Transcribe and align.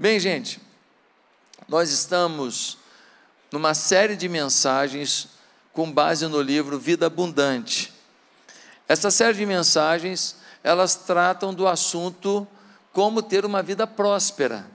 Bem, 0.00 0.20
gente, 0.20 0.60
nós 1.66 1.90
estamos 1.90 2.78
numa 3.50 3.74
série 3.74 4.14
de 4.14 4.28
mensagens 4.28 5.26
com 5.72 5.90
base 5.90 6.24
no 6.28 6.40
livro 6.40 6.78
Vida 6.78 7.06
Abundante. 7.06 7.92
Essa 8.86 9.10
série 9.10 9.36
de 9.36 9.44
mensagens, 9.44 10.36
elas 10.62 10.94
tratam 10.94 11.52
do 11.52 11.66
assunto 11.66 12.46
como 12.92 13.20
ter 13.20 13.44
uma 13.44 13.60
vida 13.60 13.88
próspera. 13.88 14.70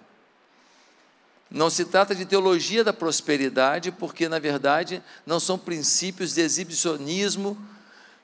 Não 1.49 1.69
se 1.69 1.85
trata 1.85 2.13
de 2.13 2.25
teologia 2.25 2.83
da 2.83 2.91
prosperidade, 2.91 3.93
porque 3.93 4.27
na 4.27 4.39
verdade 4.39 5.01
não 5.25 5.39
são 5.39 5.57
princípios 5.57 6.33
de 6.33 6.41
exibicionismo, 6.41 7.57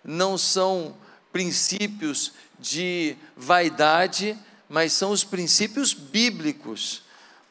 não 0.04 0.38
são 0.38 0.98
princípios 1.32 2.34
de 2.60 3.16
vaidade, 3.38 4.38
mas 4.70 4.94
são 4.94 5.12
os 5.12 5.24
princípios 5.24 5.94
bíblicos 5.94 7.02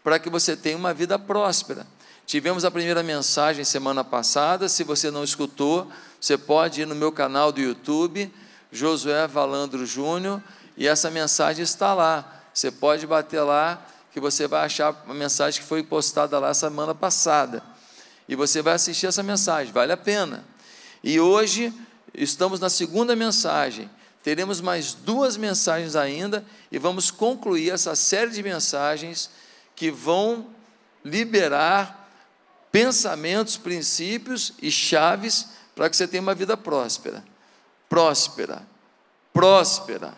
para 0.05 0.19
que 0.19 0.31
você 0.31 0.57
tenha 0.57 0.77
uma 0.77 0.95
vida 0.95 1.19
próspera. 1.19 1.87
Tivemos 2.25 2.65
a 2.65 2.71
primeira 2.71 3.03
mensagem 3.03 3.65
semana 3.65 4.05
passada, 4.05 4.69
se 4.69 4.85
você 4.85 5.11
não 5.11 5.25
escutou, 5.25 5.91
você 6.21 6.39
pode 6.39 6.83
ir 6.83 6.87
no 6.87 6.95
meu 6.95 7.11
canal 7.11 7.51
do 7.51 7.61
YouTube, 7.61 8.33
Josué 8.71 9.27
Valandro 9.27 9.85
Júnior, 9.85 10.43
e 10.77 10.87
essa 10.87 11.11
mensagem 11.11 11.63
está 11.63 11.95
lá. 11.95 12.43
Você 12.55 12.71
pode 12.71 13.07
bater 13.07 13.41
lá, 13.41 13.85
que 14.13 14.21
você 14.21 14.47
vai 14.47 14.67
achar 14.67 14.95
uma 15.05 15.15
mensagem 15.15 15.61
que 15.61 15.67
foi 15.67 15.83
postada 15.83 16.39
lá 16.39 16.53
semana 16.53 16.95
passada. 16.95 17.63
E 18.29 18.37
você 18.37 18.61
vai 18.61 18.75
assistir 18.75 19.07
essa 19.07 19.23
mensagem, 19.23 19.73
vale 19.73 19.93
a 19.93 19.97
pena. 19.97 20.45
E 21.03 21.19
hoje 21.19 21.73
estamos 22.15 22.61
na 22.61 22.69
segunda 22.69 23.17
mensagem, 23.17 23.89
teremos 24.29 24.61
mais 24.61 24.93
duas 24.93 25.39
mensagens 25.39 25.97
ainda 25.97 26.45
e 26.71 26.79
vamos 26.79 27.11
concluir 27.11 27.71
essa 27.71 27.97
série 27.97 28.31
de 28.31 28.43
mensagens 28.43 29.31
que 29.75 29.91
vão 29.91 30.49
liberar 31.03 32.11
pensamentos, 32.71 33.57
princípios 33.57 34.53
e 34.61 34.71
chaves 34.71 35.49
para 35.75 35.89
que 35.89 35.97
você 35.97 36.07
tenha 36.07 36.23
uma 36.23 36.35
vida 36.35 36.59
próspera. 36.59 37.25
Próspera, 37.89 38.67
próspera. 39.33 40.13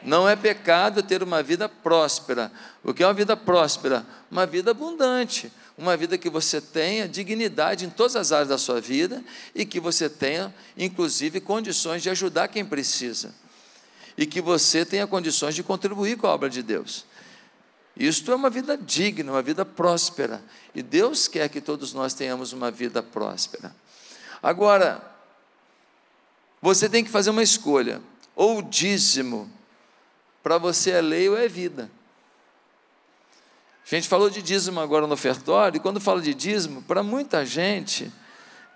Não 0.00 0.28
é 0.28 0.36
pecado 0.36 1.02
ter 1.02 1.20
uma 1.20 1.42
vida 1.42 1.68
próspera. 1.68 2.52
O 2.84 2.94
que 2.94 3.02
é 3.02 3.06
uma 3.08 3.12
vida 3.12 3.36
próspera? 3.36 4.06
Uma 4.30 4.46
vida 4.46 4.70
abundante, 4.70 5.52
uma 5.80 5.96
vida 5.96 6.18
que 6.18 6.28
você 6.28 6.60
tenha 6.60 7.08
dignidade 7.08 7.86
em 7.86 7.90
todas 7.90 8.14
as 8.14 8.32
áreas 8.32 8.48
da 8.48 8.58
sua 8.58 8.82
vida 8.82 9.24
e 9.54 9.64
que 9.64 9.80
você 9.80 10.10
tenha, 10.10 10.54
inclusive, 10.76 11.40
condições 11.40 12.02
de 12.02 12.10
ajudar 12.10 12.48
quem 12.48 12.64
precisa 12.64 13.34
e 14.16 14.26
que 14.26 14.42
você 14.42 14.84
tenha 14.84 15.06
condições 15.06 15.54
de 15.54 15.62
contribuir 15.62 16.18
com 16.18 16.26
a 16.26 16.34
obra 16.34 16.50
de 16.50 16.62
Deus. 16.62 17.06
Isto 17.96 18.30
é 18.30 18.34
uma 18.34 18.50
vida 18.50 18.76
digna, 18.76 19.32
uma 19.32 19.40
vida 19.40 19.64
próspera. 19.64 20.42
E 20.74 20.82
Deus 20.82 21.26
quer 21.26 21.48
que 21.48 21.62
todos 21.62 21.94
nós 21.94 22.12
tenhamos 22.12 22.52
uma 22.52 22.70
vida 22.70 23.02
próspera. 23.02 23.74
Agora, 24.42 25.02
você 26.60 26.90
tem 26.90 27.02
que 27.02 27.10
fazer 27.10 27.30
uma 27.30 27.42
escolha: 27.42 28.02
ou 28.36 28.60
dízimo, 28.60 29.50
para 30.42 30.58
você 30.58 30.90
é 30.90 31.00
lei 31.00 31.26
ou 31.26 31.38
é 31.38 31.48
vida. 31.48 31.90
A 33.90 33.94
gente 33.96 34.08
falou 34.08 34.30
de 34.30 34.40
dízimo 34.40 34.78
agora 34.78 35.06
no 35.06 35.14
ofertório, 35.14 35.76
e 35.76 35.80
quando 35.80 36.00
fala 36.00 36.22
de 36.22 36.32
dízimo, 36.32 36.80
para 36.82 37.02
muita 37.02 37.44
gente, 37.44 38.12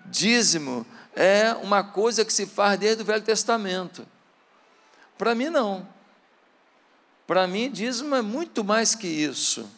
dízimo 0.05 0.85
é 1.15 1.53
uma 1.63 1.83
coisa 1.83 2.25
que 2.25 2.33
se 2.33 2.45
faz 2.45 2.77
desde 2.77 3.01
o 3.01 3.05
Velho 3.05 3.23
Testamento. 3.23 4.05
Para 5.17 5.33
mim, 5.33 5.49
não. 5.49 5.87
Para 7.25 7.47
mim, 7.47 7.71
dízimo 7.71 8.13
é 8.13 8.21
muito 8.21 8.63
mais 8.63 8.93
que 8.93 9.07
isso. 9.07 9.69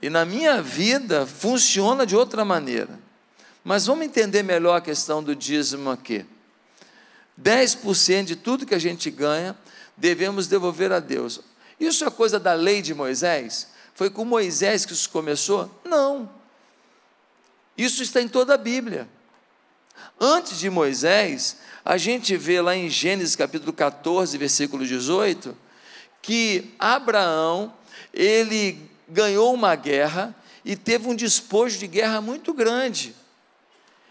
E 0.00 0.08
na 0.08 0.24
minha 0.24 0.62
vida 0.62 1.26
funciona 1.26 2.06
de 2.06 2.16
outra 2.16 2.44
maneira. 2.44 2.98
Mas 3.62 3.86
vamos 3.86 4.06
entender 4.06 4.42
melhor 4.42 4.76
a 4.76 4.80
questão 4.80 5.22
do 5.22 5.36
dízimo 5.36 5.90
aqui. 5.90 6.24
10% 7.40 8.24
de 8.24 8.36
tudo 8.36 8.66
que 8.66 8.74
a 8.74 8.78
gente 8.78 9.10
ganha 9.10 9.54
devemos 9.96 10.46
devolver 10.46 10.90
a 10.90 11.00
Deus. 11.00 11.40
Isso 11.78 12.04
é 12.04 12.10
coisa 12.10 12.40
da 12.40 12.54
lei 12.54 12.80
de 12.80 12.94
Moisés? 12.94 13.68
Foi 13.94 14.10
com 14.10 14.24
Moisés 14.24 14.84
que 14.84 14.92
isso 14.92 15.10
começou? 15.10 15.70
Não. 15.84 16.30
Isso 17.76 18.02
está 18.02 18.20
em 18.20 18.28
toda 18.28 18.54
a 18.54 18.58
Bíblia. 18.58 19.08
Antes 20.20 20.58
de 20.58 20.70
Moisés, 20.70 21.58
a 21.84 21.96
gente 21.96 22.36
vê 22.36 22.60
lá 22.60 22.74
em 22.74 22.88
Gênesis 22.88 23.36
capítulo 23.36 23.72
14, 23.72 24.36
versículo 24.38 24.86
18, 24.86 25.56
que 26.20 26.72
Abraão, 26.78 27.72
ele 28.12 28.78
ganhou 29.08 29.52
uma 29.52 29.74
guerra 29.74 30.34
e 30.64 30.76
teve 30.76 31.08
um 31.08 31.14
despojo 31.14 31.78
de 31.78 31.86
guerra 31.86 32.20
muito 32.20 32.54
grande. 32.54 33.14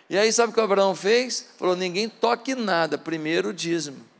E 0.10 0.18
aí, 0.18 0.32
sabe 0.34 0.52
o 0.52 0.54
que 0.54 0.60
Abraão 0.60 0.94
fez? 0.94 1.48
Falou: 1.58 1.76
ninguém 1.76 2.10
toque 2.10 2.54
nada, 2.54 2.98
primeiro 2.98 3.50
o 3.50 3.54
dízimo. 3.54 4.11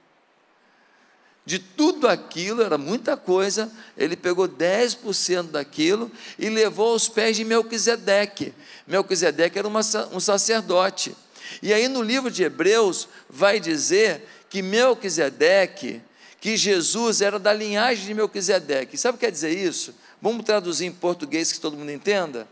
De 1.46 1.58
tudo 1.58 2.08
aquilo, 2.08 2.62
era 2.62 2.78
muita 2.78 3.18
coisa, 3.18 3.72
ele 3.98 4.16
pegou 4.16 4.48
10% 4.48 5.50
daquilo 5.50 6.12
e 6.38 6.50
levou 6.50 6.92
aos 6.92 7.10
pés 7.10 7.36
de 7.36 7.44
Melquisedeque. 7.44 8.54
Melquisedeque 8.86 9.58
era 9.58 9.68
uma, 9.68 9.82
um 10.12 10.20
sacerdote. 10.20 11.16
E 11.62 11.74
aí 11.74 11.88
no 11.88 12.04
livro 12.04 12.30
de 12.30 12.44
Hebreus 12.44 13.08
vai 13.28 13.60
dizer 13.60 14.24
que 14.50 14.62
Melquisedeque, 14.62 16.02
que 16.40 16.56
Jesus 16.56 17.22
era 17.22 17.40
da 17.40 17.54
linhagem 17.54 18.06
de 18.06 18.14
Melquisedeque. 18.14 18.98
Sabe 18.98 19.16
o 19.16 19.20
que 19.20 19.26
quer 19.26 19.32
dizer 19.32 19.58
isso? 19.58 19.96
Vamos 20.22 20.46
traduzir 20.46 20.86
em 20.86 20.92
português 20.92 21.52
que 21.52 21.60
todo 21.60 21.76
mundo 21.76 21.92
entenda? 21.92 22.48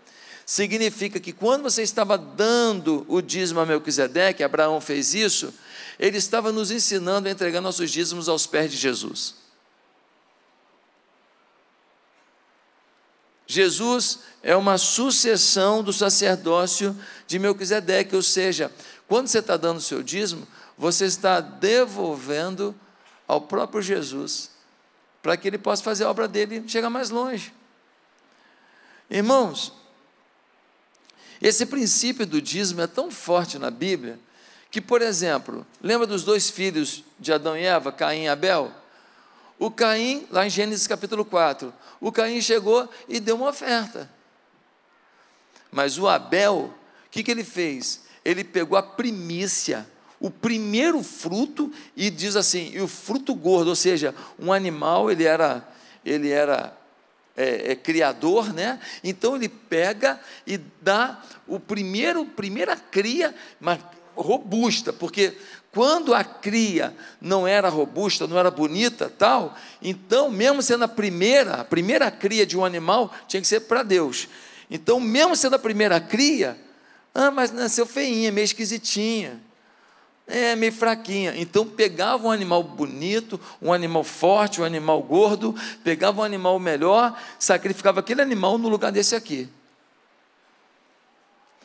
Significa 0.45 1.19
que 1.19 1.31
quando 1.31 1.61
você 1.61 1.83
estava 1.83 2.17
dando 2.17 3.05
o 3.07 3.21
dízimo 3.21 3.59
a 3.59 3.65
Melquisedeque, 3.67 4.43
Abraão 4.43 4.81
fez 4.81 5.13
isso, 5.13 5.53
ele 5.99 6.17
estava 6.17 6.51
nos 6.51 6.71
ensinando 6.71 7.27
a 7.27 7.31
entregar 7.31 7.59
nossos 7.59 7.91
dízimos 7.91 8.29
aos 8.29 8.47
pés 8.47 8.71
de 8.71 8.77
Jesus. 8.77 9.35
Jesus 13.45 14.19
é 14.41 14.55
uma 14.55 14.77
sucessão 14.77 15.83
do 15.83 15.91
sacerdócio 15.91 16.95
de 17.27 17.37
Melquisedeque, 17.37 18.15
ou 18.15 18.21
seja, 18.21 18.71
quando 19.07 19.27
você 19.27 19.39
está 19.39 19.57
dando 19.57 19.77
o 19.77 19.81
seu 19.81 20.01
dízimo, 20.01 20.47
você 20.77 21.05
está 21.05 21.41
devolvendo 21.41 22.73
ao 23.27 23.41
próprio 23.41 23.81
Jesus, 23.81 24.51
para 25.21 25.35
que 25.35 25.47
ele 25.47 25.57
possa 25.57 25.83
fazer 25.83 26.05
a 26.05 26.09
obra 26.09 26.27
dele 26.27 26.63
chegar 26.67 26.89
mais 26.89 27.09
longe. 27.09 27.53
Irmãos, 29.09 29.73
esse 31.41 31.65
princípio 31.65 32.25
do 32.25 32.41
dízimo 32.41 32.81
é 32.81 32.87
tão 32.87 33.09
forte 33.09 33.57
na 33.57 33.71
Bíblia, 33.71 34.19
que, 34.71 34.79
por 34.79 35.01
exemplo, 35.01 35.65
lembra 35.81 36.05
dos 36.05 36.23
dois 36.23 36.49
filhos 36.49 37.03
de 37.19 37.33
Adão 37.33 37.57
e 37.57 37.63
Eva, 37.63 37.91
Caim 37.91 38.23
e 38.23 38.27
Abel? 38.27 38.71
O 39.57 39.69
Caim, 39.69 40.27
lá 40.29 40.45
em 40.45 40.49
Gênesis 40.49 40.87
capítulo 40.87 41.25
4, 41.25 41.73
o 41.99 42.11
Caim 42.11 42.39
chegou 42.41 42.87
e 43.07 43.19
deu 43.19 43.35
uma 43.35 43.49
oferta. 43.49 44.09
Mas 45.71 45.97
o 45.97 46.07
Abel, 46.07 46.73
o 47.05 47.09
que, 47.09 47.23
que 47.23 47.31
ele 47.31 47.43
fez? 47.43 48.03
Ele 48.23 48.43
pegou 48.43 48.77
a 48.77 48.83
primícia, 48.83 49.87
o 50.19 50.29
primeiro 50.29 51.01
fruto, 51.03 51.71
e 51.95 52.09
diz 52.09 52.35
assim, 52.35 52.71
e 52.73 52.81
o 52.81 52.87
fruto 52.87 53.33
gordo, 53.33 53.69
ou 53.69 53.75
seja, 53.75 54.13
um 54.37 54.53
animal, 54.53 55.09
ele 55.09 55.23
era, 55.23 55.67
ele 56.05 56.29
era 56.29 56.77
é, 57.35 57.71
é, 57.71 57.75
criador, 57.75 58.53
né? 58.53 58.79
Então 59.03 59.35
ele 59.35 59.47
pega 59.47 60.19
e 60.45 60.57
dá 60.57 61.21
o 61.47 61.59
primeiro, 61.59 62.25
primeira 62.25 62.75
cria, 62.75 63.33
mas 63.59 63.79
robusta, 64.21 64.91
porque 64.91 65.37
quando 65.71 66.13
a 66.13 66.23
cria 66.23 66.95
não 67.21 67.47
era 67.47 67.69
robusta, 67.69 68.27
não 68.27 68.37
era 68.37 68.49
bonita, 68.49 69.11
tal, 69.17 69.55
então, 69.81 70.29
mesmo 70.29 70.61
sendo 70.61 70.83
a 70.83 70.87
primeira, 70.87 71.55
a 71.55 71.65
primeira 71.65 72.09
cria 72.09 72.45
de 72.45 72.57
um 72.57 72.65
animal, 72.65 73.13
tinha 73.27 73.41
que 73.41 73.47
ser 73.47 73.61
para 73.61 73.83
Deus. 73.83 74.27
Então, 74.69 74.99
mesmo 74.99 75.35
sendo 75.35 75.55
a 75.55 75.59
primeira 75.59 75.99
cria, 75.99 76.57
ah, 77.13 77.31
mas 77.31 77.51
nasceu 77.51 77.85
feinha, 77.85 78.31
meio 78.31 78.45
esquisitinha. 78.45 79.39
É, 80.27 80.55
meio 80.55 80.71
fraquinha. 80.71 81.33
Então 81.35 81.65
pegava 81.65 82.27
um 82.27 82.31
animal 82.31 82.61
bonito, 82.61 83.39
um 83.59 83.73
animal 83.73 84.03
forte, 84.03 84.61
um 84.61 84.63
animal 84.63 85.01
gordo, 85.01 85.55
pegava 85.83 86.21
um 86.21 86.23
animal 86.23 86.59
melhor, 86.59 87.19
sacrificava 87.39 87.99
aquele 87.99 88.21
animal 88.21 88.59
no 88.59 88.69
lugar 88.69 88.91
desse 88.91 89.15
aqui. 89.15 89.49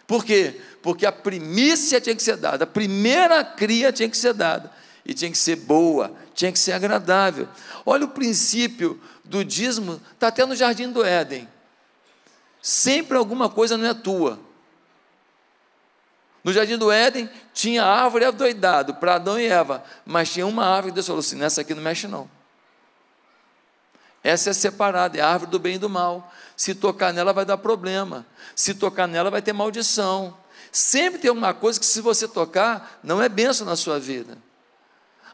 Por 0.07 0.25
quê? 0.25 0.61
Porque 0.83 1.07
a 1.07 1.13
primícia 1.13 2.01
tinha 2.01 2.15
que 2.15 2.23
ser 2.23 2.37
dada, 2.37 2.65
a 2.65 2.67
primeira 2.67 3.43
cria 3.45 3.93
tinha 3.93 4.09
que 4.09 4.17
ser 4.17 4.35
dada, 4.35 4.71
e 5.05 5.15
tinha 5.15 5.31
que 5.31 5.39
ser 5.39 5.57
boa, 5.57 6.13
tinha 6.35 6.53
que 6.53 6.59
ser 6.59 6.73
agradável. 6.73 7.49
Olha 7.85 8.05
o 8.05 8.09
princípio 8.09 9.01
do 9.25 9.45
dízimo, 9.45 10.01
está 10.13 10.29
até 10.29 10.45
no 10.45 10.55
jardim 10.55 10.91
do 10.91 11.05
Éden. 11.05 11.49
Sempre 12.61 13.17
alguma 13.17 13.49
coisa 13.49 13.77
não 13.77 13.87
é 13.87 13.95
tua. 13.95 14.39
No 16.43 16.53
jardim 16.53 16.77
do 16.77 16.93
Éden 16.93 17.29
tinha 17.55 17.83
árvore 17.83 18.27
adoidado 18.27 18.95
para 18.95 19.15
Adão 19.15 19.41
e 19.41 19.47
Eva, 19.47 19.83
mas 20.05 20.31
tinha 20.31 20.47
uma 20.47 20.67
árvore 20.67 20.93
que 20.93 20.97
Deus 20.97 21.07
falou 21.07 21.21
assim: 21.21 21.37
nessa 21.37 21.63
aqui 21.63 21.75
não 21.75 21.83
mexe 21.83 22.07
não. 22.07 22.29
Essa 24.23 24.51
é 24.51 24.53
separada, 24.53 25.19
é 25.19 25.21
a 25.21 25.29
árvore 25.29 25.51
do 25.51 25.59
bem 25.59 25.75
e 25.75 25.79
do 25.79 25.89
mal. 25.89 26.33
Se 26.57 26.75
tocar 26.75 27.13
nela 27.13 27.33
vai 27.33 27.45
dar 27.45 27.59
problema. 27.59 28.27
Se 28.55 28.75
tocar 28.75 29.07
nela 29.07 29.31
vai 29.31 29.43
ter 29.43 29.53
maldição. 29.53 30.37
Sempre 30.71 31.21
tem 31.21 31.31
uma 31.31 31.55
coisa 31.55 31.79
que, 31.79 31.87
se 31.87 32.01
você 32.01 32.27
tocar, 32.27 32.99
não 33.03 33.23
é 33.23 33.29
benção 33.29 33.67
na 33.67 33.77
sua 33.77 33.99
vida. 33.99 34.39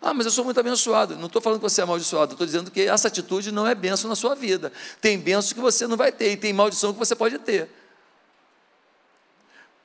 Ah, 0.03 0.15
mas 0.15 0.25
eu 0.25 0.33
sou 0.33 0.45
muito 0.45 0.59
abençoado. 0.59 1.17
Não 1.17 1.27
estou 1.27 1.43
falando 1.43 1.59
que 1.59 1.69
você 1.69 1.81
é 1.81 1.85
amaldiçoado, 1.85 2.33
estou 2.33 2.47
dizendo 2.47 2.71
que 2.71 2.83
essa 2.83 3.09
atitude 3.09 3.53
não 3.53 3.67
é 3.67 3.75
benção 3.75 4.09
na 4.09 4.17
sua 4.17 4.35
vida. 4.35 4.73
Tem 5.01 5.19
benção 5.19 5.55
que 5.55 5.61
você 5.61 5.87
não 5.87 5.97
vai 5.97 6.11
ter, 6.11 6.33
e 6.33 6.37
tem 6.37 6.53
maldição 6.53 6.93
que 6.93 6.99
você 6.99 7.15
pode 7.15 7.39
ter. 7.39 7.69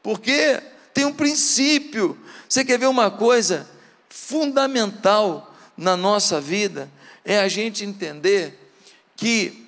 Porque 0.01 0.61
tem 0.93 1.03
um 1.03 1.13
princípio. 1.13 2.17
Você 2.47 2.63
quer 2.63 2.79
ver 2.79 2.87
uma 2.87 3.11
coisa 3.11 3.67
fundamental 4.07 5.53
na 5.75 5.97
nossa 5.97 6.39
vida? 6.39 6.89
É 7.25 7.39
a 7.39 7.47
gente 7.49 7.83
entender 7.83 8.71
que 9.17 9.64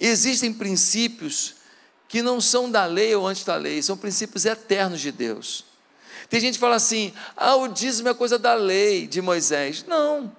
existem 0.00 0.52
princípios 0.52 1.56
que 2.08 2.22
não 2.22 2.40
são 2.40 2.70
da 2.70 2.86
lei 2.86 3.14
ou 3.14 3.26
antes 3.26 3.44
da 3.44 3.56
lei, 3.56 3.82
são 3.82 3.96
princípios 3.96 4.44
eternos 4.44 5.00
de 5.00 5.12
Deus. 5.12 5.64
Tem 6.28 6.40
gente 6.40 6.54
que 6.54 6.60
fala 6.60 6.76
assim: 6.76 7.12
ah, 7.36 7.56
o 7.56 7.68
dízimo 7.68 8.08
é 8.08 8.14
coisa 8.14 8.38
da 8.38 8.54
lei 8.54 9.06
de 9.06 9.20
Moisés. 9.20 9.84
Não. 9.86 10.34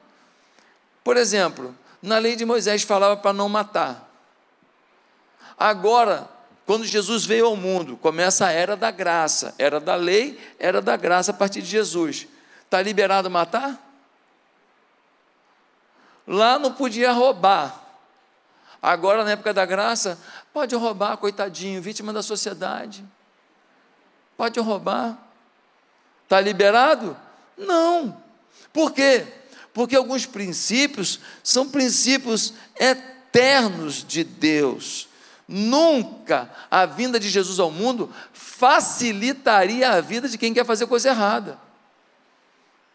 Por 1.03 1.17
exemplo, 1.17 1.75
na 2.01 2.17
lei 2.17 2.35
de 2.35 2.45
Moisés 2.45 2.83
falava 2.83 3.17
para 3.17 3.33
não 3.33 3.47
matar. 3.47 4.09
Agora, 5.57 6.29
quando 6.65 6.85
Jesus 6.85 7.25
veio 7.25 7.45
ao 7.45 7.55
mundo, 7.55 7.97
começa 7.97 8.47
a 8.47 8.51
era 8.51 8.75
da 8.75 8.89
graça, 8.91 9.53
era 9.57 9.79
da 9.79 9.95
lei, 9.95 10.39
era 10.57 10.81
da 10.81 10.95
graça 10.95 11.31
a 11.31 11.33
partir 11.33 11.61
de 11.61 11.67
Jesus. 11.67 12.27
Está 12.63 12.81
liberado 12.81 13.29
matar? 13.29 13.79
Lá 16.25 16.57
não 16.57 16.73
podia 16.73 17.11
roubar. 17.11 17.80
Agora, 18.81 19.23
na 19.23 19.31
época 19.31 19.53
da 19.53 19.65
graça, 19.65 20.17
pode 20.51 20.75
roubar, 20.75 21.17
coitadinho, 21.17 21.81
vítima 21.81 22.11
da 22.11 22.23
sociedade. 22.23 23.05
Pode 24.35 24.59
roubar. 24.59 25.17
Está 26.23 26.41
liberado? 26.41 27.15
Não. 27.55 28.17
Por 28.73 28.91
quê? 28.91 29.27
Porque 29.73 29.95
alguns 29.95 30.25
princípios 30.25 31.19
são 31.43 31.69
princípios 31.69 32.53
eternos 32.79 34.03
de 34.03 34.23
Deus. 34.23 35.07
Nunca 35.47 36.49
a 36.71 36.85
vinda 36.85 37.19
de 37.19 37.29
Jesus 37.29 37.59
ao 37.59 37.69
mundo 37.69 38.11
facilitaria 38.33 39.91
a 39.91 40.01
vida 40.01 40.27
de 40.27 40.37
quem 40.37 40.53
quer 40.53 40.65
fazer 40.65 40.87
coisa 40.87 41.09
errada. 41.09 41.59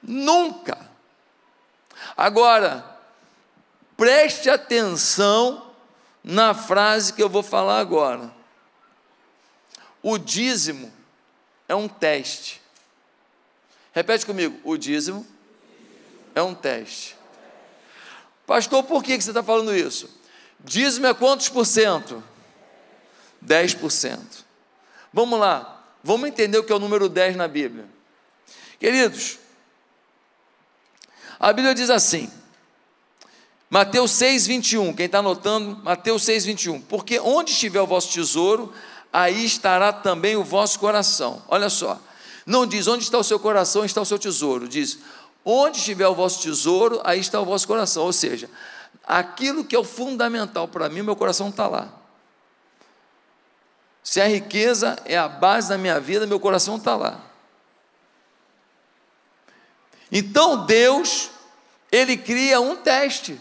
Nunca. 0.02 0.78
Agora, 2.16 2.84
preste 3.96 4.48
atenção 4.48 5.65
na 6.26 6.52
frase 6.52 7.12
que 7.12 7.22
eu 7.22 7.28
vou 7.28 7.42
falar 7.44 7.78
agora. 7.78 8.34
O 10.02 10.18
dízimo 10.18 10.92
é 11.68 11.74
um 11.74 11.86
teste. 11.86 12.60
Repete 13.92 14.26
comigo: 14.26 14.58
o 14.64 14.76
dízimo 14.76 15.24
é 16.34 16.42
um 16.42 16.52
teste. 16.52 17.16
Pastor, 18.44 18.82
por 18.82 19.04
que 19.04 19.20
você 19.20 19.30
está 19.30 19.42
falando 19.42 19.74
isso? 19.74 20.10
Dízimo 20.58 21.06
é 21.06 21.14
quantos 21.14 21.48
por 21.48 21.64
cento? 21.64 22.22
10%. 23.44 24.18
Vamos 25.12 25.38
lá, 25.38 25.84
vamos 26.02 26.28
entender 26.28 26.58
o 26.58 26.64
que 26.64 26.72
é 26.72 26.74
o 26.74 26.80
número 26.80 27.08
10 27.08 27.36
na 27.36 27.46
Bíblia. 27.46 27.86
Queridos, 28.80 29.38
a 31.38 31.52
Bíblia 31.52 31.74
diz 31.74 31.88
assim, 31.88 32.30
Mateus 33.68 34.12
6, 34.12 34.46
21, 34.46 34.92
quem 34.94 35.06
está 35.06 35.18
anotando, 35.18 35.76
Mateus 35.82 36.24
6, 36.24 36.44
21, 36.44 36.80
porque 36.82 37.18
onde 37.18 37.50
estiver 37.50 37.80
o 37.80 37.86
vosso 37.86 38.12
tesouro, 38.12 38.72
aí 39.12 39.44
estará 39.44 39.92
também 39.92 40.36
o 40.36 40.44
vosso 40.44 40.78
coração. 40.78 41.42
Olha 41.48 41.68
só, 41.68 42.00
não 42.46 42.64
diz 42.64 42.86
onde 42.86 43.02
está 43.02 43.18
o 43.18 43.24
seu 43.24 43.40
coração, 43.40 43.84
está 43.84 44.00
o 44.00 44.06
seu 44.06 44.18
tesouro, 44.18 44.68
diz 44.68 45.00
onde 45.44 45.78
estiver 45.78 46.06
o 46.06 46.14
vosso 46.14 46.42
tesouro, 46.42 47.00
aí 47.04 47.18
está 47.18 47.40
o 47.40 47.44
vosso 47.44 47.66
coração. 47.66 48.04
Ou 48.04 48.12
seja, 48.12 48.48
aquilo 49.04 49.64
que 49.64 49.74
é 49.74 49.78
o 49.78 49.84
fundamental 49.84 50.68
para 50.68 50.88
mim, 50.88 51.02
meu 51.02 51.16
coração 51.16 51.48
está 51.48 51.66
lá. 51.66 51.88
Se 54.02 54.20
a 54.20 54.28
riqueza 54.28 54.96
é 55.04 55.18
a 55.18 55.26
base 55.26 55.68
da 55.68 55.76
minha 55.76 55.98
vida, 55.98 56.24
meu 56.24 56.38
coração 56.38 56.76
está 56.76 56.94
lá. 56.94 57.20
Então 60.12 60.64
Deus, 60.64 61.30
Ele 61.90 62.16
cria 62.16 62.60
um 62.60 62.76
teste. 62.76 63.40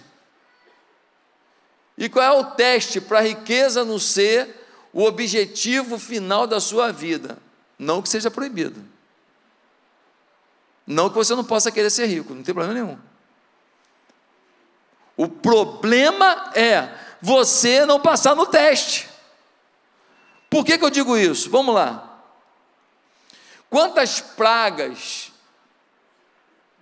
E 1.98 2.10
qual 2.10 2.26
é 2.26 2.32
o 2.40 2.52
teste 2.52 3.00
para 3.00 3.20
a 3.20 3.22
riqueza 3.22 3.86
não 3.86 3.98
ser 3.98 4.68
o 4.92 5.04
objetivo 5.04 5.98
final 5.98 6.46
da 6.46 6.60
sua 6.60 6.92
vida? 6.92 7.38
Não 7.78 8.02
que 8.02 8.10
seja 8.10 8.30
proibido. 8.30 8.84
Não 10.86 11.10
que 11.10 11.16
você 11.16 11.34
não 11.36 11.44
possa 11.44 11.72
querer 11.72 11.90
ser 11.90 12.06
rico, 12.06 12.34
não 12.34 12.44
tem 12.44 12.54
problema 12.54 12.74
nenhum. 12.74 12.98
O 15.18 15.28
problema 15.28 16.52
é 16.54 16.94
você 17.22 17.86
não 17.86 18.00
passar 18.00 18.36
no 18.36 18.46
teste. 18.46 19.10
Por 20.50 20.64
que, 20.64 20.78
que 20.78 20.86
eu 20.86 20.90
digo 20.90 21.18
isso? 21.18 21.50
Vamos 21.50 21.74
lá. 21.74 22.22
Quantas 23.70 24.20
pragas 24.20 25.32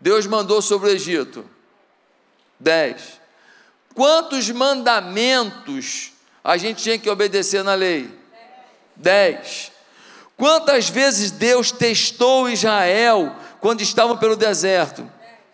Deus 0.01 0.25
mandou 0.27 0.61
sobre 0.61 0.89
o 0.89 0.93
Egito? 0.93 1.49
Dez. 2.59 3.21
Quantos 3.93 4.49
mandamentos 4.49 6.11
a 6.43 6.57
gente 6.57 6.81
tinha 6.83 6.97
que 6.97 7.09
obedecer 7.09 7.63
na 7.63 7.75
lei? 7.75 8.09
Dez. 8.95 9.71
Quantas 10.35 10.89
vezes 10.89 11.31
Deus 11.31 11.71
testou 11.71 12.49
Israel 12.49 13.35
quando 13.59 13.81
estavam 13.81 14.17
pelo 14.17 14.35
deserto? 14.35 15.09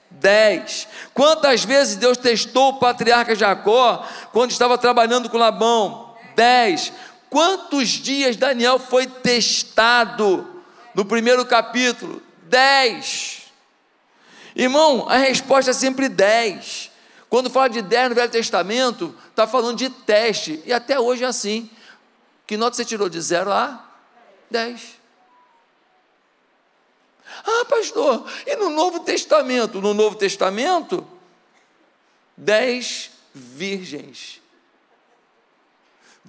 Dez. 0.10 0.88
Quantas 1.14 1.64
vezes 1.64 1.96
Deus 1.96 2.18
testou 2.18 2.70
o 2.70 2.80
patriarca 2.80 3.36
Jacó 3.36 4.06
quando 4.32 4.52
estava 4.52 4.78
trabalhando 4.78 5.30
com 5.30 5.38
Labão? 5.38 6.16
Dez. 6.36 6.92
Quantos 7.30 7.90
dias 7.90 8.36
Daniel 8.36 8.80
foi 8.80 9.06
testado 9.06 10.64
no 10.96 11.06
primeiro 11.06 11.46
capítulo? 11.46 12.22
Dez. 12.44 13.44
Irmão, 14.56 15.08
a 15.08 15.18
resposta 15.18 15.72
é 15.72 15.74
sempre 15.74 16.10
dez. 16.10 16.89
Quando 17.30 17.50
fala 17.50 17.70
de 17.70 17.82
dez 17.82 18.10
no 18.10 18.16
Velho 18.16 18.32
Testamento, 18.32 19.16
está 19.30 19.46
falando 19.46 19.78
de 19.78 19.90
teste. 19.90 20.62
E 20.66 20.74
até 20.74 21.00
hoje 21.00 21.24
é 21.24 21.28
assim. 21.28 21.70
Que 22.48 22.58
nota 22.58 22.76
você 22.76 22.84
tirou 22.84 23.08
de 23.08 23.22
zero 23.22 23.52
a 23.52 23.86
dez? 24.50 24.98
Ah, 27.46 27.66
pastor, 27.66 28.28
e 28.48 28.56
no 28.56 28.72
Novo 28.72 29.02
Testamento? 29.02 29.80
No 29.80 29.94
Novo 29.94 30.16
Testamento, 30.16 31.08
dez 32.36 33.12
virgens 33.34 34.40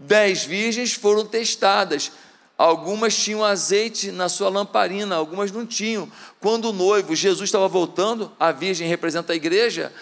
Dez 0.03 0.45
virgens 0.45 0.95
foram 0.95 1.27
testadas. 1.27 2.13
Algumas 2.57 3.15
tinham 3.15 3.45
azeite 3.45 4.11
na 4.11 4.29
sua 4.29 4.49
lamparina, 4.49 5.17
algumas 5.17 5.51
não 5.51 5.67
tinham. 5.67 6.11
Quando 6.41 6.71
o 6.71 6.73
noivo, 6.73 7.15
Jesus 7.15 7.49
estava 7.49 7.69
voltando, 7.69 8.33
a 8.39 8.51
virgem 8.51 8.89
representa 8.89 9.33
a 9.33 9.37
igreja. 9.37 9.93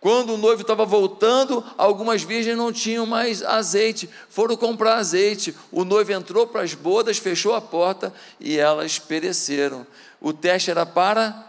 Quando 0.00 0.32
o 0.32 0.38
noivo 0.38 0.62
estava 0.62 0.86
voltando, 0.86 1.62
algumas 1.76 2.22
virgens 2.22 2.56
não 2.56 2.72
tinham 2.72 3.04
mais 3.04 3.42
azeite, 3.42 4.08
foram 4.30 4.56
comprar 4.56 4.94
azeite. 4.94 5.54
O 5.70 5.84
noivo 5.84 6.10
entrou 6.12 6.46
para 6.46 6.62
as 6.62 6.72
bodas, 6.72 7.18
fechou 7.18 7.54
a 7.54 7.60
porta 7.60 8.12
e 8.40 8.58
elas 8.58 8.98
pereceram. 8.98 9.86
O 10.18 10.32
teste 10.32 10.70
era 10.70 10.86
para 10.86 11.46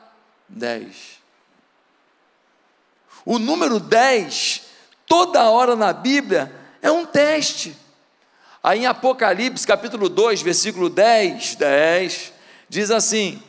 dez. 0.50 1.22
O 3.24 3.40
número 3.40 3.80
dez, 3.80 4.64
toda 5.08 5.50
hora 5.50 5.74
na 5.74 5.94
Bíblia, 5.94 6.54
é 6.82 6.92
um 6.92 7.06
teste. 7.06 7.78
Aí 8.62 8.80
em 8.80 8.86
Apocalipse, 8.86 9.66
capítulo 9.66 10.10
2, 10.10 10.42
versículo 10.42 10.90
10, 10.90 11.56
10, 11.56 12.34
diz 12.68 12.92
assim: 12.92 13.42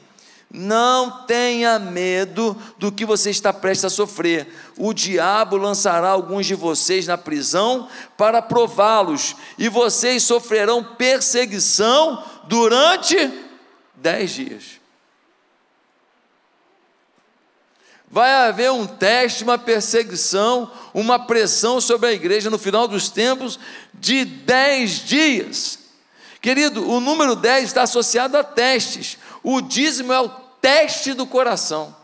Não 0.55 1.25
tenha 1.25 1.79
medo 1.79 2.55
do 2.77 2.93
que 2.93 3.07
você 3.07 3.31
está 3.31 3.55
prestes 3.55 3.87
a 3.87 3.91
sofrer. 3.91 4.47
O 4.77 4.93
diabo 4.93 5.57
lançará 5.57 6.11
alguns 6.11 6.45
de 6.45 6.55
vocês 6.55 7.07
na 7.07 7.17
prisão 7.17 7.89
para 8.19 8.43
prová-los, 8.43 9.35
e 9.57 9.69
vocês 9.71 10.23
sofrerão 10.23 10.85
perseguição 10.85 12.23
durante 12.45 13.17
dez 13.95 14.33
dias. 14.33 14.83
vai 18.13 18.31
haver 18.31 18.71
um 18.71 18.87
teste, 18.87 19.43
uma 19.43 19.57
perseguição, 19.57 20.71
uma 20.93 21.19
pressão 21.19 21.81
sobre 21.81 22.11
a 22.11 22.13
igreja 22.13 22.51
no 22.51 22.59
final 22.59 22.87
dos 22.87 23.09
tempos 23.09 23.59
de 23.95 24.27
dez 24.27 25.03
dias. 25.03 25.79
Querido, 26.39 26.87
o 26.91 27.01
número 27.01 27.35
10 27.35 27.65
está 27.65 27.83
associado 27.83 28.37
a 28.37 28.45
testes. 28.45 29.17
O 29.43 29.63
dízimo 29.63 30.13
é 30.13 30.21
o 30.21 30.29
teste 30.63 31.13
do 31.13 31.27
coração. 31.27 31.95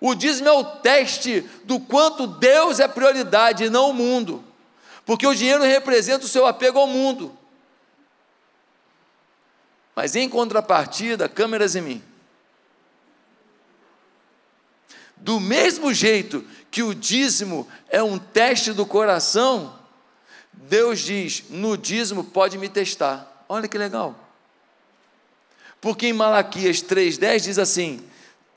O 0.00 0.14
dízimo 0.14 0.48
é 0.48 0.52
o 0.52 0.62
teste 0.62 1.40
do 1.64 1.80
quanto 1.80 2.26
Deus 2.26 2.78
é 2.78 2.86
prioridade 2.86 3.64
e 3.64 3.70
não 3.70 3.90
o 3.90 3.94
mundo, 3.94 4.44
porque 5.04 5.26
o 5.26 5.34
dinheiro 5.34 5.64
representa 5.64 6.26
o 6.26 6.28
seu 6.28 6.46
apego 6.46 6.78
ao 6.78 6.86
mundo. 6.86 7.36
Mas 9.96 10.14
em 10.14 10.28
contrapartida, 10.28 11.28
câmeras 11.28 11.74
em 11.74 11.80
mim. 11.80 12.04
Do 15.16 15.40
mesmo 15.40 15.92
jeito 15.92 16.46
que 16.70 16.84
o 16.84 16.94
dízimo 16.94 17.66
é 17.88 18.00
um 18.00 18.16
teste 18.16 18.72
do 18.72 18.86
coração, 18.86 19.76
Deus 20.52 21.00
diz: 21.00 21.44
no 21.50 21.76
dízimo 21.76 22.22
pode 22.22 22.56
me 22.56 22.68
testar. 22.68 23.44
Olha 23.48 23.66
que 23.66 23.76
legal. 23.76 24.27
Porque 25.80 26.08
em 26.08 26.12
Malaquias 26.12 26.82
3,10 26.82 27.40
diz 27.40 27.58
assim: 27.58 28.02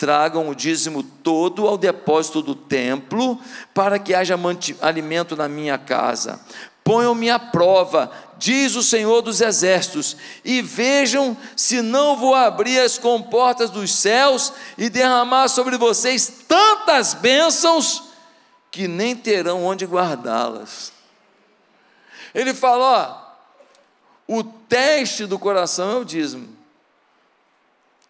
tragam 0.01 0.49
o 0.49 0.55
dízimo 0.55 1.03
todo 1.03 1.67
ao 1.67 1.77
depósito 1.77 2.41
do 2.41 2.55
templo, 2.55 3.39
para 3.71 3.99
que 3.99 4.15
haja 4.15 4.35
alimento 4.81 5.35
na 5.35 5.47
minha 5.47 5.77
casa. 5.77 6.41
Ponham-me 6.83 7.29
à 7.29 7.37
prova, 7.37 8.11
diz 8.35 8.75
o 8.75 8.81
Senhor 8.81 9.21
dos 9.21 9.41
Exércitos, 9.41 10.17
e 10.43 10.59
vejam 10.59 11.37
se 11.55 11.83
não 11.83 12.17
vou 12.17 12.33
abrir 12.33 12.79
as 12.79 12.97
comportas 12.97 13.69
dos 13.69 13.93
céus 13.93 14.51
e 14.75 14.89
derramar 14.89 15.47
sobre 15.49 15.77
vocês 15.77 16.45
tantas 16.47 17.13
bênçãos 17.13 18.05
que 18.71 18.87
nem 18.87 19.15
terão 19.15 19.63
onde 19.63 19.85
guardá-las. 19.85 20.91
Ele 22.33 22.55
fala: 22.55 23.35
ó, 24.27 24.35
o 24.35 24.43
teste 24.43 25.27
do 25.27 25.37
coração 25.37 25.91
é 25.91 25.95
o 25.97 26.05
dízimo. 26.05 26.60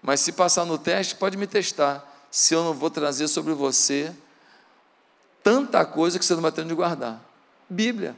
Mas 0.01 0.19
se 0.21 0.31
passar 0.31 0.65
no 0.65 0.77
teste, 0.77 1.15
pode 1.15 1.37
me 1.37 1.45
testar. 1.45 2.07
Se 2.31 2.53
eu 2.53 2.63
não 2.63 2.73
vou 2.73 2.89
trazer 2.89 3.27
sobre 3.27 3.53
você 3.53 4.13
tanta 5.43 5.85
coisa 5.85 6.17
que 6.17 6.25
você 6.25 6.33
não 6.33 6.41
vai 6.41 6.51
ter 6.51 6.65
de 6.65 6.73
guardar. 6.73 7.21
Bíblia. 7.69 8.15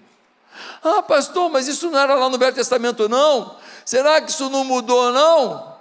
Ah, 0.84 1.02
pastor, 1.02 1.50
mas 1.50 1.68
isso 1.68 1.90
não 1.90 2.00
era 2.00 2.16
lá 2.16 2.30
no 2.30 2.38
Velho 2.38 2.56
Testamento, 2.56 3.10
não? 3.10 3.58
Será 3.86 4.22
que 4.22 4.32
isso 4.32 4.50
não 4.50 4.64
mudou, 4.64 5.12
não? 5.12 5.74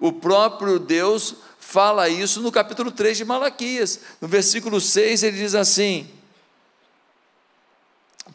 O 0.00 0.12
próprio 0.12 0.78
Deus 0.78 1.34
fala 1.58 2.08
isso 2.08 2.40
no 2.40 2.50
capítulo 2.50 2.90
3 2.90 3.18
de 3.18 3.24
Malaquias. 3.24 4.00
No 4.20 4.28
versículo 4.28 4.80
6 4.80 5.22
ele 5.22 5.36
diz 5.38 5.54
assim: 5.54 6.08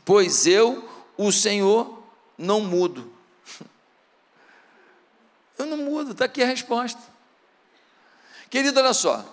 Pois 0.06 0.46
eu, 0.46 0.88
o 1.18 1.32
Senhor, 1.32 2.00
não 2.38 2.62
mudo. 2.62 3.13
Eu 5.58 5.66
não 5.66 5.78
mudo, 5.78 6.12
está 6.12 6.26
aqui 6.26 6.42
a 6.42 6.46
resposta. 6.46 7.02
Querido, 8.50 8.80
olha 8.80 8.94
só. 8.94 9.24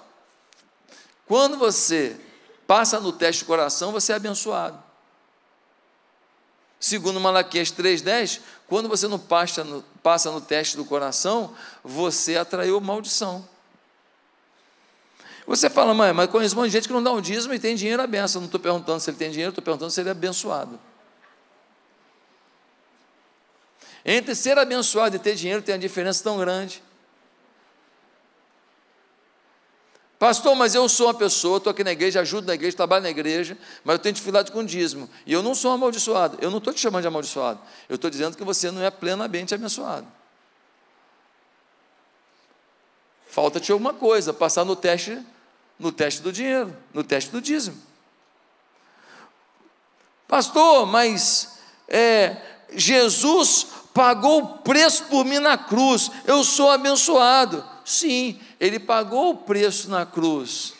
Quando 1.26 1.56
você 1.56 2.18
passa 2.66 2.98
no 3.00 3.12
teste 3.12 3.44
do 3.44 3.46
coração, 3.46 3.92
você 3.92 4.12
é 4.12 4.16
abençoado. 4.16 4.82
Segundo 6.78 7.20
Malaquias 7.20 7.70
3,10, 7.70 8.40
quando 8.66 8.88
você 8.88 9.06
não 9.06 9.18
passa 9.18 9.62
no, 9.62 9.82
passa 10.02 10.30
no 10.30 10.40
teste 10.40 10.76
do 10.76 10.84
coração, 10.84 11.54
você 11.84 12.36
atraiu 12.36 12.80
maldição. 12.80 13.46
Você 15.46 15.68
fala, 15.68 15.92
mãe, 15.92 16.12
mas 16.12 16.30
conheço 16.30 16.54
um 16.54 16.60
monte 16.60 16.68
de 16.68 16.72
gente 16.74 16.88
que 16.88 16.94
não 16.94 17.02
dá 17.02 17.12
um 17.12 17.20
dízimo 17.20 17.52
e 17.52 17.58
tem 17.58 17.74
dinheiro 17.74 18.02
a 18.02 18.06
benção. 18.06 18.40
Não 18.40 18.46
estou 18.46 18.60
perguntando 18.60 19.00
se 19.00 19.10
ele 19.10 19.16
tem 19.16 19.30
dinheiro, 19.30 19.50
estou 19.50 19.62
perguntando 19.62 19.90
se 19.90 20.00
ele 20.00 20.08
é 20.08 20.12
abençoado. 20.12 20.78
Entre 24.04 24.34
ser 24.34 24.58
abençoado 24.58 25.16
e 25.16 25.18
ter 25.18 25.34
dinheiro 25.34 25.62
tem 25.62 25.74
uma 25.74 25.78
diferença 25.80 26.22
tão 26.24 26.38
grande. 26.38 26.82
Pastor, 30.20 30.54
mas 30.54 30.74
eu 30.74 30.86
sou 30.86 31.06
uma 31.06 31.14
pessoa, 31.14 31.56
estou 31.56 31.70
aqui 31.70 31.82
na 31.82 31.92
igreja, 31.92 32.20
ajudo 32.20 32.46
na 32.46 32.54
igreja, 32.54 32.76
trabalho 32.76 33.02
na 33.02 33.08
igreja, 33.08 33.56
mas 33.82 33.94
eu 33.94 33.98
tenho 33.98 34.12
dificuldade 34.12 34.52
com 34.52 34.62
dízimo. 34.62 35.08
E 35.24 35.32
eu 35.32 35.42
não 35.42 35.54
sou 35.54 35.72
amaldiçoado. 35.72 36.36
Eu 36.42 36.50
não 36.50 36.58
estou 36.58 36.74
te 36.74 36.80
chamando 36.80 37.00
de 37.00 37.08
amaldiçoado. 37.08 37.58
Eu 37.88 37.94
estou 37.94 38.10
dizendo 38.10 38.36
que 38.36 38.44
você 38.44 38.70
não 38.70 38.82
é 38.82 38.90
plenamente 38.90 39.54
abençoado. 39.54 40.06
Falta-te 43.26 43.72
alguma 43.72 43.94
coisa, 43.94 44.34
passar 44.34 44.62
no 44.62 44.76
teste, 44.76 45.18
no 45.78 45.90
teste 45.90 46.20
do 46.20 46.30
dinheiro, 46.30 46.76
no 46.92 47.02
teste 47.02 47.30
do 47.30 47.40
dízimo. 47.40 47.80
Pastor, 50.28 50.84
mas 50.84 51.58
é, 51.88 52.36
Jesus 52.74 53.68
pagou 53.92 54.42
o 54.42 54.48
preço 54.58 55.04
por 55.04 55.24
mim 55.24 55.38
na 55.38 55.58
cruz, 55.58 56.10
eu 56.26 56.44
sou 56.44 56.70
abençoado. 56.70 57.64
Sim, 57.84 58.38
ele 58.58 58.78
pagou 58.78 59.30
o 59.30 59.36
preço 59.36 59.90
na 59.90 60.06
cruz. 60.06 60.74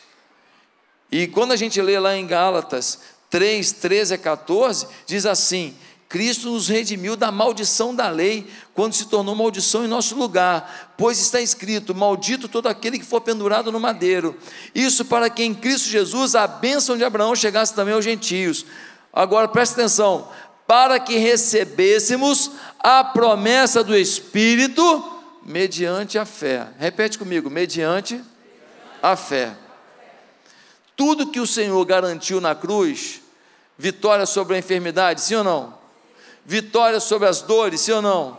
E 1.11 1.27
quando 1.27 1.53
a 1.53 1.57
gente 1.57 1.81
lê 1.81 1.99
lá 1.99 2.17
em 2.17 2.27
Gálatas 2.27 3.01
3, 3.29 3.73
13 3.73 4.15
a 4.15 4.19
14, 4.19 4.87
diz 5.07 5.27
assim: 5.27 5.75
Cristo 6.11 6.51
nos 6.51 6.69
redimiu 6.69 7.17
da 7.17 7.31
maldição 7.31 7.95
da 7.95 8.09
lei, 8.09 8.45
quando 8.75 8.95
se 8.95 9.07
tornou 9.07 9.33
maldição 9.35 9.85
em 9.85 9.89
nosso 9.89 10.17
lugar, 10.17 10.95
pois 10.97 11.21
está 11.21 11.41
escrito: 11.41 11.95
Maldito 11.95 12.49
todo 12.49 12.67
aquele 12.67 12.99
que 12.99 13.05
for 13.05 13.21
pendurado 13.21 13.71
no 13.71 13.79
madeiro. 13.79 14.37
Isso 14.75 15.05
para 15.05 15.31
que 15.31 15.45
em 15.45 15.55
Cristo 15.55 15.89
Jesus 15.89 16.35
a 16.35 16.49
bênção 16.49 16.97
de 16.97 17.05
Abraão 17.05 17.37
chegasse 17.37 17.73
também 17.75 17.95
aos 17.95 18.05
gentios. 18.05 18.67
Agora 19.13 19.47
preste 19.47 19.75
atenção: 19.75 20.29
para 20.71 21.01
que 21.01 21.17
recebêssemos 21.17 22.53
a 22.79 23.03
promessa 23.03 23.83
do 23.83 23.97
Espírito 23.97 25.05
mediante 25.43 26.17
a 26.17 26.25
fé. 26.25 26.69
Repete 26.79 27.19
comigo: 27.19 27.51
mediante 27.51 28.23
a 29.03 29.17
fé. 29.17 29.53
Tudo 30.95 31.27
que 31.27 31.41
o 31.41 31.47
Senhor 31.47 31.85
garantiu 31.85 32.41
na 32.41 32.55
cruz, 32.55 33.21
vitória 33.77 34.25
sobre 34.27 34.55
a 34.55 34.59
enfermidade, 34.61 35.23
sim 35.23 35.35
ou 35.35 35.43
não? 35.43 35.75
Vitória 36.47 37.01
sobre 37.01 37.27
as 37.27 37.43
dores, 37.43 37.81
sim 37.81 37.91
ou 37.91 38.03
não? 38.03 38.39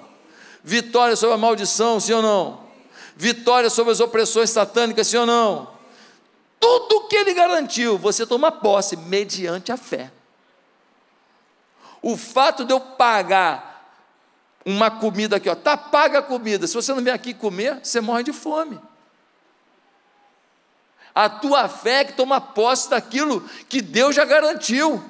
Vitória 0.64 1.18
sobre 1.18 1.36
a 1.36 1.38
maldição, 1.38 2.00
sim 2.00 2.14
ou 2.14 2.22
não? 2.22 2.62
Vitória 3.14 3.70
sobre 3.70 3.92
as 3.92 4.00
opressões 4.00 4.50
satânicas, 4.52 5.08
sim 5.08 5.18
ou 5.18 5.26
não? 5.26 5.68
Tudo 6.62 7.10
que 7.10 7.16
ele 7.18 7.34
garantiu, 7.34 7.98
você 7.98 8.26
toma 8.26 8.54
posse 8.54 8.96
mediante 8.96 9.70
a 9.70 9.76
fé. 9.76 10.10
O 12.02 12.18
fato 12.18 12.66
de 12.66 12.74
eu 12.74 12.80
pagar 12.80 13.72
uma 14.66 14.92
comida 14.92 15.38
aqui, 15.38 15.50
ó, 15.50 15.56
tá 15.56 15.76
paga 15.76 16.20
a 16.20 16.24
comida. 16.24 16.68
Se 16.68 16.74
você 16.74 16.94
não 16.94 17.04
vem 17.04 17.14
aqui 17.14 17.34
comer, 17.34 17.80
você 17.84 18.02
morre 18.02 18.24
de 18.24 18.34
fome. 18.34 18.80
A 21.14 21.30
tua 21.30 21.68
fé 21.68 22.02
é 22.02 22.06
que 22.06 22.14
toma 22.14 22.40
posse 22.40 22.90
daquilo 22.90 23.42
que 23.68 23.82
Deus 23.82 24.16
já 24.16 24.24
garantiu. 24.24 25.04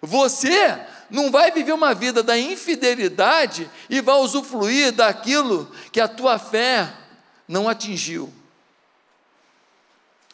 Você 0.00 0.78
não 1.10 1.30
vai 1.30 1.50
viver 1.50 1.72
uma 1.72 1.94
vida 1.94 2.22
da 2.22 2.38
infidelidade 2.38 3.70
e 3.88 4.00
vai 4.00 4.16
usufruir 4.16 4.92
daquilo 4.92 5.70
que 5.90 6.00
a 6.00 6.08
tua 6.08 6.38
fé 6.38 6.92
não 7.48 7.68
atingiu. 7.68 8.32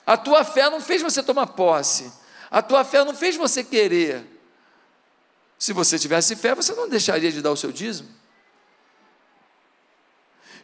A 0.04 0.16
tua 0.16 0.42
fé 0.44 0.68
não 0.68 0.80
fez 0.80 1.00
você 1.00 1.22
tomar 1.22 1.46
posse. 1.49 2.12
A 2.50 2.61
tua 2.61 2.84
fé 2.84 3.04
não 3.04 3.14
fez 3.14 3.37
você 3.37 3.62
querer. 3.62 4.31
Se 5.62 5.73
você 5.73 5.97
tivesse 5.97 6.35
fé, 6.35 6.57
você 6.57 6.75
não 6.75 6.88
deixaria 6.88 7.31
de 7.31 7.40
dar 7.40 7.52
o 7.52 7.57
seu 7.57 7.71
dízimo. 7.71 8.09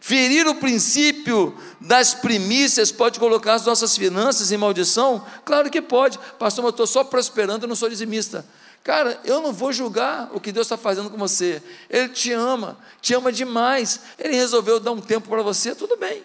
Ferir 0.00 0.44
o 0.48 0.56
princípio 0.56 1.56
das 1.80 2.14
primícias 2.14 2.90
pode 2.90 3.20
colocar 3.20 3.54
as 3.54 3.64
nossas 3.64 3.96
finanças 3.96 4.50
em 4.50 4.56
maldição? 4.56 5.24
Claro 5.44 5.70
que 5.70 5.80
pode. 5.80 6.18
Pastor, 6.36 6.64
mas 6.64 6.70
eu 6.70 6.70
estou 6.70 6.86
só 6.88 7.04
prosperando, 7.04 7.62
eu 7.62 7.68
não 7.68 7.76
sou 7.76 7.88
dizimista. 7.88 8.44
Cara, 8.82 9.20
eu 9.22 9.40
não 9.40 9.52
vou 9.52 9.72
julgar 9.72 10.30
o 10.32 10.40
que 10.40 10.50
Deus 10.50 10.66
está 10.66 10.76
fazendo 10.76 11.08
com 11.08 11.16
você. 11.16 11.62
Ele 11.88 12.08
te 12.08 12.32
ama, 12.32 12.76
te 13.00 13.14
ama 13.14 13.30
demais. 13.30 14.00
Ele 14.18 14.34
resolveu 14.34 14.80
dar 14.80 14.90
um 14.90 15.00
tempo 15.00 15.28
para 15.28 15.42
você, 15.42 15.76
tudo 15.76 15.96
bem. 15.96 16.24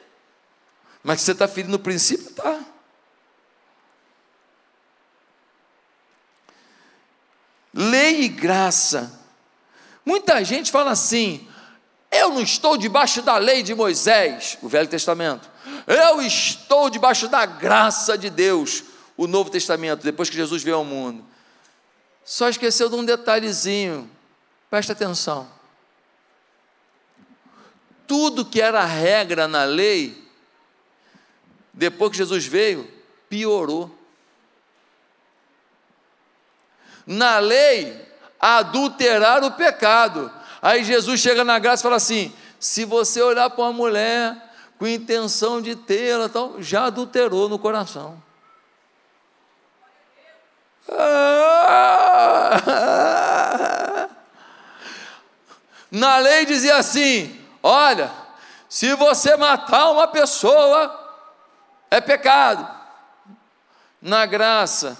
Mas 1.03 1.21
você 1.21 1.33
está 1.33 1.47
ferindo 1.47 1.75
o 1.75 1.79
princípio? 1.79 2.31
Tá. 2.31 2.59
Lei 7.73 8.23
e 8.23 8.27
graça. 8.27 9.19
Muita 10.05 10.43
gente 10.43 10.71
fala 10.71 10.91
assim: 10.91 11.47
eu 12.13 12.29
não 12.29 12.41
estou 12.41 12.77
debaixo 12.77 13.23
da 13.23 13.37
lei 13.37 13.63
de 13.63 13.73
Moisés, 13.73 14.57
o 14.61 14.69
Velho 14.69 14.87
Testamento. 14.87 15.49
Eu 15.87 16.21
estou 16.21 16.87
debaixo 16.87 17.27
da 17.27 17.43
graça 17.43 18.15
de 18.15 18.29
Deus, 18.29 18.83
o 19.17 19.25
Novo 19.25 19.49
Testamento, 19.49 20.03
depois 20.03 20.29
que 20.29 20.35
Jesus 20.35 20.61
veio 20.61 20.77
ao 20.77 20.85
mundo. 20.85 21.25
Só 22.23 22.47
esqueceu 22.47 22.87
de 22.87 22.95
um 22.95 23.03
detalhezinho, 23.03 24.09
presta 24.69 24.93
atenção. 24.93 25.49
Tudo 28.05 28.45
que 28.45 28.61
era 28.61 28.85
regra 28.85 29.47
na 29.47 29.63
lei, 29.63 30.23
depois 31.73 32.11
que 32.11 32.17
Jesus 32.17 32.45
veio, 32.45 32.87
piorou 33.27 34.02
na 37.05 37.39
lei 37.39 38.01
adulterar 38.39 39.43
o 39.43 39.51
pecado. 39.51 40.31
Aí 40.61 40.83
Jesus 40.83 41.19
chega 41.19 41.43
na 41.43 41.59
graça 41.59 41.81
e 41.81 41.83
fala 41.83 41.97
assim: 41.97 42.33
se 42.59 42.85
você 42.85 43.21
olhar 43.21 43.49
para 43.49 43.63
uma 43.63 43.73
mulher 43.73 44.35
com 44.77 44.87
intenção 44.87 45.61
de 45.61 45.75
tê-la, 45.75 46.29
tal, 46.29 46.61
já 46.61 46.85
adulterou 46.85 47.49
no 47.49 47.59
coração. 47.59 48.21
Na 55.89 56.17
lei 56.17 56.45
dizia 56.45 56.77
assim: 56.77 57.39
olha, 57.61 58.11
se 58.67 58.95
você 58.95 59.37
matar 59.37 59.91
uma 59.91 60.07
pessoa, 60.07 60.99
é 61.91 62.01
pecado. 62.01 62.67
Na 64.01 64.25
graça, 64.25 64.97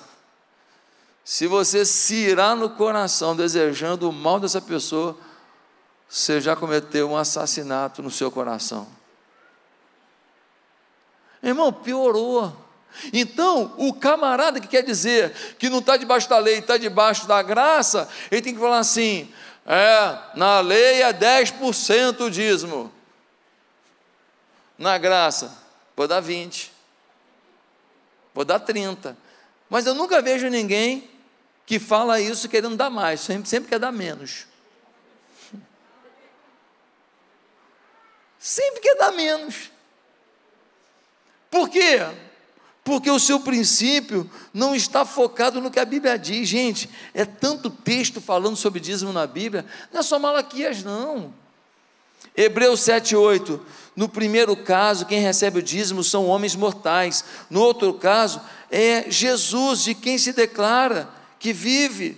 se 1.24 1.48
você 1.48 1.86
se 1.86 2.16
irá 2.16 2.56
no 2.56 2.70
coração 2.70 3.36
desejando 3.36 4.10
o 4.10 4.14
mal 4.14 4.40
dessa 4.40 4.60
pessoa, 4.60 5.18
você 6.10 6.42
já 6.42 6.56
cometeu 6.56 7.10
um 7.10 7.18
assassinato 7.18 8.04
no 8.04 8.12
seu 8.12 8.30
coração. 8.30 8.88
Irmão, 11.42 11.72
piorou. 11.72 12.56
Então, 13.12 13.74
o 13.78 13.94
camarada 13.94 14.60
que 14.60 14.68
quer 14.68 14.84
dizer 14.84 15.32
que 15.58 15.70
não 15.70 15.80
está 15.80 15.98
debaixo 15.98 16.30
da 16.30 16.38
lei, 16.38 16.60
está 16.60 16.78
debaixo 16.78 17.26
da 17.26 17.42
graça, 17.42 18.08
ele 18.30 18.42
tem 18.42 18.54
que 18.54 18.60
falar 18.60 18.80
assim: 18.80 19.34
é, 19.66 20.20
na 20.36 20.60
lei 20.60 21.02
é 21.02 21.12
10% 21.12 22.20
o 22.20 22.30
dízimo, 22.30 22.92
na 24.78 24.98
graça, 24.98 25.58
vou 25.96 26.08
dar 26.08 26.20
20, 26.20 26.72
vou 28.34 28.46
dar 28.46 28.60
30. 28.60 29.18
Mas 29.70 29.88
eu 29.88 29.96
nunca 29.96 30.22
vejo 30.22 30.48
ninguém 30.50 31.10
que 31.66 31.80
fala 31.80 32.20
isso 32.20 32.50
querendo 32.50 32.76
dar 32.76 32.90
mais, 32.90 33.22
sempre, 33.22 33.50
sempre 33.50 33.70
quer 33.70 33.80
dar 33.80 33.92
menos. 33.92 34.46
Sempre 38.38 38.82
quer 38.82 38.98
dar 38.98 39.12
menos. 39.12 39.72
Por 41.50 41.70
quê? 41.70 42.00
Porque 42.84 43.10
o 43.10 43.20
seu 43.20 43.40
princípio 43.40 44.30
não 44.54 44.76
está 44.76 45.06
focado 45.06 45.62
no 45.62 45.72
que 45.72 45.80
a 45.80 45.86
Bíblia 45.86 46.18
diz. 46.18 46.50
Gente, 46.50 46.90
é 47.14 47.24
tanto 47.24 47.70
texto 47.70 48.20
falando 48.20 48.58
sobre 48.58 48.82
dízimo 48.82 49.14
na 49.14 49.26
Bíblia, 49.26 49.66
não 49.92 50.02
é 50.02 50.04
só 50.04 50.20
Malaquias, 50.20 50.84
não. 50.84 51.34
Hebreus 52.36 52.82
7, 52.82 53.16
8. 53.16 53.66
No 53.96 54.10
primeiro 54.10 54.58
caso, 54.58 55.06
quem 55.06 55.22
recebe 55.22 55.60
o 55.60 55.64
dízimo 55.64 56.04
são 56.04 56.28
homens 56.28 56.56
mortais. 56.56 57.24
No 57.50 57.62
outro 57.62 57.94
caso, 57.94 58.42
é 58.70 59.10
Jesus, 59.10 59.84
de 59.84 59.94
quem 59.94 60.18
se 60.18 60.34
declara 60.34 61.08
que 61.44 61.52
vive. 61.52 62.18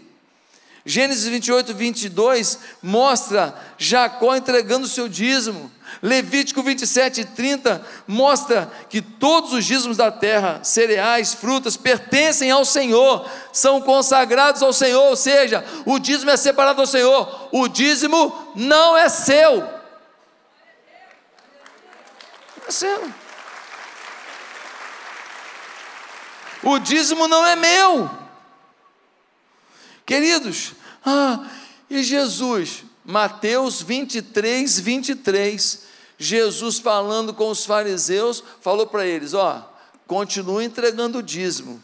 Gênesis 0.85 1.25
28, 1.25 1.73
22 1.73 2.59
mostra 2.83 3.55
Jacó 3.75 4.35
entregando 4.35 4.85
o 4.85 4.89
seu 4.89 5.09
dízimo. 5.09 5.71
Levítico 5.99 6.61
27, 6.61 7.25
30 7.25 7.83
mostra 8.07 8.71
que 8.87 9.01
todos 9.01 9.51
os 9.51 9.65
dízimos 9.65 9.97
da 9.97 10.11
terra, 10.11 10.63
cereais, 10.63 11.33
frutas, 11.33 11.75
pertencem 11.75 12.51
ao 12.51 12.63
Senhor, 12.63 13.27
são 13.51 13.81
consagrados 13.81 14.61
ao 14.61 14.71
Senhor, 14.71 15.05
ou 15.05 15.15
seja, 15.15 15.65
o 15.87 15.97
dízimo 15.97 16.29
é 16.29 16.37
separado 16.37 16.81
ao 16.81 16.87
Senhor, 16.87 17.49
o 17.51 17.67
dízimo 17.67 18.53
não 18.55 18.95
é 18.95 19.09
seu. 19.09 19.67
É 22.67 22.71
seu. 22.71 23.11
O 26.61 26.77
dízimo 26.77 27.27
não 27.27 27.43
é 27.43 27.55
meu. 27.55 28.24
Queridos, 30.05 30.73
ah, 31.03 31.49
e 31.89 32.03
Jesus, 32.03 32.83
Mateus 33.03 33.81
23, 33.81 34.79
23, 34.79 35.83
Jesus 36.17 36.77
falando 36.77 37.33
com 37.33 37.49
os 37.49 37.65
fariseus, 37.65 38.43
falou 38.61 38.85
para 38.85 39.05
eles: 39.05 39.33
ó, 39.33 39.67
continue 40.05 40.65
entregando 40.65 41.17
o 41.17 41.23
dízimo, 41.23 41.81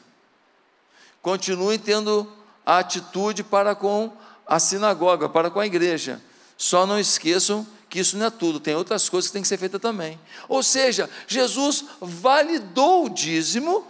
continue 1.21 1.79
tendo 1.79 2.31
a 2.63 2.77
atitude 2.77 3.43
para 3.43 3.73
com 3.73 4.11
a 4.45 4.59
sinagoga, 4.59 5.27
para 5.27 5.49
com 5.49 5.59
a 5.59 5.65
igreja, 5.65 6.21
só 6.57 6.85
não 6.85 6.99
esqueçam 6.99 7.65
que 7.89 7.99
isso 7.99 8.17
não 8.17 8.27
é 8.27 8.29
tudo, 8.29 8.59
tem 8.59 8.75
outras 8.75 9.09
coisas 9.09 9.29
que 9.29 9.33
têm 9.33 9.41
que 9.41 9.47
ser 9.47 9.57
feitas 9.57 9.81
também. 9.81 10.17
Ou 10.47 10.63
seja, 10.63 11.09
Jesus 11.27 11.85
validou 11.99 13.05
o 13.05 13.09
dízimo, 13.09 13.85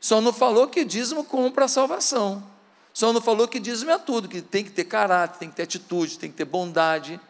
só 0.00 0.20
não 0.20 0.32
falou 0.32 0.66
que 0.68 0.84
dízimo 0.84 1.22
compra 1.22 1.66
a 1.66 1.68
salvação. 1.68 2.55
Só 2.96 3.12
não 3.12 3.20
falou 3.20 3.46
que 3.46 3.60
dízimo 3.60 3.90
é 3.90 3.98
tudo, 3.98 4.26
que 4.26 4.40
tem 4.40 4.64
que 4.64 4.70
ter 4.70 4.84
caráter, 4.84 5.38
tem 5.38 5.50
que 5.50 5.56
ter 5.56 5.64
atitude, 5.64 6.18
tem 6.18 6.30
que 6.30 6.36
ter 6.38 6.46
bondade, 6.46 7.20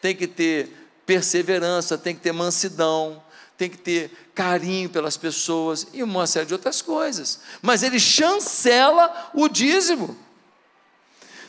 tem 0.00 0.14
que 0.14 0.28
ter 0.28 0.72
perseverança, 1.04 1.98
tem 1.98 2.14
que 2.14 2.20
ter 2.20 2.30
mansidão, 2.30 3.20
tem 3.56 3.68
que 3.68 3.78
ter 3.78 4.12
carinho 4.32 4.88
pelas 4.88 5.16
pessoas 5.16 5.88
e 5.92 6.04
uma 6.04 6.24
série 6.24 6.46
de 6.46 6.52
outras 6.52 6.80
coisas. 6.80 7.40
Mas 7.60 7.82
ele 7.82 7.98
chancela 7.98 9.32
o 9.34 9.48
dízimo. 9.48 10.16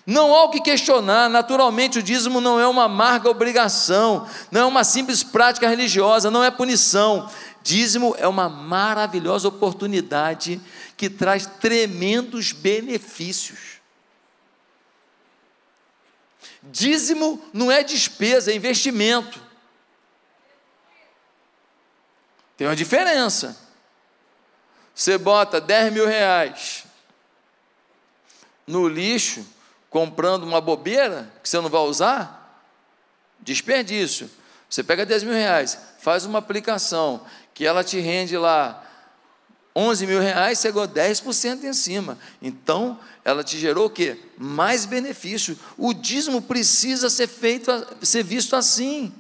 Não 0.04 0.34
há 0.34 0.46
o 0.46 0.50
que 0.50 0.62
questionar, 0.62 1.30
naturalmente 1.30 2.00
o 2.00 2.04
dízimo 2.04 2.42
não 2.42 2.60
é 2.60 2.66
uma 2.66 2.86
amarga 2.86 3.30
obrigação, 3.30 4.28
não 4.50 4.62
é 4.62 4.66
uma 4.66 4.84
simples 4.84 5.22
prática 5.22 5.70
religiosa, 5.70 6.32
não 6.32 6.44
é 6.44 6.50
punição. 6.50 7.30
Dízimo 7.62 8.16
é 8.18 8.28
uma 8.28 8.50
maravilhosa 8.50 9.48
oportunidade 9.48 10.60
que 11.00 11.10
traz 11.10 11.46
tremendos 11.46 12.52
benefícios. 12.52 13.80
Dízimo 16.62 17.42
não 17.54 17.72
é 17.72 17.82
despesa, 17.82 18.52
é 18.52 18.56
investimento. 18.56 19.42
Tem 22.58 22.68
uma 22.68 22.76
diferença. 22.76 23.58
Você 24.94 25.18
bota 25.18 25.62
10 25.62 25.94
mil 25.94 26.06
reais 26.06 26.84
no 28.68 28.86
lixo, 28.86 29.48
comprando 29.90 30.44
uma 30.44 30.60
bobeira 30.60 31.32
que 31.42 31.48
você 31.48 31.62
não 31.62 31.70
vai 31.70 31.80
usar, 31.80 32.62
desperdício. 33.40 34.30
Você 34.70 34.84
pega 34.84 35.06
10 35.06 35.24
mil 35.24 35.34
reais, 35.34 35.80
faz 36.00 36.26
uma 36.26 36.40
aplicação 36.40 37.26
que 37.54 37.66
ela 37.66 37.86
te 37.86 38.02
rende 38.02 38.36
lá 38.38 38.86
11 39.76 40.08
mil 40.08 40.20
reais, 40.20 40.62
ganhou 40.64 40.88
10% 40.88 41.64
em 41.64 41.74
cima. 41.74 42.18
Então, 42.42 43.00
ela 43.24 43.44
te 43.44 43.58
gerou 43.58 43.86
o 43.86 43.90
quê? 43.90 44.18
Mais 44.38 44.86
benefício. 44.86 45.58
O 45.78 45.94
dízimo 45.94 46.42
precisa 46.42 47.10
ser 47.10 47.28
feito, 47.28 47.72
ser 48.02 48.24
visto 48.24 48.56
assim. 48.56 49.14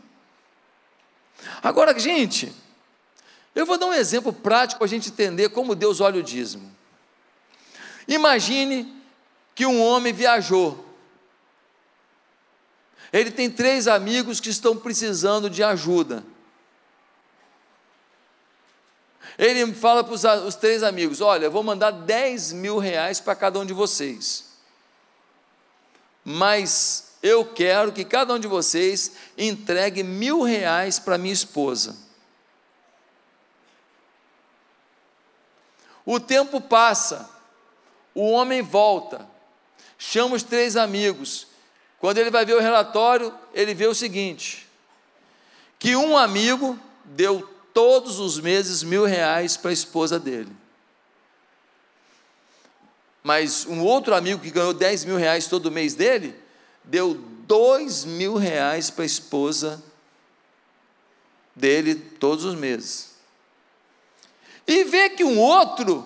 Agora, 1.61 1.97
gente, 1.97 2.51
eu 3.55 3.65
vou 3.65 3.77
dar 3.77 3.87
um 3.87 3.93
exemplo 3.93 4.33
prático 4.33 4.79
para 4.79 4.85
a 4.85 4.89
gente 4.89 5.09
entender 5.09 5.49
como 5.49 5.75
Deus 5.75 6.01
olha 6.01 6.19
o 6.19 6.23
dízimo. 6.23 6.69
Imagine 8.07 9.01
que 9.53 9.65
um 9.65 9.81
homem 9.81 10.11
viajou. 10.11 10.85
Ele 13.11 13.31
tem 13.31 13.49
três 13.49 13.87
amigos 13.87 14.39
que 14.39 14.49
estão 14.49 14.75
precisando 14.75 15.49
de 15.49 15.63
ajuda. 15.63 16.23
Ele 19.39 19.73
fala 19.73 20.03
para 20.03 20.13
os, 20.13 20.55
três 20.55 20.83
amigos: 20.83 21.21
Olha, 21.21 21.49
vou 21.49 21.63
mandar 21.63 21.91
10 21.91 22.51
mil 22.51 22.77
reais 22.77 23.21
para 23.21 23.33
cada 23.33 23.57
um 23.57 23.65
de 23.65 23.71
vocês. 23.71 24.49
Mas 26.25 27.13
eu 27.23 27.45
quero 27.45 27.93
que 27.93 28.03
cada 28.03 28.33
um 28.33 28.39
de 28.39 28.49
vocês 28.49 29.13
entregue 29.37 30.03
mil 30.03 30.41
reais 30.41 30.99
para 30.99 31.17
minha 31.17 31.33
esposa. 31.33 31.95
O 36.05 36.19
tempo 36.19 36.59
passa, 36.59 37.29
o 38.13 38.29
homem 38.31 38.61
volta, 38.61 39.25
chama 39.97 40.35
os 40.35 40.43
três 40.43 40.75
amigos. 40.75 41.47
Quando 41.97 42.17
ele 42.17 42.29
vai 42.29 42.43
ver 42.43 42.55
o 42.55 42.61
relatório, 42.61 43.33
ele 43.53 43.73
vê 43.73 43.87
o 43.87 43.95
seguinte: 43.95 44.67
que 45.77 45.95
um 45.95 46.17
amigo 46.17 46.77
deu 47.05 47.58
todos 47.79 48.19
os 48.19 48.37
meses 48.37 48.83
mil 48.83 49.05
reais 49.05 49.55
para 49.55 49.69
a 49.69 49.73
esposa 49.73 50.19
dele. 50.19 50.51
Mas 53.23 53.65
um 53.65 53.81
outro 53.81 54.13
amigo 54.13 54.41
que 54.41 54.51
ganhou 54.51 54.73
10 54.73 55.05
mil 55.05 55.15
reais 55.15 55.47
todo 55.47 55.71
mês 55.71 55.95
dele, 55.95 56.35
deu 56.83 57.13
dois 57.47 58.03
mil 58.03 58.35
reais 58.35 58.89
para 58.89 59.03
a 59.03 59.05
esposa 59.05 59.81
dele 61.55 61.95
todos 61.95 62.43
os 62.43 62.53
meses. 62.53 63.11
E 64.67 64.83
vê 64.83 65.11
que 65.11 65.23
um 65.23 65.39
outro, 65.39 66.05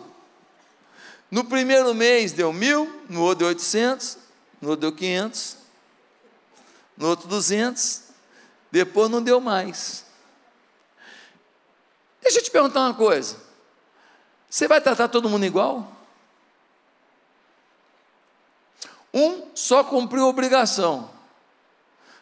no 1.31 1.43
primeiro 1.43 1.91
mês 1.95 2.31
deu 2.31 2.53
mil, 2.53 3.01
no 3.09 3.23
outro 3.23 3.39
deu 3.39 3.47
800, 3.47 4.19
no 4.61 4.69
outro 4.69 4.81
deu 4.81 4.95
500, 4.95 5.57
no 6.95 7.07
outro 7.07 7.27
200, 7.27 8.03
depois 8.71 9.09
não 9.09 9.23
deu 9.23 9.41
mais. 9.41 10.12
Deixa 12.23 12.39
eu 12.39 12.43
te 12.43 12.49
perguntar 12.49 12.79
uma 12.79 12.93
coisa. 12.93 13.37
Você 14.49 14.67
vai 14.67 14.79
tratar 14.79 15.09
todo 15.09 15.29
mundo 15.29 15.45
igual? 15.45 15.91
Um 19.13 19.47
só 19.53 19.83
cumpriu 19.83 20.23
a 20.23 20.27
obrigação, 20.27 21.09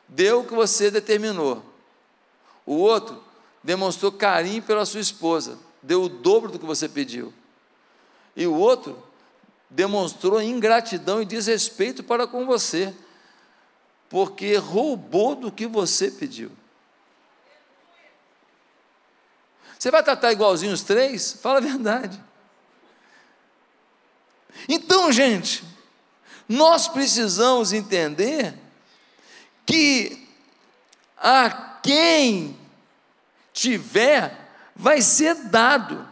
deu 0.07 0.41
o 0.41 0.45
que 0.45 0.53
você 0.53 0.91
determinou. 0.91 1.63
O 2.65 2.75
outro 2.75 3.23
demonstrou 3.63 4.11
carinho 4.11 4.61
pela 4.61 4.85
sua 4.85 4.99
esposa, 4.99 5.57
deu 5.81 6.03
o 6.03 6.09
dobro 6.09 6.51
do 6.51 6.59
que 6.59 6.65
você 6.65 6.89
pediu. 6.89 7.33
E 8.35 8.45
o 8.45 8.55
outro 8.55 9.01
demonstrou 9.69 10.41
ingratidão 10.41 11.21
e 11.21 11.25
desrespeito 11.25 12.03
para 12.03 12.27
com 12.27 12.45
você, 12.45 12.93
porque 14.09 14.55
roubou 14.57 15.35
do 15.35 15.51
que 15.51 15.65
você 15.65 16.11
pediu. 16.11 16.51
Você 19.81 19.89
vai 19.89 20.03
tratar 20.03 20.31
igualzinho 20.31 20.73
os 20.73 20.83
três? 20.83 21.33
Fala 21.41 21.57
a 21.57 21.61
verdade. 21.61 22.21
Então, 24.69 25.11
gente, 25.11 25.63
nós 26.47 26.87
precisamos 26.87 27.73
entender 27.73 28.53
que 29.65 30.29
a 31.17 31.79
quem 31.81 32.55
tiver 33.51 34.51
vai 34.75 35.01
ser 35.01 35.33
dado, 35.33 36.07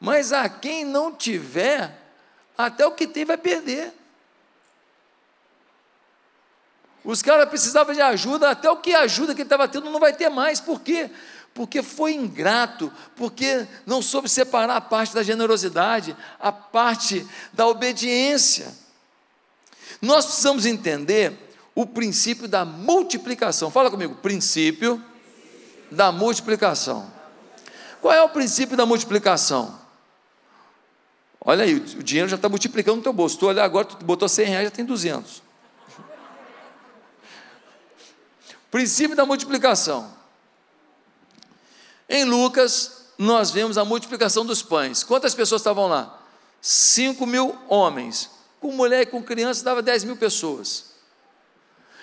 mas 0.00 0.32
a 0.32 0.48
quem 0.48 0.82
não 0.82 1.14
tiver, 1.14 2.00
até 2.56 2.86
o 2.86 2.92
que 2.92 3.06
tem 3.06 3.26
vai 3.26 3.36
perder. 3.36 3.92
Os 7.04 7.20
caras 7.20 7.50
precisavam 7.50 7.94
de 7.94 8.00
ajuda, 8.00 8.48
até 8.48 8.70
o 8.70 8.78
que 8.78 8.94
ajuda 8.94 9.34
que 9.34 9.42
ele 9.42 9.46
estava 9.46 9.68
tendo 9.68 9.90
não 9.90 10.00
vai 10.00 10.14
ter 10.14 10.30
mais. 10.30 10.58
Por 10.58 10.80
quê? 10.80 11.10
Porque 11.54 11.84
foi 11.84 12.14
ingrato, 12.14 12.92
porque 13.14 13.64
não 13.86 14.02
soube 14.02 14.28
separar 14.28 14.76
a 14.76 14.80
parte 14.80 15.14
da 15.14 15.22
generosidade, 15.22 16.16
a 16.40 16.50
parte 16.50 17.24
da 17.52 17.68
obediência. 17.68 18.74
Nós 20.02 20.26
precisamos 20.26 20.66
entender 20.66 21.32
o 21.72 21.86
princípio 21.86 22.48
da 22.48 22.64
multiplicação. 22.64 23.70
Fala 23.70 23.88
comigo, 23.88 24.16
princípio 24.16 25.02
da 25.92 26.10
multiplicação. 26.10 27.12
Qual 28.00 28.12
é 28.12 28.22
o 28.22 28.28
princípio 28.28 28.76
da 28.76 28.84
multiplicação? 28.84 29.78
Olha 31.40 31.64
aí, 31.64 31.74
o 31.74 32.02
dinheiro 32.02 32.28
já 32.28 32.36
está 32.36 32.48
multiplicando 32.48 32.96
no 32.96 33.02
teu 33.02 33.12
bolso. 33.12 33.38
Tu 33.38 33.46
olha 33.46 33.62
agora, 33.62 33.86
tu 33.86 34.04
botou 34.04 34.28
100 34.28 34.46
reais, 34.46 34.64
já 34.64 34.70
tem 34.70 34.84
200. 34.84 35.42
princípio 38.70 39.16
da 39.16 39.24
multiplicação. 39.24 40.23
Em 42.08 42.24
Lucas, 42.24 43.04
nós 43.18 43.50
vemos 43.50 43.78
a 43.78 43.84
multiplicação 43.84 44.44
dos 44.44 44.62
pães. 44.62 45.02
Quantas 45.02 45.34
pessoas 45.34 45.60
estavam 45.60 45.86
lá? 45.86 46.20
5 46.60 47.26
mil 47.26 47.56
homens. 47.68 48.30
Com 48.60 48.72
mulher 48.72 49.02
e 49.02 49.06
com 49.06 49.22
criança 49.22 49.64
dava 49.64 49.82
10 49.82 50.04
mil 50.04 50.16
pessoas. 50.16 50.94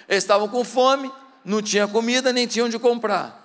Eles 0.07 0.23
estavam 0.23 0.47
com 0.47 0.63
fome, 0.63 1.11
não 1.43 1.61
tinha 1.61 1.87
comida, 1.87 2.31
nem 2.31 2.45
tinham 2.45 2.67
onde 2.67 2.77
comprar. 2.77 3.41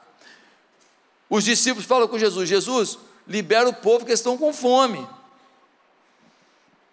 Os 1.28 1.44
discípulos 1.44 1.86
falam 1.86 2.08
com 2.08 2.18
Jesus: 2.18 2.48
Jesus, 2.48 2.98
libera 3.26 3.68
o 3.68 3.72
povo 3.72 4.04
que 4.04 4.12
estão 4.12 4.36
com 4.36 4.52
fome. 4.52 5.06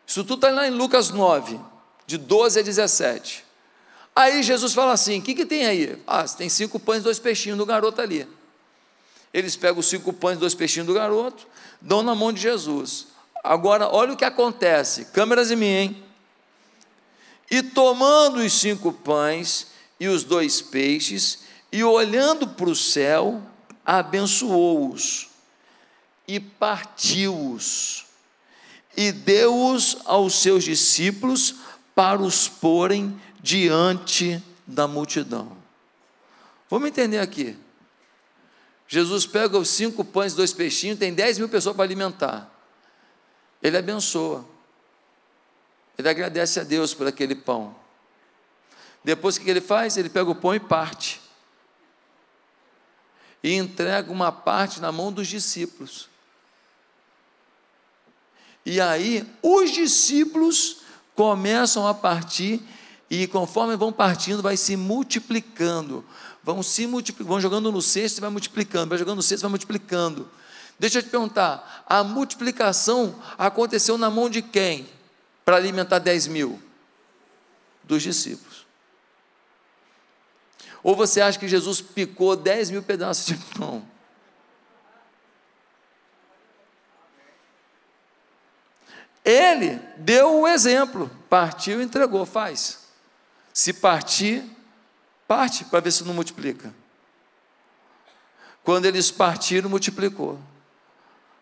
Isso 0.06 0.24
tudo 0.24 0.36
está 0.36 0.52
lá 0.52 0.68
em 0.68 0.72
Lucas 0.72 1.10
9, 1.10 1.60
de 2.06 2.18
12 2.18 2.60
a 2.60 2.62
17. 2.62 3.46
Aí 4.16 4.44
Jesus 4.44 4.74
fala 4.74 4.94
assim: 4.94 5.20
o 5.20 5.22
que, 5.22 5.34
que 5.34 5.46
tem 5.46 5.66
aí? 5.66 6.02
Ah, 6.06 6.24
tem 6.26 6.50
cinco 6.50 6.80
pães 6.80 7.00
e 7.00 7.04
dois 7.04 7.20
peixinhos 7.20 7.58
do 7.58 7.66
garoto 7.66 8.02
ali. 8.02 8.28
Eles 9.34 9.56
pegam 9.56 9.80
os 9.80 9.88
cinco 9.88 10.14
pães 10.14 10.38
e 10.38 10.40
dois 10.40 10.54
peixinhos 10.54 10.88
do 10.88 10.94
garoto, 10.94 11.48
dão 11.82 12.04
na 12.04 12.14
mão 12.14 12.32
de 12.32 12.42
Jesus. 12.42 13.08
Agora, 13.44 13.90
olha 13.90 14.14
o 14.14 14.18
que 14.18 14.26
acontece. 14.26 15.06
Câmeras 15.06 15.52
em 15.52 15.56
mim, 15.56 15.66
hein? 15.66 16.04
E 17.50 17.62
tomando 17.62 18.38
os 18.38 18.54
cinco 18.54 18.94
pães 18.94 19.68
e 20.00 20.08
os 20.08 20.24
dois 20.24 20.62
peixes, 20.62 21.40
e 21.72 21.84
olhando 21.84 22.48
para 22.48 22.70
o 22.70 22.76
céu, 22.76 23.42
abençoou-os 23.86 25.30
e 26.28 26.40
partiu-os 26.40 28.06
e 28.96 29.12
deu-os 29.12 29.98
aos 30.06 30.36
seus 30.36 30.64
discípulos 30.64 31.56
para 31.96 32.22
os 32.22 32.48
porem 32.48 33.20
diante 33.42 34.42
da 34.66 34.88
multidão. 34.88 35.58
Vamos 36.70 36.88
entender 36.88 37.20
aqui. 37.20 37.58
Jesus 38.88 39.26
pega 39.26 39.58
os 39.58 39.70
cinco 39.70 40.04
pães 40.04 40.34
e 40.34 40.36
dois 40.36 40.54
peixinhos, 40.54 41.00
tem 41.00 41.14
dez 41.14 41.38
mil 41.38 41.50
pessoas 41.50 41.76
para 41.76 41.86
alimentar. 41.86 42.52
Ele 43.62 43.78
abençoa. 43.78 44.46
Ele 45.98 46.10
agradece 46.10 46.60
a 46.60 46.64
Deus 46.64 46.94
por 46.94 47.08
aquele 47.08 47.36
pão. 47.36 47.76
Depois 49.04 49.38
o 49.38 49.42
que 49.42 49.50
ele 49.50 49.62
faz? 49.62 49.98
Ele 49.98 50.10
pega 50.10 50.30
o 50.30 50.36
pão 50.36 50.54
e 50.56 50.60
parte. 50.60 51.22
E 53.44 53.54
entrega 53.54 54.12
uma 54.12 54.32
parte 54.32 54.80
na 54.80 54.92
mão 54.92 55.12
dos 55.12 55.28
discípulos. 55.28 56.10
E 58.66 58.80
aí 58.80 59.28
os 59.42 59.72
discípulos 59.72 60.78
começam 61.16 61.86
a 61.86 61.94
partir 61.94 62.62
e 63.10 63.28
conforme 63.28 63.76
vão 63.76 63.92
partindo, 63.92 64.42
vai 64.42 64.58
se 64.58 64.76
multiplicando. 64.76 66.04
Vão 66.44 66.62
se 66.62 66.86
vão 67.22 67.40
jogando 67.40 67.72
no 67.72 67.82
cesto 67.82 68.18
e 68.18 68.22
vai 68.22 68.30
multiplicando, 68.30 68.90
vai 68.90 68.98
jogando 68.98 69.18
no 69.18 69.24
cesto 69.24 69.42
e 69.42 69.44
vai 69.44 69.52
multiplicando. 69.52 70.30
Deixa 70.78 71.00
eu 71.00 71.04
te 71.04 71.10
perguntar, 71.10 71.86
a 71.88 72.04
multiplicação 72.04 73.16
aconteceu 73.38 73.98
na 73.98 74.10
mão 74.10 74.30
de 74.30 74.42
quem? 74.42 74.90
Para 75.46 75.56
alimentar 75.56 76.00
10 76.00 76.28
mil? 76.28 76.62
Dos 77.84 78.04
discípulos. 78.04 78.66
Ou 80.84 80.96
você 80.96 81.22
acha 81.22 81.40
que 81.40 81.48
Jesus 81.48 81.80
picou 81.80 82.36
10 82.36 82.72
mil 82.72 82.84
pedaços 82.84 83.26
de 83.26 83.36
pão? 83.58 83.88
Ele 89.24 89.80
deu 89.98 90.42
o 90.42 90.48
exemplo, 90.48 91.10
partiu 91.30 91.80
e 91.80 91.86
entregou, 91.86 92.26
faz. 92.26 92.80
Se 93.54 93.72
partir, 93.72 94.44
parte 95.34 95.66
para 95.66 95.80
ver 95.80 95.92
se 95.92 96.04
não 96.04 96.14
multiplica. 96.14 96.72
Quando 98.64 98.86
eles 98.86 99.10
partiram, 99.10 99.68
multiplicou. 99.68 100.40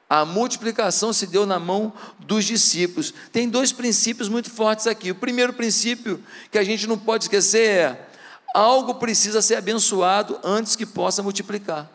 A 0.09 0.23
multiplicação 0.23 1.11
se 1.11 1.27
deu 1.27 1.45
na 1.45 1.59
mão 1.59 1.91
dos 2.17 2.45
discípulos. 2.45 3.13
Tem 3.33 3.49
dois 3.49 3.73
princípios 3.73 4.29
muito 4.29 4.49
fortes 4.49 4.87
aqui. 4.87 5.11
O 5.11 5.15
primeiro 5.15 5.51
princípio 5.51 6.23
que 6.49 6.57
a 6.57 6.63
gente 6.63 6.87
não 6.87 6.97
pode 6.97 7.25
esquecer 7.25 7.69
é: 7.69 8.09
algo 8.55 8.95
precisa 8.95 9.41
ser 9.41 9.55
abençoado 9.55 10.39
antes 10.41 10.77
que 10.77 10.85
possa 10.85 11.21
multiplicar. 11.21 11.89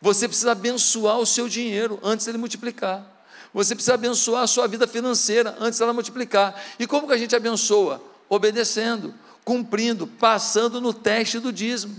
Você 0.00 0.28
precisa 0.28 0.52
abençoar 0.52 1.18
o 1.18 1.26
seu 1.26 1.48
dinheiro 1.48 1.98
antes 2.04 2.24
dele 2.24 2.38
multiplicar. 2.38 3.04
Você 3.52 3.74
precisa 3.74 3.94
abençoar 3.94 4.44
a 4.44 4.46
sua 4.46 4.68
vida 4.68 4.86
financeira 4.86 5.56
antes 5.58 5.80
dela 5.80 5.92
multiplicar. 5.92 6.54
E 6.78 6.86
como 6.86 7.08
que 7.08 7.14
a 7.14 7.18
gente 7.18 7.34
abençoa? 7.34 8.00
Obedecendo, 8.28 9.12
cumprindo, 9.44 10.06
passando 10.06 10.80
no 10.80 10.92
teste 10.92 11.38
do 11.38 11.52
dízimo. 11.52 11.96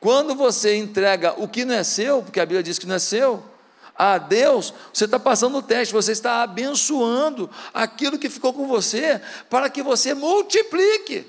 Quando 0.00 0.34
você 0.34 0.76
entrega 0.76 1.34
o 1.40 1.48
que 1.48 1.64
não 1.64 1.74
é 1.74 1.82
seu, 1.82 2.22
porque 2.22 2.40
a 2.40 2.46
Bíblia 2.46 2.62
diz 2.62 2.78
que 2.78 2.86
não 2.86 2.96
é 2.96 2.98
seu, 2.98 3.44
a 3.98 4.18
Deus, 4.18 4.74
você 4.92 5.06
está 5.06 5.18
passando 5.18 5.56
o 5.56 5.62
teste, 5.62 5.94
você 5.94 6.12
está 6.12 6.42
abençoando 6.42 7.50
aquilo 7.72 8.18
que 8.18 8.28
ficou 8.28 8.52
com 8.52 8.66
você, 8.66 9.20
para 9.48 9.70
que 9.70 9.82
você 9.82 10.12
multiplique. 10.12 11.26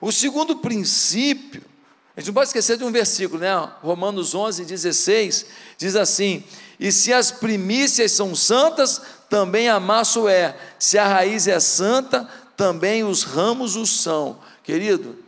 O 0.00 0.12
segundo 0.12 0.56
princípio 0.56 1.70
a 2.16 2.20
gente 2.20 2.28
não 2.28 2.34
pode 2.34 2.48
esquecer 2.48 2.76
de 2.76 2.84
um 2.84 2.92
versículo, 2.92 3.40
né? 3.40 3.54
Romanos 3.82 4.34
11, 4.34 4.64
16, 4.64 5.46
diz 5.78 5.96
assim: 5.96 6.44
E 6.80 6.90
se 6.90 7.12
as 7.12 7.30
primícias 7.30 8.12
são 8.12 8.34
santas, 8.34 9.02
também 9.28 9.68
a 9.68 9.78
massa 9.78 10.18
é. 10.30 10.58
Se 10.78 10.96
a 10.96 11.06
raiz 11.06 11.46
é 11.46 11.60
santa, 11.60 12.26
também 12.56 13.04
os 13.04 13.22
ramos 13.22 13.76
o 13.76 13.86
são. 13.86 14.40
Querido, 14.64 15.18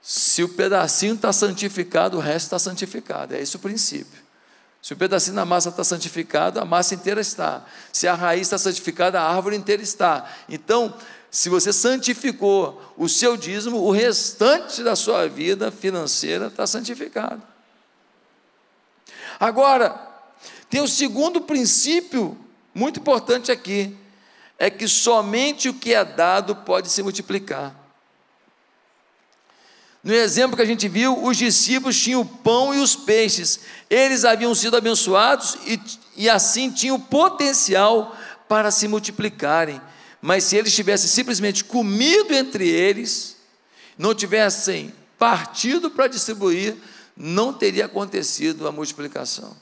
se 0.00 0.42
o 0.42 0.48
pedacinho 0.48 1.14
está 1.14 1.30
santificado, 1.30 2.16
o 2.16 2.20
resto 2.20 2.46
está 2.46 2.58
santificado. 2.58 3.34
É 3.34 3.42
esse 3.42 3.56
o 3.56 3.58
princípio. 3.58 4.18
Se 4.80 4.94
o 4.94 4.96
pedacinho 4.96 5.36
da 5.36 5.44
massa 5.44 5.68
está 5.68 5.84
santificado, 5.84 6.58
a 6.58 6.64
massa 6.64 6.94
inteira 6.94 7.20
está. 7.20 7.66
Se 7.92 8.08
a 8.08 8.14
raiz 8.14 8.42
está 8.42 8.56
santificada, 8.56 9.20
a 9.20 9.30
árvore 9.30 9.56
inteira 9.56 9.82
está. 9.82 10.26
Então, 10.48 10.94
se 11.30 11.50
você 11.50 11.70
santificou 11.70 12.94
o 12.96 13.10
seu 13.10 13.36
dízimo, 13.36 13.76
o 13.82 13.90
restante 13.90 14.82
da 14.82 14.96
sua 14.96 15.28
vida 15.28 15.70
financeira 15.70 16.46
está 16.46 16.66
santificado. 16.66 17.42
Agora, 19.38 20.08
tem 20.68 20.80
o 20.80 20.88
segundo 20.88 21.40
princípio 21.40 22.36
muito 22.74 23.00
importante 23.00 23.50
aqui, 23.50 23.96
é 24.58 24.68
que 24.68 24.88
somente 24.88 25.68
o 25.68 25.74
que 25.74 25.94
é 25.94 26.04
dado 26.04 26.56
pode 26.56 26.90
se 26.90 27.02
multiplicar. 27.02 27.74
No 30.02 30.14
exemplo 30.14 30.56
que 30.56 30.62
a 30.62 30.66
gente 30.66 30.88
viu, 30.88 31.24
os 31.24 31.36
discípulos 31.36 32.00
tinham 32.00 32.20
o 32.20 32.26
pão 32.26 32.74
e 32.74 32.78
os 32.78 32.96
peixes, 32.96 33.60
eles 33.90 34.24
haviam 34.24 34.54
sido 34.54 34.76
abençoados 34.76 35.56
e, 35.66 35.80
e 36.16 36.28
assim 36.28 36.70
tinham 36.70 37.00
potencial 37.00 38.16
para 38.48 38.70
se 38.70 38.88
multiplicarem. 38.88 39.80
Mas 40.20 40.44
se 40.44 40.56
eles 40.56 40.74
tivessem 40.74 41.08
simplesmente 41.08 41.64
comido 41.64 42.32
entre 42.34 42.68
eles, 42.68 43.36
não 43.96 44.14
tivessem 44.14 44.92
partido 45.18 45.90
para 45.90 46.06
distribuir, 46.06 46.76
não 47.18 47.52
teria 47.52 47.86
acontecido 47.86 48.68
a 48.68 48.72
multiplicação. 48.72 49.56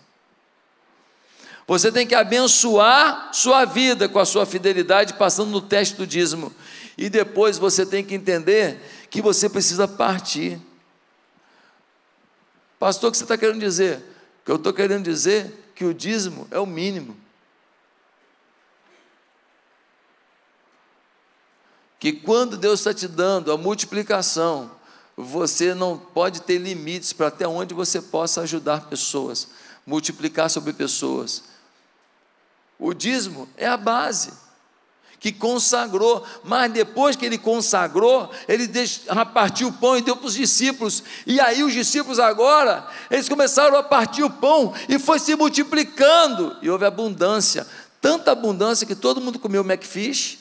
Você 1.67 1.91
tem 1.91 2.07
que 2.07 2.15
abençoar 2.15 3.31
sua 3.33 3.65
vida 3.65 4.09
com 4.09 4.19
a 4.19 4.27
sua 4.27 4.45
fidelidade, 4.45 5.15
passando 5.15 5.51
no 5.51 5.61
teste 5.61 5.97
do 5.97 6.07
dízimo. 6.07 6.53
E 6.97 7.09
depois 7.09 7.59
você 7.59 7.85
tem 7.85 8.05
que 8.05 8.15
entender 8.15 8.81
que 9.11 9.21
você 9.21 9.49
precisa 9.49 9.89
partir. 9.89 10.61
Pastor, 12.79 13.09
o 13.09 13.11
que 13.11 13.19
você 13.19 13.25
está 13.25 13.37
querendo 13.37 13.59
dizer? 13.59 14.05
Que 14.45 14.51
eu 14.53 14.57
estou 14.57 14.73
querendo 14.73 15.03
dizer 15.03 15.73
que 15.75 15.85
o 15.85 15.95
dízimo 15.95 16.47
é 16.51 16.61
o 16.61 16.67
mínimo. 16.67 17.17
Que 21.99 22.13
quando 22.13 22.57
Deus 22.57 22.81
está 22.81 22.95
te 22.95 23.09
dando 23.09 23.51
a 23.51 23.57
multiplicação, 23.57 24.76
você 25.17 25.75
não 25.75 25.97
pode 25.97 26.43
ter 26.43 26.59
limites 26.59 27.13
para 27.13 27.29
até 27.29 27.49
onde 27.49 27.73
você 27.73 28.03
possa 28.03 28.43
ajudar 28.43 28.83
pessoas, 28.83 29.49
multiplicar 29.87 30.51
sobre 30.51 30.75
pessoas. 30.75 31.45
O 32.79 32.93
dízimo 32.93 33.49
é 33.57 33.67
a 33.67 33.79
base 33.79 34.33
que 35.19 35.33
consagrou, 35.33 36.23
mas 36.45 36.71
depois 36.71 37.17
que 37.17 37.25
ele 37.25 37.39
consagrou, 37.39 38.31
ele 38.47 38.71
partiu 39.33 39.69
o 39.69 39.73
pão 39.73 39.97
e 39.97 40.03
deu 40.03 40.15
para 40.15 40.27
os 40.27 40.35
discípulos, 40.35 41.03
e 41.27 41.41
aí 41.41 41.65
os 41.65 41.73
discípulos 41.73 42.19
agora, 42.19 42.87
eles 43.11 43.27
começaram 43.27 43.79
a 43.79 43.83
partir 43.83 44.23
o 44.23 44.31
pão 44.31 44.75
e 44.89 44.99
foi 44.99 45.19
se 45.19 45.35
multiplicando, 45.35 46.55
e 46.61 46.69
houve 46.69 46.85
abundância, 46.85 47.67
tanta 48.01 48.31
abundância 48.31 48.87
que 48.87 48.95
todo 48.95 49.21
mundo 49.21 49.39
comeu 49.39 49.65
McFish, 49.65 50.41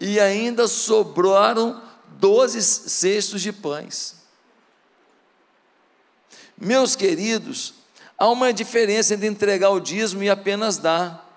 e 0.00 0.18
ainda 0.18 0.66
sobraram 0.66 1.80
doze 2.22 2.62
cestos 2.62 3.42
de 3.42 3.52
pães. 3.52 4.14
Meus 6.56 6.94
queridos, 6.94 7.74
há 8.16 8.28
uma 8.28 8.52
diferença 8.52 9.12
entre 9.14 9.26
entregar 9.26 9.70
o 9.70 9.80
dízimo 9.80 10.22
e 10.22 10.30
apenas 10.30 10.78
dar. 10.78 11.28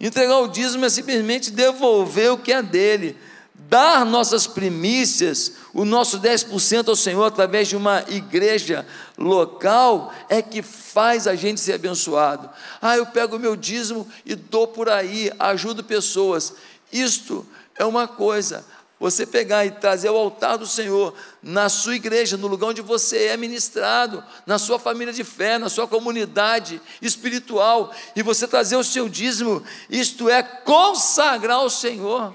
Entregar 0.00 0.38
o 0.38 0.48
dízimo 0.48 0.86
é 0.86 0.88
simplesmente 0.88 1.50
devolver 1.50 2.32
o 2.32 2.38
que 2.38 2.54
é 2.54 2.62
dele, 2.62 3.18
dar 3.54 4.06
nossas 4.06 4.46
primícias, 4.46 5.52
o 5.74 5.84
nosso 5.84 6.18
10% 6.20 6.88
ao 6.88 6.96
Senhor 6.96 7.24
através 7.24 7.68
de 7.68 7.76
uma 7.76 8.02
igreja 8.08 8.86
local, 9.18 10.10
é 10.30 10.40
que 10.40 10.62
faz 10.62 11.26
a 11.26 11.34
gente 11.34 11.60
ser 11.60 11.74
abençoado. 11.74 12.48
Ah, 12.80 12.96
eu 12.96 13.04
pego 13.04 13.36
o 13.36 13.40
meu 13.40 13.56
dízimo 13.56 14.08
e 14.24 14.34
dou 14.34 14.66
por 14.66 14.88
aí, 14.88 15.30
ajudo 15.38 15.84
pessoas. 15.84 16.54
Isto 16.90 17.46
é 17.76 17.84
uma 17.84 18.08
coisa, 18.08 18.64
você 19.04 19.26
pegar 19.26 19.66
e 19.66 19.70
trazer 19.70 20.08
ao 20.08 20.16
altar 20.16 20.56
do 20.56 20.66
Senhor, 20.66 21.12
na 21.42 21.68
sua 21.68 21.94
igreja, 21.94 22.38
no 22.38 22.46
lugar 22.46 22.68
onde 22.68 22.80
você 22.80 23.26
é 23.26 23.36
ministrado, 23.36 24.24
na 24.46 24.58
sua 24.58 24.78
família 24.78 25.12
de 25.12 25.22
fé, 25.22 25.58
na 25.58 25.68
sua 25.68 25.86
comunidade 25.86 26.80
espiritual, 27.02 27.92
e 28.16 28.22
você 28.22 28.48
trazer 28.48 28.76
o 28.76 28.82
seu 28.82 29.06
dízimo, 29.06 29.62
isto 29.90 30.30
é 30.30 30.42
consagrar 30.42 31.58
ao 31.58 31.68
Senhor 31.68 32.34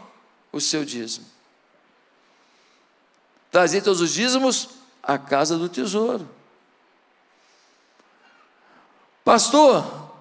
o 0.52 0.62
seu 0.62 0.86
dízimo. 0.86 1.26
Trazer 3.50 3.82
todos 3.82 4.00
os 4.00 4.14
dízimos 4.14 4.70
à 5.02 5.18
casa 5.18 5.58
do 5.58 5.68
tesouro. 5.68 6.30
Pastor, 9.26 10.12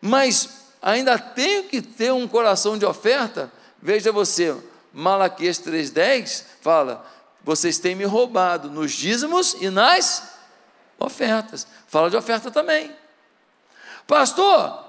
mas 0.00 0.48
ainda 0.82 1.16
tenho 1.16 1.62
que 1.68 1.80
ter 1.80 2.12
um 2.12 2.26
coração 2.26 2.76
de 2.76 2.84
oferta? 2.84 3.52
Veja 3.80 4.10
você, 4.10 4.52
Malaquias 4.96 5.58
3,10 5.58 6.42
fala: 6.62 7.04
vocês 7.44 7.78
têm 7.78 7.94
me 7.94 8.04
roubado 8.04 8.70
nos 8.70 8.92
dízimos 8.92 9.54
e 9.60 9.68
nas 9.68 10.38
ofertas. 10.98 11.66
Fala 11.86 12.08
de 12.08 12.16
oferta 12.16 12.50
também. 12.50 12.96
Pastor, 14.06 14.84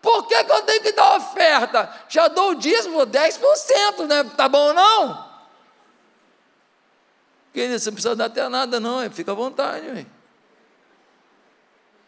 por 0.00 0.26
que, 0.26 0.44
que 0.44 0.50
eu 0.50 0.62
tenho 0.62 0.82
que 0.82 0.92
dar 0.92 1.14
oferta? 1.18 1.94
Já 2.08 2.26
dou 2.28 2.52
o 2.52 2.54
dízimo 2.54 3.00
10%, 3.00 4.06
né? 4.08 4.24
Tá 4.34 4.48
bom 4.48 4.72
não? 4.72 5.28
Querido, 7.52 7.78
você 7.78 7.90
não 7.90 7.94
precisa 7.94 8.16
dar 8.16 8.24
até 8.26 8.48
nada, 8.48 8.80
não, 8.80 9.10
fica 9.10 9.32
à 9.32 9.34
vontade. 9.34 10.06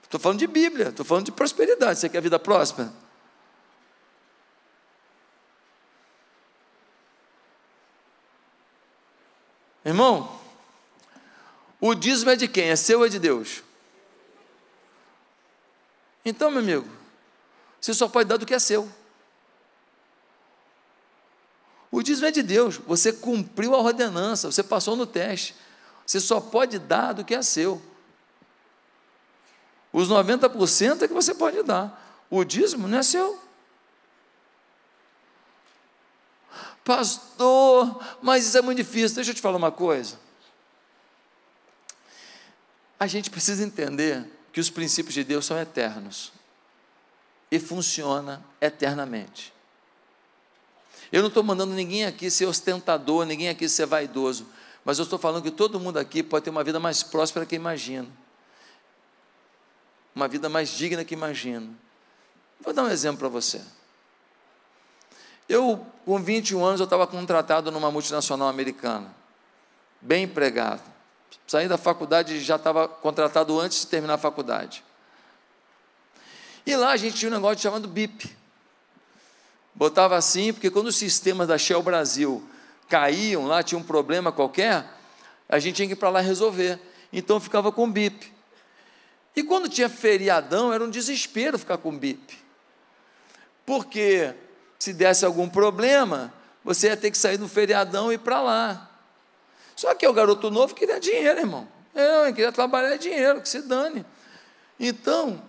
Estou 0.04 0.18
falando 0.18 0.38
de 0.38 0.46
Bíblia, 0.46 0.88
estou 0.88 1.04
falando 1.04 1.26
de 1.26 1.32
prosperidade. 1.32 1.98
Você 1.98 2.08
quer 2.08 2.22
vida 2.22 2.38
próspera? 2.38 2.90
Irmão, 9.85 10.40
o 11.81 11.95
dízimo 11.95 12.31
é 12.31 12.37
de 12.37 12.47
quem? 12.47 12.68
É 12.68 12.77
seu 12.77 13.01
ou 13.01 13.07
é 13.07 13.09
de 13.09 13.18
Deus? 13.18 13.62
Então, 16.25 16.51
meu 16.51 16.61
amigo, 16.61 16.88
você 17.81 17.92
só 17.92 18.09
pode 18.09 18.29
dar 18.29 18.37
do 18.37 18.47
que 18.47 18.55
é 18.55 18.59
seu. 18.59 18.88
O 21.90 22.03
dízimo 22.03 22.27
é 22.27 22.31
de 22.31 22.42
Deus, 22.42 22.77
você 22.77 23.12
cumpriu 23.12 23.75
a 23.75 23.79
ordenança, 23.79 24.51
você 24.51 24.62
passou 24.62 24.97
no 24.97 25.07
teste. 25.07 25.55
Você 26.07 26.21
só 26.21 26.40
pode 26.40 26.79
dar 26.79 27.12
do 27.12 27.25
que 27.25 27.35
é 27.35 27.42
seu. 27.42 27.83
Os 29.92 30.09
90% 30.09 31.03
é 31.03 31.09
que 31.09 31.14
você 31.14 31.35
pode 31.35 31.62
dar. 31.62 32.25
O 32.31 32.45
dízimo 32.45 32.88
não 32.88 32.99
é 32.99 33.03
seu. 33.03 33.38
Pastor, 36.85 38.03
mas 38.21 38.47
isso 38.47 38.59
é 38.59 38.62
muito 38.62 38.79
difícil. 38.79 39.16
Deixa 39.16 39.31
eu 39.31 39.35
te 39.35 39.40
falar 39.40 39.57
uma 39.57 39.71
coisa. 39.71 40.18
A 42.99 43.07
gente 43.07 43.31
precisa 43.31 43.64
entender 43.64 44.25
que 44.53 44.61
os 44.61 44.71
princípios 44.71 45.14
de 45.14 45.25
Deus 45.25 45.47
são 45.47 45.59
eternos 45.59 46.33
e 47.51 47.59
funciona 47.59 48.45
eternamente. 48.61 49.53
Eu 51.11 51.21
não 51.21 51.29
estou 51.29 51.42
mandando 51.42 51.75
ninguém 51.75 52.07
aqui 52.07 52.31
ser 52.31 52.47
ostentador, 52.47 53.27
ninguém 53.27 53.49
aqui 53.49 53.68
ser 53.68 53.87
vaidoso, 53.87 54.47
mas 54.85 54.99
eu 54.99 55.05
estou 55.05 55.18
falando 55.18 55.42
que 55.42 55.51
todo 55.51 55.79
mundo 55.79 55.99
aqui 55.99 56.23
pode 56.23 56.45
ter 56.45 56.51
uma 56.51 56.64
vida 56.64 56.81
mais 56.81 57.03
próspera 57.03 57.45
que 57.45 57.55
imagina, 57.55 58.09
uma 60.14 60.27
vida 60.27 60.49
mais 60.49 60.71
digna 60.71 61.05
que 61.05 61.14
imagina. 61.14 61.68
Vou 62.61 62.73
dar 62.73 62.85
um 62.85 62.90
exemplo 62.90 63.18
para 63.18 63.29
você. 63.29 63.61
Eu, 65.48 65.85
com 66.05 66.18
21 66.18 66.64
anos, 66.64 66.81
eu 66.81 66.85
estava 66.85 67.07
contratado 67.07 67.70
numa 67.70 67.90
multinacional 67.90 68.48
americana, 68.48 69.14
bem 70.00 70.24
empregado. 70.24 70.83
Saí 71.46 71.68
da 71.68 71.76
faculdade 71.76 72.40
já 72.40 72.57
estava 72.57 72.88
contratado 72.88 73.59
antes 73.59 73.81
de 73.81 73.87
terminar 73.87 74.14
a 74.14 74.18
faculdade. 74.18 74.85
E 76.64 76.74
lá 76.76 76.92
a 76.92 76.96
gente 76.96 77.16
tinha 77.16 77.31
um 77.31 77.35
negócio 77.35 77.59
chamado 77.59 77.88
BIP. 77.88 78.35
Botava 79.74 80.16
assim, 80.16 80.52
porque 80.52 80.70
quando 80.70 80.88
os 80.88 80.96
sistemas 80.96 81.48
da 81.48 81.59
Shell 81.59 81.83
Brasil 81.83 82.46
caíam, 82.88 83.46
lá 83.46 83.62
tinha 83.62 83.78
um 83.78 83.83
problema 83.83 84.31
qualquer, 84.31 84.87
a 85.48 85.59
gente 85.59 85.76
tinha 85.76 85.88
que 85.88 85.94
ir 85.94 85.96
para 85.96 86.11
lá 86.11 86.20
resolver. 86.20 86.78
Então 87.12 87.40
ficava 87.40 87.72
com 87.72 87.90
BIP. 87.90 88.33
E 89.35 89.42
quando 89.42 89.68
tinha 89.68 89.88
feriadão, 89.88 90.72
era 90.72 90.85
um 90.85 90.90
desespero 90.90 91.59
ficar 91.59 91.78
com 91.78 91.96
BIP. 91.96 92.38
Porque 93.64 94.35
se 94.83 94.92
desse 94.92 95.25
algum 95.25 95.49
problema, 95.49 96.35
você 96.64 96.88
ia 96.88 96.97
ter 96.97 97.12
que 97.12 97.16
sair 97.16 97.37
do 97.37 97.47
feriadão 97.47 98.11
e 98.11 98.16
ir 98.16 98.18
para 98.18 98.42
lá. 98.42 98.90
Só 99.77 99.95
que 99.95 100.05
o 100.09 100.12
garoto 100.12 100.51
novo 100.51 100.75
queria 100.75 100.99
dinheiro, 100.99 101.38
irmão. 101.38 101.68
Eu 101.95 102.35
queria 102.35 102.51
trabalhar 102.51 102.97
dinheiro, 102.97 103.40
que 103.40 103.49
se 103.49 103.62
dane. 103.62 104.05
Então, 104.81 105.40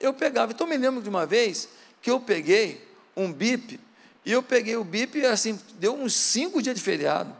eu 0.00 0.14
pegava. 0.14 0.52
Então, 0.52 0.66
me 0.66 0.78
lembro 0.78 1.02
de 1.02 1.08
uma 1.10 1.26
vez 1.26 1.68
que 2.00 2.10
eu 2.10 2.18
peguei 2.18 2.82
um 3.14 3.30
bip, 3.30 3.78
e 4.24 4.32
eu 4.32 4.42
peguei 4.42 4.78
o 4.78 4.84
bip, 4.84 5.22
assim, 5.26 5.60
deu 5.74 5.94
uns 5.94 6.14
cinco 6.14 6.62
dias 6.62 6.74
de 6.74 6.80
feriado. 6.80 7.36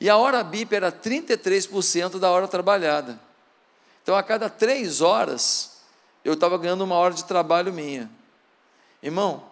E 0.00 0.08
a 0.08 0.16
hora 0.16 0.42
bip 0.42 0.74
era 0.74 0.90
33% 0.90 2.18
da 2.18 2.30
hora 2.30 2.48
trabalhada. 2.48 3.20
Então, 4.02 4.16
a 4.16 4.22
cada 4.22 4.48
três 4.48 5.02
horas, 5.02 5.82
eu 6.24 6.32
estava 6.32 6.56
ganhando 6.56 6.84
uma 6.84 6.94
hora 6.94 7.12
de 7.12 7.26
trabalho 7.26 7.70
minha. 7.70 8.10
Irmão, 9.02 9.49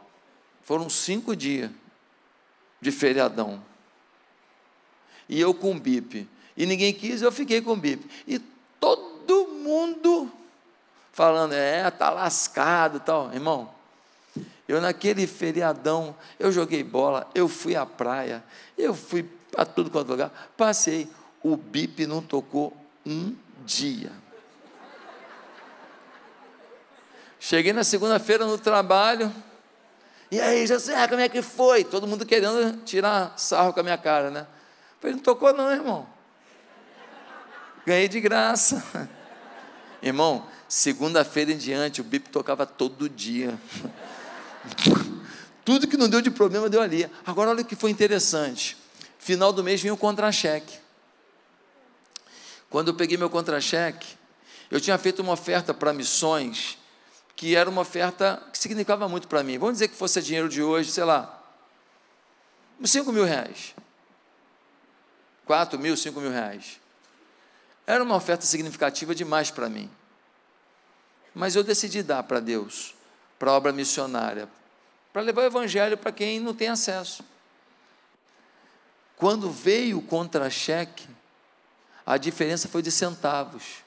foram 0.69 0.91
cinco 0.91 1.35
dias 1.35 1.71
de 2.79 2.93
feriadão. 2.93 3.65
E 5.27 5.41
eu 5.41 5.55
com 5.55 5.81
bip. 5.81 6.29
E 6.55 6.67
ninguém 6.67 6.93
quis, 6.93 7.23
eu 7.23 7.33
fiquei 7.33 7.63
com 7.63 7.75
bip. 7.75 8.07
E 8.27 8.39
todo 8.79 9.49
mundo 9.49 10.31
falando, 11.11 11.55
é, 11.55 11.91
tá 11.91 12.11
lascado 12.11 13.01
tal. 13.01 13.33
Irmão, 13.33 13.71
eu 14.69 14.79
naquele 14.79 15.27
feriadão, 15.27 16.15
eu 16.39 16.53
joguei 16.53 16.85
bola, 16.85 17.27
eu 17.35 17.49
fui 17.49 17.75
à 17.75 17.87
praia, 17.87 18.45
eu 18.77 18.95
fui 18.95 19.23
para 19.51 19.65
tudo 19.65 19.91
quanto 19.91 20.11
lugar, 20.11 20.53
passei. 20.55 21.09
O 21.43 21.57
bip 21.57 22.07
não 22.07 22.21
tocou 22.21 22.77
um 23.07 23.35
dia. 23.65 24.13
Cheguei 27.41 27.73
na 27.73 27.85
segunda-feira 27.85 28.45
no 28.45 28.59
trabalho, 28.59 29.33
e 30.31 30.41
aí, 30.41 30.67
José, 30.67 31.09
como 31.09 31.21
é 31.21 31.29
que 31.29 31.41
foi? 31.41 31.85
Todo 31.85 32.07
mundo 32.07 32.27
querendo 32.27 32.83
tirar 32.85 33.33
sarro 33.39 33.73
com 33.73 33.81
a 33.81 33.83
minha 33.83 33.99
cara, 33.99 34.31
né? 34.31 34.47
falei, 35.01 35.17
não 35.17 35.23
tocou 35.23 35.53
não, 35.55 35.71
irmão. 35.71 36.07
Ganhei 37.87 38.09
de 38.09 38.21
graça. 38.21 38.85
Irmão, 40.03 40.47
segunda-feira 40.69 41.51
em 41.51 41.57
diante, 41.57 42.01
o 42.01 42.05
bip 42.05 42.29
tocava 42.31 42.65
todo 42.65 43.09
dia. 43.09 43.59
Tudo 45.65 45.89
que 45.89 45.97
não 45.97 46.09
deu 46.09 46.21
de 46.21 46.31
problema 46.31 46.69
deu 46.69 46.81
ali. 46.81 47.11
Agora 47.27 47.51
olha 47.51 47.63
o 47.63 47.65
que 47.65 47.75
foi 47.75 47.91
interessante. 47.91 48.77
Final 49.19 49.53
do 49.53 49.65
mês 49.65 49.81
vinha 49.81 49.93
o 49.93 49.97
contra-cheque. 49.97 50.79
Quando 52.71 52.89
eu 52.89 52.95
peguei 52.95 53.17
meu 53.17 53.29
contra-cheque, 53.29 54.17
eu 54.71 54.81
tinha 54.81 54.97
feito 54.99 55.21
uma 55.21 55.33
oferta 55.33 55.75
para 55.75 55.93
missões, 55.93 56.79
que 57.39 57.55
era 57.55 57.71
uma 57.71 57.83
oferta 57.83 58.43
que 58.53 58.59
significava 58.59 59.09
muito 59.09 59.29
para 59.29 59.45
mim. 59.45 59.59
Vamos 59.59 59.75
dizer 59.75 59.87
que 59.87 59.95
fosse 59.95 60.21
dinheiro 60.21 60.49
de 60.49 60.61
hoje, 60.61 60.91
sei 60.91 61.05
lá, 61.05 61.41
5 62.85 63.13
mil 63.13 63.25
reais. 63.25 63.77
4 65.47 65.79
mil, 65.79 65.97
5 65.97 66.21
mil 66.21 66.33
reais. 66.33 66.81
Era 67.87 68.03
uma 68.03 68.17
oferta 68.17 68.45
significativa 68.45 69.15
demais 69.15 69.53
para 69.53 69.69
mim. 69.69 69.89
Mas 71.33 71.55
eu 71.55 71.63
decidi 71.63 72.03
dar 72.03 72.25
para 72.25 72.41
Deus, 72.41 72.93
para 73.39 73.53
a 73.53 73.55
obra 73.55 73.73
missionária, 73.73 74.49
para 75.13 75.23
levar 75.23 75.43
o 75.43 75.47
evangelho 75.47 75.97
para 75.97 76.11
quem 76.11 76.41
não 76.41 76.53
tem 76.53 76.67
acesso. 76.67 77.25
Quando 79.17 79.49
veio 79.49 79.99
o 79.99 80.03
contra-cheque, 80.03 81.09
a 82.05 82.17
diferença 82.17 82.67
foi 82.67 82.83
de 82.83 82.91
centavos. 82.91 83.85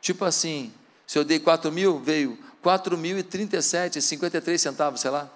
Tipo 0.00 0.24
assim, 0.24 0.74
se 1.10 1.18
eu 1.18 1.24
dei 1.24 1.40
4 1.40 1.72
mil, 1.72 1.98
veio 1.98 2.38
4 2.62 2.96
mil 2.96 3.18
e 3.18 3.24
37, 3.24 4.00
53 4.00 4.62
centavos, 4.62 5.00
sei 5.00 5.10
lá. 5.10 5.28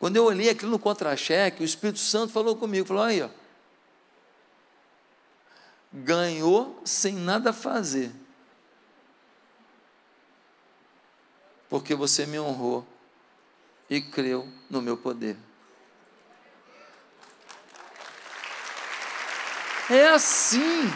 Quando 0.00 0.16
eu 0.16 0.24
olhei 0.24 0.50
aquilo 0.50 0.72
no 0.72 0.80
contra-cheque, 0.80 1.62
o 1.62 1.64
Espírito 1.64 2.00
Santo 2.00 2.32
falou 2.32 2.56
comigo, 2.56 2.88
falou, 2.88 3.04
aí, 3.04 3.22
ó, 3.22 3.28
ganhou 5.92 6.82
sem 6.84 7.14
nada 7.14 7.52
fazer. 7.52 8.10
Porque 11.68 11.94
você 11.94 12.26
me 12.26 12.40
honrou 12.40 12.84
e 13.88 14.00
creu 14.00 14.48
no 14.68 14.82
meu 14.82 14.96
poder. 14.96 15.36
É 19.88 20.08
assim. 20.08 20.92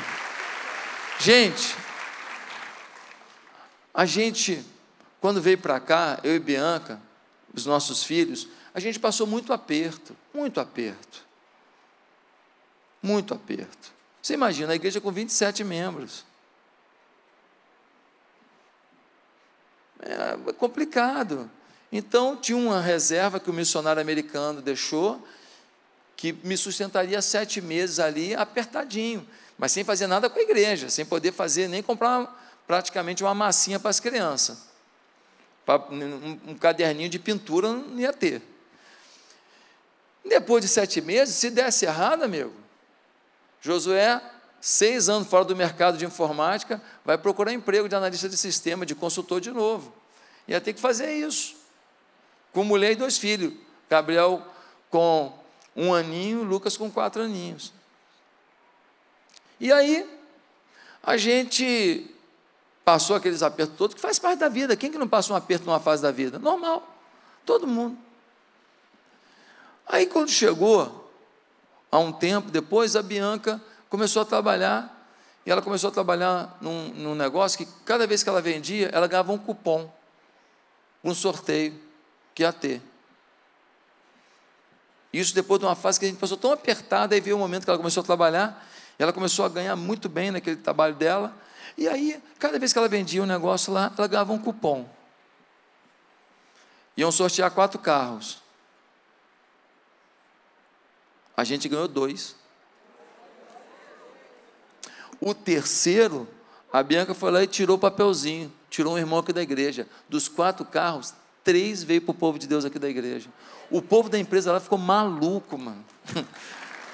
Gente, 1.20 1.83
a 3.94 4.04
gente, 4.04 4.64
quando 5.20 5.40
veio 5.40 5.56
para 5.56 5.78
cá, 5.78 6.18
eu 6.24 6.34
e 6.34 6.40
Bianca, 6.40 7.00
os 7.54 7.64
nossos 7.64 8.02
filhos, 8.02 8.48
a 8.74 8.80
gente 8.80 8.98
passou 8.98 9.24
muito 9.24 9.52
aperto, 9.52 10.16
muito 10.34 10.58
aperto. 10.58 11.24
Muito 13.00 13.32
aperto. 13.32 13.92
Você 14.20 14.34
imagina 14.34 14.72
a 14.72 14.76
igreja 14.76 15.00
com 15.00 15.12
27 15.12 15.62
membros. 15.62 16.24
É 20.00 20.52
complicado. 20.54 21.48
Então, 21.92 22.36
tinha 22.36 22.58
uma 22.58 22.80
reserva 22.80 23.38
que 23.38 23.48
o 23.48 23.52
missionário 23.52 24.02
americano 24.02 24.60
deixou, 24.60 25.24
que 26.16 26.32
me 26.32 26.56
sustentaria 26.56 27.22
sete 27.22 27.60
meses 27.60 28.00
ali 28.00 28.34
apertadinho, 28.34 29.24
mas 29.56 29.70
sem 29.70 29.84
fazer 29.84 30.08
nada 30.08 30.28
com 30.28 30.38
a 30.38 30.42
igreja, 30.42 30.90
sem 30.90 31.04
poder 31.04 31.32
fazer 31.32 31.68
nem 31.68 31.82
comprar 31.82 32.43
praticamente 32.66 33.22
uma 33.22 33.34
massinha 33.34 33.78
para 33.78 33.90
as 33.90 34.00
crianças. 34.00 34.68
Um, 35.90 36.54
caderninho 36.56 37.08
de 37.08 37.18
pintura 37.18 37.68
não 37.68 37.98
ia 37.98 38.12
ter. 38.12 38.42
Depois 40.24 40.62
de 40.62 40.68
sete 40.68 41.00
meses, 41.00 41.34
se 41.34 41.50
desse 41.50 41.84
errado, 41.84 42.22
amigo, 42.22 42.52
Josué, 43.60 44.20
seis 44.60 45.08
anos 45.08 45.28
fora 45.28 45.44
do 45.44 45.54
mercado 45.54 45.98
de 45.98 46.04
informática, 46.04 46.82
vai 47.04 47.18
procurar 47.18 47.52
emprego 47.52 47.88
de 47.88 47.94
analista 47.94 48.28
de 48.28 48.36
sistema, 48.36 48.86
de 48.86 48.94
consultor 48.94 49.40
de 49.40 49.50
novo. 49.50 49.92
Ia 50.48 50.60
ter 50.60 50.72
que 50.72 50.80
fazer 50.80 51.12
isso. 51.12 51.56
Com 52.52 52.64
mulher 52.64 52.92
e 52.92 52.96
dois 52.96 53.18
filhos. 53.18 53.52
Gabriel 53.88 54.42
com 54.90 55.32
um 55.74 55.92
aninho, 55.92 56.42
Lucas 56.42 56.76
com 56.76 56.90
quatro 56.90 57.22
aninhos. 57.22 57.72
E 59.58 59.72
aí, 59.72 60.08
a 61.02 61.16
gente 61.16 62.13
passou 62.84 63.16
aqueles 63.16 63.42
apertos 63.42 63.76
todos, 63.76 63.94
que 63.94 64.00
faz 64.00 64.18
parte 64.18 64.40
da 64.40 64.48
vida. 64.48 64.76
Quem 64.76 64.90
que 64.90 64.98
não 64.98 65.08
passa 65.08 65.32
um 65.32 65.36
aperto 65.36 65.64
numa 65.64 65.80
fase 65.80 66.02
da 66.02 66.10
vida? 66.10 66.38
Normal, 66.38 66.86
todo 67.46 67.66
mundo. 67.66 67.96
Aí, 69.86 70.06
quando 70.06 70.28
chegou, 70.28 71.10
há 71.90 71.98
um 71.98 72.12
tempo 72.12 72.50
depois, 72.50 72.94
a 72.96 73.02
Bianca 73.02 73.60
começou 73.88 74.22
a 74.22 74.24
trabalhar, 74.24 74.90
e 75.46 75.50
ela 75.50 75.62
começou 75.62 75.88
a 75.88 75.92
trabalhar 75.92 76.56
num, 76.60 76.88
num 76.88 77.14
negócio 77.14 77.58
que, 77.58 77.66
cada 77.84 78.06
vez 78.06 78.22
que 78.22 78.28
ela 78.28 78.40
vendia, 78.40 78.90
ela 78.92 79.06
ganhava 79.06 79.32
um 79.32 79.38
cupom, 79.38 79.90
um 81.02 81.14
sorteio 81.14 81.78
que 82.34 82.42
ia 82.42 82.52
ter. 82.52 82.82
Isso 85.12 85.34
depois 85.34 85.60
de 85.60 85.66
uma 85.66 85.76
fase 85.76 86.00
que 86.00 86.06
a 86.06 86.08
gente 86.08 86.18
passou 86.18 86.36
tão 86.36 86.50
apertada, 86.50 87.14
aí 87.14 87.20
veio 87.20 87.36
o 87.36 87.38
um 87.38 87.42
momento 87.42 87.64
que 87.64 87.70
ela 87.70 87.78
começou 87.78 88.02
a 88.02 88.04
trabalhar, 88.04 88.66
e 88.98 89.02
ela 89.02 89.12
começou 89.12 89.44
a 89.44 89.48
ganhar 89.48 89.76
muito 89.76 90.08
bem 90.08 90.30
naquele 90.30 90.56
trabalho 90.56 90.94
dela, 90.94 91.32
e 91.76 91.88
aí, 91.88 92.22
cada 92.38 92.58
vez 92.58 92.72
que 92.72 92.78
ela 92.78 92.88
vendia 92.88 93.22
um 93.22 93.26
negócio 93.26 93.72
lá, 93.72 93.92
ela 93.96 94.06
ganhava 94.06 94.32
um 94.32 94.38
cupom. 94.38 94.88
Iam 96.96 97.10
sortear 97.10 97.50
quatro 97.50 97.78
carros. 97.78 98.42
A 101.36 101.42
gente 101.42 101.68
ganhou 101.68 101.88
dois. 101.88 102.36
O 105.20 105.34
terceiro, 105.34 106.28
a 106.72 106.82
Bianca 106.82 107.14
foi 107.14 107.30
lá 107.30 107.42
e 107.42 107.46
tirou 107.46 107.76
o 107.76 107.80
papelzinho, 107.80 108.52
tirou 108.70 108.94
um 108.94 108.98
irmão 108.98 109.18
aqui 109.18 109.32
da 109.32 109.42
igreja. 109.42 109.88
Dos 110.08 110.28
quatro 110.28 110.64
carros, 110.64 111.12
três 111.42 111.82
veio 111.82 112.02
para 112.02 112.12
o 112.12 112.14
povo 112.14 112.38
de 112.38 112.46
Deus 112.46 112.64
aqui 112.64 112.78
da 112.78 112.88
igreja. 112.88 113.28
O 113.70 113.82
povo 113.82 114.08
da 114.08 114.18
empresa 114.18 114.52
lá 114.52 114.60
ficou 114.60 114.78
maluco, 114.78 115.58
mano. 115.58 115.84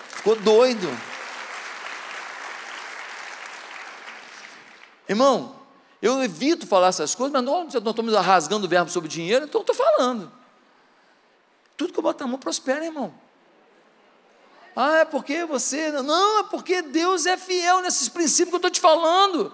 ficou 0.08 0.36
doido. 0.36 0.88
Irmão, 5.10 5.56
eu 6.00 6.22
evito 6.22 6.68
falar 6.68 6.86
essas 6.86 7.16
coisas, 7.16 7.32
mas 7.32 7.74
estou 7.74 8.04
me 8.04 8.14
rasgando 8.14 8.64
o 8.64 8.68
verbo 8.68 8.88
sobre 8.88 9.08
dinheiro, 9.08 9.44
então 9.44 9.60
estou 9.60 9.74
falando. 9.74 10.30
Tudo 11.76 11.92
que 11.92 11.98
eu 11.98 12.02
boto 12.02 12.22
na 12.22 12.30
mão 12.30 12.38
prospera, 12.38 12.84
irmão. 12.84 13.12
Ah, 14.76 14.98
é 14.98 15.04
porque 15.04 15.44
você. 15.44 15.90
Não, 15.90 16.38
é 16.38 16.42
porque 16.44 16.80
Deus 16.80 17.26
é 17.26 17.36
fiel 17.36 17.80
nesses 17.80 18.08
princípios 18.08 18.50
que 18.50 18.54
eu 18.54 18.58
estou 18.58 18.70
te 18.70 18.80
falando. 18.80 19.52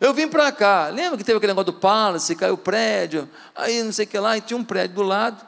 Eu 0.00 0.12
vim 0.12 0.26
para 0.26 0.50
cá, 0.50 0.88
lembra 0.88 1.16
que 1.16 1.22
teve 1.22 1.36
aquele 1.36 1.52
negócio 1.52 1.72
do 1.72 1.78
Palace, 1.78 2.34
caiu 2.34 2.54
o 2.54 2.58
prédio, 2.58 3.30
aí 3.54 3.80
não 3.80 3.92
sei 3.92 4.06
o 4.06 4.08
que 4.08 4.18
lá, 4.18 4.36
e 4.36 4.40
tinha 4.40 4.56
um 4.56 4.64
prédio 4.64 4.96
do 4.96 5.02
lado, 5.04 5.46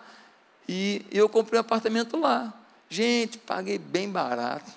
e 0.69 1.05
eu 1.11 1.29
comprei 1.29 1.59
um 1.59 1.63
apartamento 1.63 2.17
lá. 2.17 2.55
Gente, 2.89 3.39
paguei 3.39 3.77
bem 3.77 4.09
barato. 4.09 4.71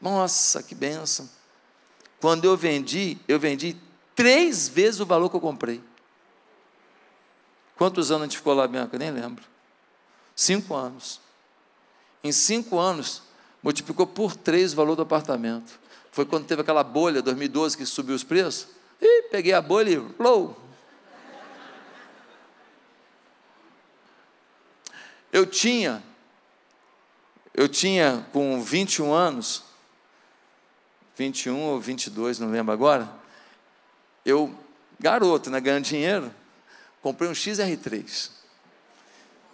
Nossa, 0.00 0.62
que 0.62 0.76
benção. 0.76 1.28
Quando 2.20 2.44
eu 2.44 2.56
vendi, 2.56 3.16
eu 3.28 3.38
vendi 3.38 3.76
três 4.14 4.68
vezes 4.68 5.00
o 5.00 5.06
valor 5.06 5.30
que 5.30 5.36
eu 5.36 5.40
comprei. 5.40 5.80
Quantos 7.76 8.10
anos 8.10 8.22
a 8.22 8.26
gente 8.26 8.36
ficou 8.36 8.54
lá, 8.54 8.66
Bianca? 8.66 8.98
Nem 8.98 9.10
lembro. 9.10 9.44
Cinco 10.34 10.74
anos. 10.74 11.20
Em 12.24 12.32
cinco 12.32 12.78
anos, 12.78 13.22
multiplicou 13.62 14.06
por 14.06 14.34
três 14.34 14.72
o 14.72 14.76
valor 14.76 14.96
do 14.96 15.02
apartamento. 15.02 15.78
Foi 16.10 16.26
quando 16.26 16.46
teve 16.46 16.62
aquela 16.62 16.82
bolha, 16.82 17.22
2012, 17.22 17.76
que 17.76 17.86
subiu 17.86 18.16
os 18.16 18.24
preços. 18.24 18.68
E 19.00 19.22
peguei 19.30 19.52
a 19.52 19.62
bolha 19.62 19.90
e 19.90 20.22
low. 20.22 20.60
Eu 25.32 25.46
tinha, 25.46 26.02
eu 27.54 27.68
tinha 27.68 28.26
com 28.32 28.60
21 28.62 29.12
anos, 29.12 29.62
21 31.18 31.58
ou 31.58 31.80
22, 31.80 32.38
não 32.38 32.48
lembro 32.48 32.72
agora, 32.72 33.10
eu, 34.24 34.54
garoto, 35.00 35.50
né, 35.50 35.60
ganhando 35.60 35.82
dinheiro, 35.82 36.32
comprei 37.02 37.28
um 37.28 37.32
XR3. 37.32 38.30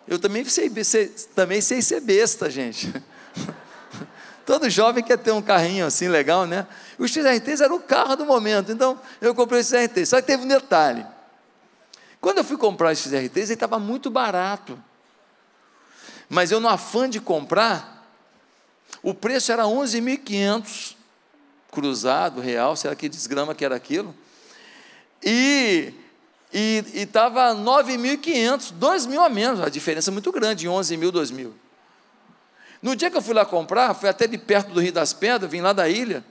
Eu 0.07 0.19
também 0.19 0.45
sei, 0.45 0.71
sei, 0.85 1.09
também 1.35 1.62
sei 1.62 1.81
ser 1.81 2.03
besta, 2.03 2.51
gente. 2.51 2.93
Todo 4.45 4.69
jovem 4.69 5.03
quer 5.03 5.17
ter 5.17 5.33
um 5.33 5.41
carrinho 5.41 5.87
assim 5.87 6.07
legal, 6.07 6.47
né? 6.47 6.67
O 6.99 7.05
XR3 7.05 7.62
era 7.62 7.75
o 7.75 7.81
carro 7.81 8.15
do 8.15 8.27
momento, 8.27 8.71
então 8.71 9.01
eu 9.19 9.35
comprei 9.35 9.62
o 9.62 9.65
XR3. 9.65 10.05
Só 10.05 10.21
que 10.21 10.27
teve 10.27 10.45
um 10.45 10.49
detalhe. 10.49 11.07
Quando 12.21 12.39
eu 12.39 12.45
fui 12.45 12.59
comprar 12.59 12.93
o 12.93 12.95
XR3, 12.95 13.37
ele 13.37 13.55
estava 13.55 13.79
muito 13.79 14.11
barato. 14.11 14.79
Mas 16.29 16.51
eu, 16.51 16.61
no 16.61 16.69
afã 16.69 17.09
de 17.09 17.21
comprar, 17.21 18.07
o 19.03 19.15
preço 19.15 19.51
era 19.51 19.62
11.500 19.62 21.03
cruzado, 21.75 22.41
real, 22.41 22.77
será 22.77 22.95
que 22.95 23.09
desgrama 23.09 23.55
que 23.55 23.64
era 23.64 23.75
aquilo? 23.75 24.14
E 25.22 25.93
e 26.57 26.85
estava 26.95 27.53
9.500, 27.53 28.70
2 28.75 29.07
mil 29.07 29.20
a 29.20 29.29
menos, 29.29 29.61
a 29.61 29.68
diferença 29.68 30.09
é 30.09 30.12
muito 30.12 30.31
grande, 30.31 30.68
11 30.68 30.97
mil, 30.97 31.11
2 31.11 31.33
mil. 31.33 31.53
No 32.81 32.95
dia 32.95 33.11
que 33.11 33.16
eu 33.16 33.22
fui 33.22 33.35
lá 33.35 33.45
comprar, 33.45 33.93
fui 33.95 34.09
até 34.09 34.29
de 34.29 34.39
perto 34.39 34.72
do 34.72 34.81
Rio 34.81 34.93
das 34.93 35.12
Pedras, 35.12 35.51
vim 35.51 35.61
lá 35.61 35.72
da 35.72 35.89
ilha. 35.89 36.25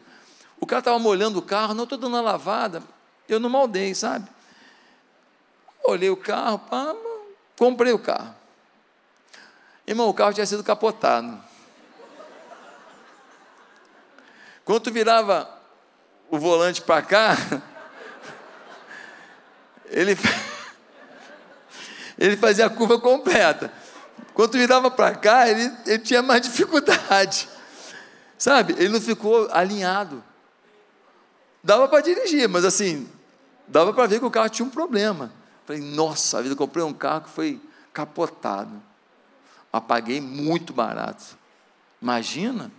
O 0.62 0.66
cara 0.66 0.80
estava 0.80 0.98
molhando 0.98 1.40
o 1.40 1.42
carro, 1.42 1.74
não 1.74 1.84
estou 1.84 1.98
dando 1.98 2.14
uma 2.14 2.22
lavada. 2.22 2.82
Eu 3.28 3.38
não 3.38 3.50
maldei, 3.50 3.94
sabe? 3.94 4.30
Olhei 5.84 6.10
o 6.10 6.16
carro, 6.16 6.58
pá, 6.58 6.96
comprei 7.58 7.92
o 7.92 8.00
carro. 8.00 8.34
Irmão, 9.86 10.08
o 10.08 10.14
carro 10.14 10.34
tinha 10.34 10.46
sido 10.46 10.64
capotado. 10.64 11.38
Quando 14.66 14.92
virava 14.92 15.50
o 16.30 16.40
volante 16.40 16.82
para 16.82 17.02
cá, 17.02 17.36
ele, 19.88 20.18
ele 22.18 22.38
fazia 22.38 22.66
a 22.66 22.70
curva 22.70 23.00
completa. 23.00 23.72
Quando 24.34 24.54
virava 24.54 24.90
para 24.90 25.16
cá, 25.16 25.48
ele, 25.48 25.72
ele 25.86 26.00
tinha 26.00 26.22
mais 26.22 26.42
dificuldade. 26.42 27.48
Sabe? 28.38 28.74
Ele 28.74 28.90
não 28.90 29.02
ficou 29.02 29.48
alinhado. 29.52 30.24
Dava 31.64 31.88
para 31.88 32.02
dirigir, 32.02 32.50
mas 32.50 32.66
assim, 32.66 33.10
dava 33.68 33.94
para 33.94 34.08
ver 34.08 34.20
que 34.20 34.26
o 34.26 34.32
carro 34.32 34.50
tinha 34.50 34.66
um 34.66 34.70
problema. 34.70 35.32
Falei, 35.66 35.82
nossa, 35.82 36.40
a 36.40 36.42
vida, 36.42 36.56
comprei 36.56 36.84
um 36.84 36.94
carro 36.94 37.22
que 37.22 37.30
foi 37.30 37.62
capotado. 37.94 38.82
Mas 39.72 39.84
paguei 39.84 40.20
muito 40.20 40.74
barato. 40.74 41.38
Imagina, 42.02 42.72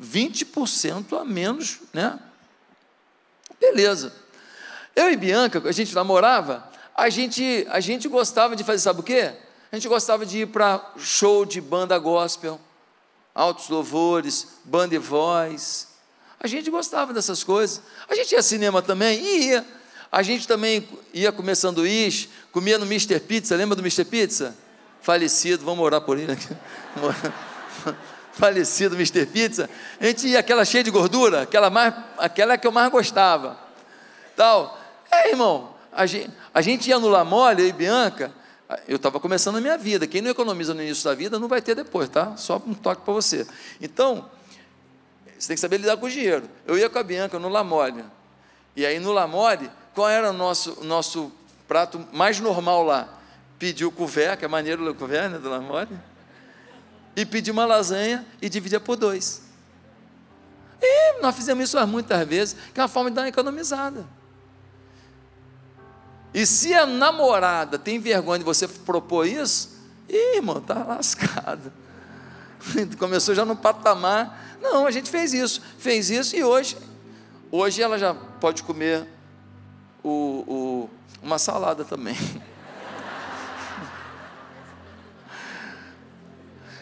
20% 0.00 1.20
a 1.20 1.24
menos, 1.24 1.80
né? 1.92 2.18
Beleza. 3.60 4.12
Eu 4.94 5.10
e 5.10 5.16
Bianca, 5.16 5.62
a 5.64 5.72
gente 5.72 5.94
namorava, 5.94 6.68
a 6.94 7.08
gente, 7.08 7.66
a 7.70 7.80
gente 7.80 8.08
gostava 8.08 8.56
de 8.56 8.64
fazer, 8.64 8.80
sabe 8.80 9.00
o 9.00 9.02
quê? 9.02 9.32
A 9.70 9.76
gente 9.76 9.88
gostava 9.88 10.24
de 10.24 10.40
ir 10.40 10.46
para 10.46 10.92
show 10.96 11.44
de 11.44 11.60
banda 11.60 11.98
gospel, 11.98 12.60
altos 13.34 13.68
louvores, 13.68 14.58
banda 14.64 14.94
e 14.94 14.98
voz. 14.98 15.88
A 16.40 16.46
gente 16.46 16.70
gostava 16.70 17.12
dessas 17.12 17.44
coisas. 17.44 17.82
A 18.08 18.14
gente 18.14 18.32
ia 18.32 18.42
cinema 18.42 18.80
também? 18.80 19.20
Ia. 19.20 19.66
A 20.10 20.22
gente 20.22 20.48
também 20.48 20.88
ia 21.12 21.30
comer 21.30 21.54
sanduíche, 21.54 22.30
comia 22.50 22.78
no 22.78 22.86
Mr. 22.86 23.20
Pizza, 23.20 23.54
lembra 23.54 23.76
do 23.76 23.82
Mr. 23.82 24.04
Pizza? 24.04 24.56
Falecido, 25.02 25.64
vamos 25.64 25.84
orar 25.84 26.00
por 26.00 26.18
ele 26.18 26.32
aqui. 26.32 26.48
Falecido 28.38 28.94
Mr. 28.94 29.26
Pizza. 29.26 29.68
A 30.00 30.06
gente 30.06 30.28
ia 30.28 30.38
aquela 30.38 30.64
cheia 30.64 30.84
de 30.84 30.90
gordura, 30.90 31.42
aquela, 31.42 31.68
mais, 31.68 31.92
aquela 32.16 32.56
que 32.56 32.66
eu 32.66 32.70
mais 32.70 32.88
gostava. 32.90 33.58
Tal. 34.36 34.78
É, 35.10 35.30
irmão, 35.30 35.74
a 35.92 36.06
gente, 36.06 36.30
a 36.54 36.62
gente 36.62 36.88
ia 36.88 36.98
no 37.00 37.08
La 37.08 37.24
Mole, 37.24 37.62
eu 37.62 37.68
e 37.68 37.72
Bianca, 37.72 38.32
eu 38.86 38.94
estava 38.94 39.18
começando 39.18 39.56
a 39.56 39.60
minha 39.60 39.76
vida. 39.76 40.06
Quem 40.06 40.22
não 40.22 40.30
economiza 40.30 40.72
no 40.72 40.80
início 40.80 41.04
da 41.04 41.14
vida 41.14 41.36
não 41.38 41.48
vai 41.48 41.60
ter 41.60 41.74
depois, 41.74 42.08
tá? 42.08 42.36
Só 42.36 42.62
um 42.64 42.74
toque 42.74 43.02
para 43.02 43.12
você. 43.12 43.44
Então, 43.80 44.30
você 45.36 45.48
tem 45.48 45.56
que 45.56 45.60
saber 45.60 45.78
lidar 45.78 45.96
com 45.96 46.06
o 46.06 46.10
dinheiro. 46.10 46.48
Eu 46.64 46.78
ia 46.78 46.88
com 46.88 46.98
a 46.98 47.02
Bianca 47.02 47.40
no 47.40 47.48
Lamore. 47.48 48.04
E 48.76 48.86
aí 48.86 49.00
no 49.00 49.10
Lamore, 49.10 49.68
qual 49.94 50.08
era 50.08 50.30
o 50.30 50.32
nosso, 50.32 50.84
nosso 50.84 51.32
prato 51.66 52.06
mais 52.12 52.38
normal 52.38 52.84
lá? 52.84 53.08
Pediu 53.58 53.90
couvert, 53.90 54.38
que 54.38 54.44
é 54.44 54.48
maneiro 54.48 54.88
o 54.88 54.94
couvert, 54.94 55.28
né, 55.28 55.38
do 55.38 55.50
Lamore. 55.50 55.88
E 57.18 57.26
pediu 57.26 57.52
uma 57.52 57.66
lasanha 57.66 58.24
e 58.40 58.48
dividia 58.48 58.78
por 58.78 58.94
dois. 58.94 59.42
E 60.80 61.20
nós 61.20 61.34
fizemos 61.34 61.64
isso 61.64 61.86
muitas 61.88 62.24
vezes, 62.28 62.56
que 62.72 62.78
é 62.78 62.82
uma 62.84 62.88
forma 62.88 63.10
de 63.10 63.16
dar 63.16 63.22
uma 63.22 63.28
economizada. 63.28 64.06
E 66.32 66.46
se 66.46 66.72
a 66.72 66.86
namorada 66.86 67.76
tem 67.76 67.98
vergonha 67.98 68.38
de 68.38 68.44
você 68.44 68.68
propor 68.68 69.26
isso, 69.26 69.70
ih, 70.08 70.36
irmão, 70.36 70.58
está 70.58 70.84
lascado. 70.84 71.72
Começou 73.00 73.34
já 73.34 73.44
no 73.44 73.56
patamar. 73.56 74.56
Não, 74.62 74.86
a 74.86 74.90
gente 74.92 75.10
fez 75.10 75.34
isso, 75.34 75.60
fez 75.76 76.10
isso 76.10 76.36
e 76.36 76.44
hoje, 76.44 76.76
hoje 77.50 77.82
ela 77.82 77.98
já 77.98 78.14
pode 78.14 78.62
comer 78.62 79.08
o, 80.04 80.44
o, 80.46 80.90
uma 81.20 81.40
salada 81.40 81.84
também. 81.84 82.16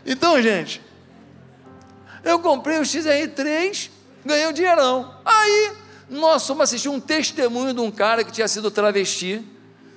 Então, 0.06 0.40
gente, 0.40 0.80
eu 2.22 2.38
comprei 2.38 2.78
o 2.78 2.82
XR3, 2.82 3.90
ganhei 4.24 4.46
um 4.46 4.52
dinheirão. 4.52 5.12
Aí 5.24 5.72
nós 6.08 6.46
fomos 6.46 6.62
assistir 6.62 6.88
um 6.88 7.00
testemunho 7.00 7.74
de 7.74 7.80
um 7.80 7.90
cara 7.90 8.22
que 8.22 8.30
tinha 8.30 8.46
sido 8.46 8.70
travesti, 8.70 9.44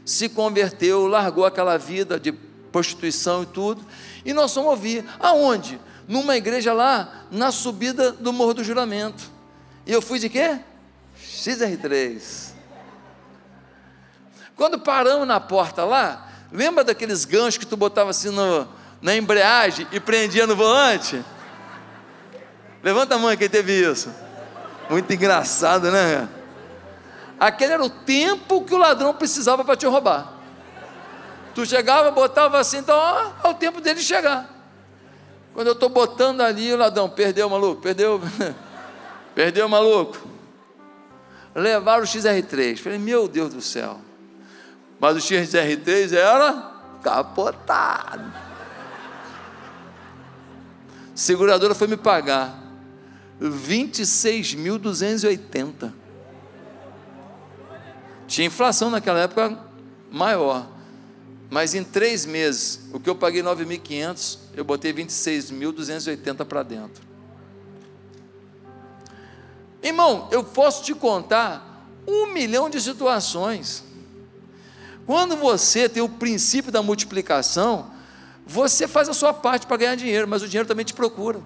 se 0.03 0.27
converteu, 0.27 1.05
largou 1.05 1.45
aquela 1.45 1.77
vida 1.77 2.19
de 2.19 2.31
prostituição 2.31 3.43
e 3.43 3.45
tudo, 3.45 3.85
e 4.25 4.33
nós 4.33 4.51
fomos 4.51 4.71
ouvir. 4.71 5.05
Aonde? 5.19 5.79
Numa 6.07 6.35
igreja 6.35 6.73
lá, 6.73 7.25
na 7.29 7.51
subida 7.51 8.11
do 8.11 8.33
Morro 8.33 8.55
do 8.55 8.63
Juramento. 8.63 9.29
E 9.85 9.91
eu 9.91 10.01
fui 10.01 10.17
de 10.17 10.27
quê? 10.27 10.59
XR3. 11.23 12.49
Quando 14.55 14.79
paramos 14.79 15.27
na 15.27 15.39
porta 15.39 15.85
lá, 15.85 16.27
lembra 16.51 16.83
daqueles 16.83 17.25
ganchos 17.25 17.59
que 17.59 17.65
tu 17.67 17.77
botava 17.77 18.09
assim 18.09 18.29
no, 18.29 18.67
na 19.01 19.15
embreagem 19.15 19.87
e 19.91 19.99
prendia 19.99 20.45
no 20.45 20.55
volante? 20.55 21.23
Levanta 22.81 23.15
a 23.15 23.17
mão 23.17 23.35
quem 23.35 23.49
teve 23.49 23.73
isso. 23.73 24.13
Muito 24.89 25.11
engraçado, 25.13 25.91
né? 25.91 26.27
Aquele 27.39 27.73
era 27.73 27.83
o 27.83 27.89
tempo 27.89 28.63
que 28.65 28.73
o 28.73 28.77
ladrão 28.77 29.13
precisava 29.13 29.63
para 29.63 29.75
te 29.75 29.85
roubar. 29.85 30.33
Tu 31.53 31.65
chegava, 31.65 32.11
botava 32.11 32.59
assim, 32.59 32.77
então 32.77 32.97
ó, 32.97 33.47
é 33.47 33.51
o 33.51 33.53
tempo 33.53 33.81
dele 33.81 34.01
chegar. 34.01 34.49
Quando 35.53 35.67
eu 35.67 35.73
estou 35.73 35.89
botando 35.89 36.41
ali, 36.41 36.71
o 36.71 36.77
ladrão, 36.77 37.09
perdeu, 37.09 37.49
maluco, 37.49 37.81
perdeu, 37.81 38.21
perdeu, 39.35 39.67
maluco. 39.67 40.17
Levaram 41.55 42.03
o 42.03 42.07
XR3. 42.07 42.77
Falei, 42.77 42.99
meu 42.99 43.27
Deus 43.27 43.53
do 43.53 43.61
céu. 43.61 43.99
Mas 44.99 45.15
o 45.15 45.19
XR3 45.19 46.13
era 46.13 46.71
capotado. 47.01 48.48
Seguradora 51.19 51.75
foi 51.75 51.85
me 51.85 51.97
pagar 51.97 52.57
26.280. 53.41 55.91
Tinha 58.25 58.47
inflação 58.47 58.89
naquela 58.89 59.19
época 59.19 59.59
maior. 60.09 60.65
Mas 61.49 61.73
em 61.73 61.83
três 61.83 62.25
meses, 62.25 62.87
o 62.93 63.01
que 63.01 63.09
eu 63.09 63.15
paguei 63.15 63.43
9.500, 63.43 64.37
eu 64.55 64.63
botei 64.63 64.93
26.280 64.93 66.45
para 66.45 66.63
dentro. 66.63 67.03
Irmão, 69.83 70.29
eu 70.31 70.41
posso 70.41 70.85
te 70.85 70.95
contar 70.95 71.85
um 72.07 72.27
milhão 72.27 72.69
de 72.69 72.79
situações. 72.79 73.83
Quando 75.05 75.35
você 75.35 75.89
tem 75.89 76.01
o 76.01 76.07
princípio 76.07 76.71
da 76.71 76.81
multiplicação, 76.81 77.98
você 78.49 78.87
faz 78.87 79.07
a 79.07 79.13
sua 79.13 79.31
parte 79.31 79.67
para 79.67 79.77
ganhar 79.77 79.95
dinheiro, 79.95 80.27
mas 80.27 80.41
o 80.41 80.47
dinheiro 80.47 80.67
também 80.67 80.83
te 80.83 80.93
procura. 80.95 81.39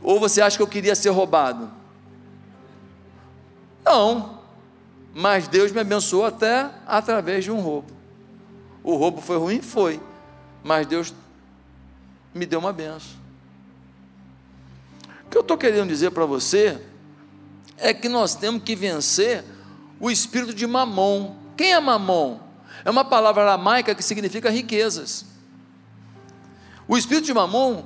Ou 0.00 0.18
você 0.18 0.40
acha 0.40 0.56
que 0.56 0.62
eu 0.62 0.66
queria 0.66 0.94
ser 0.94 1.10
roubado? 1.10 1.70
Não, 3.84 4.40
mas 5.12 5.46
Deus 5.46 5.70
me 5.72 5.80
abençoou 5.80 6.24
até 6.24 6.70
através 6.86 7.44
de 7.44 7.50
um 7.50 7.60
roubo. 7.60 7.92
O 8.82 8.96
roubo 8.96 9.20
foi 9.20 9.36
ruim? 9.36 9.60
Foi, 9.60 10.00
mas 10.62 10.86
Deus 10.86 11.12
me 12.34 12.46
deu 12.46 12.60
uma 12.60 12.72
benção. 12.72 13.18
O 15.26 15.30
que 15.30 15.36
eu 15.36 15.42
estou 15.42 15.58
querendo 15.58 15.88
dizer 15.88 16.12
para 16.12 16.24
você 16.24 16.80
é 17.76 17.92
que 17.92 18.08
nós 18.08 18.34
temos 18.34 18.62
que 18.62 18.74
vencer 18.74 19.44
o 20.00 20.10
espírito 20.10 20.54
de 20.54 20.66
mamon. 20.66 21.36
Quem 21.58 21.74
é 21.74 21.80
mamon? 21.80 22.43
É 22.84 22.90
uma 22.90 23.04
palavra 23.04 23.42
aramaica 23.42 23.94
que 23.94 24.02
significa 24.02 24.50
riquezas. 24.50 25.24
O 26.86 26.98
espírito 26.98 27.24
de 27.24 27.34
mamon 27.34 27.84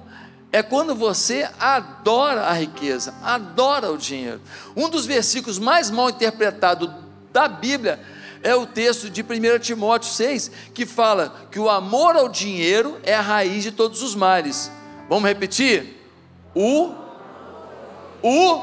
é 0.50 0.62
quando 0.62 0.94
você 0.94 1.48
adora 1.60 2.46
a 2.46 2.52
riqueza, 2.52 3.14
adora 3.22 3.92
o 3.92 3.98
dinheiro. 3.98 4.40
Um 4.74 4.88
dos 4.88 5.06
versículos 5.06 5.58
mais 5.58 5.90
mal 5.90 6.10
interpretados 6.10 6.90
da 7.32 7.46
Bíblia 7.46 8.00
é 8.42 8.54
o 8.54 8.66
texto 8.66 9.10
de 9.10 9.22
1 9.22 9.58
Timóteo 9.60 10.10
6, 10.10 10.50
que 10.72 10.86
fala 10.86 11.48
que 11.50 11.58
o 11.58 11.68
amor 11.68 12.16
ao 12.16 12.28
dinheiro 12.28 12.98
é 13.02 13.14
a 13.14 13.20
raiz 13.20 13.62
de 13.62 13.72
todos 13.72 14.02
os 14.02 14.14
males. 14.14 14.70
Vamos 15.08 15.28
repetir? 15.28 15.96
O 16.54 16.94
o 18.22 18.60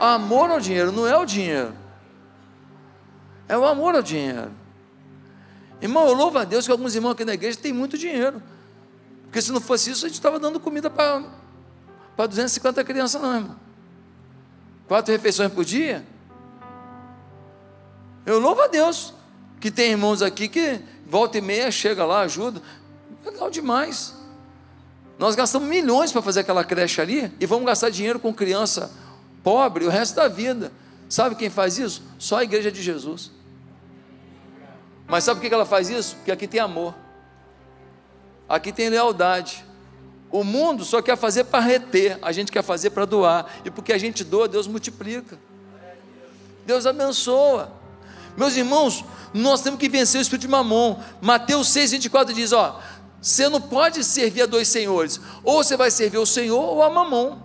amor 0.00 0.50
ao 0.50 0.58
dinheiro 0.58 0.90
não 0.90 1.06
é 1.06 1.16
o 1.16 1.24
dinheiro. 1.24 1.72
É 3.48 3.56
o 3.56 3.64
amor 3.64 3.94
ao 3.94 4.02
dinheiro. 4.02 4.50
Irmão, 5.82 6.06
eu 6.06 6.14
louvo 6.14 6.38
a 6.38 6.44
Deus 6.44 6.64
que 6.64 6.72
alguns 6.72 6.94
irmãos 6.94 7.12
aqui 7.12 7.24
na 7.24 7.34
igreja 7.34 7.58
têm 7.58 7.72
muito 7.72 7.98
dinheiro. 7.98 8.40
Porque 9.24 9.42
se 9.42 9.50
não 9.50 9.60
fosse 9.60 9.90
isso, 9.90 10.06
a 10.06 10.08
gente 10.08 10.16
estava 10.16 10.38
dando 10.38 10.60
comida 10.60 10.88
para 10.88 11.24
250 12.16 12.84
crianças, 12.84 13.20
não, 13.20 13.34
irmão. 13.34 13.56
Quatro 14.86 15.12
refeições 15.12 15.52
por 15.52 15.64
dia. 15.64 16.06
Eu 18.24 18.38
louvo 18.38 18.62
a 18.62 18.68
Deus 18.68 19.12
que 19.60 19.70
tem 19.70 19.90
irmãos 19.90 20.22
aqui 20.22 20.48
que 20.48 20.80
volta 21.06 21.38
e 21.38 21.40
meia 21.40 21.70
chega 21.72 22.04
lá, 22.04 22.20
ajuda. 22.20 22.62
Legal 23.24 23.50
demais. 23.50 24.14
Nós 25.18 25.34
gastamos 25.34 25.68
milhões 25.68 26.12
para 26.12 26.22
fazer 26.22 26.40
aquela 26.40 26.62
creche 26.62 27.00
ali 27.00 27.32
e 27.40 27.46
vamos 27.46 27.66
gastar 27.66 27.90
dinheiro 27.90 28.20
com 28.20 28.32
criança 28.32 28.90
pobre 29.42 29.84
o 29.84 29.88
resto 29.88 30.14
da 30.14 30.28
vida. 30.28 30.72
Sabe 31.08 31.34
quem 31.34 31.50
faz 31.50 31.78
isso? 31.78 32.02
Só 32.18 32.38
a 32.38 32.44
igreja 32.44 32.70
de 32.70 32.82
Jesus. 32.82 33.30
Mas 35.12 35.24
sabe 35.24 35.40
por 35.40 35.46
que 35.46 35.54
ela 35.54 35.66
faz 35.66 35.90
isso? 35.90 36.16
Porque 36.16 36.32
aqui 36.32 36.48
tem 36.48 36.58
amor, 36.58 36.94
aqui 38.48 38.72
tem 38.72 38.88
lealdade. 38.88 39.62
O 40.30 40.42
mundo 40.42 40.86
só 40.86 41.02
quer 41.02 41.18
fazer 41.18 41.44
para 41.44 41.60
reter, 41.60 42.18
a 42.22 42.32
gente 42.32 42.50
quer 42.50 42.62
fazer 42.62 42.88
para 42.88 43.04
doar. 43.04 43.44
E 43.62 43.70
porque 43.70 43.92
a 43.92 43.98
gente 43.98 44.24
doa, 44.24 44.48
Deus 44.48 44.66
multiplica. 44.66 45.38
Deus 46.64 46.86
abençoa. 46.86 47.70
Meus 48.38 48.56
irmãos, 48.56 49.04
nós 49.34 49.60
temos 49.60 49.78
que 49.78 49.86
vencer 49.86 50.18
o 50.18 50.22
espírito 50.22 50.40
de 50.40 50.48
mamon. 50.48 50.98
Mateus 51.20 51.68
6, 51.68 51.90
24 51.90 52.32
diz: 52.32 52.50
Ó, 52.54 52.80
você 53.20 53.50
não 53.50 53.60
pode 53.60 54.02
servir 54.02 54.40
a 54.40 54.46
dois 54.46 54.68
senhores, 54.68 55.20
ou 55.44 55.62
você 55.62 55.76
vai 55.76 55.90
servir 55.90 56.16
o 56.16 56.24
Senhor 56.24 56.58
ou 56.58 56.82
a 56.82 56.88
mamon. 56.88 57.36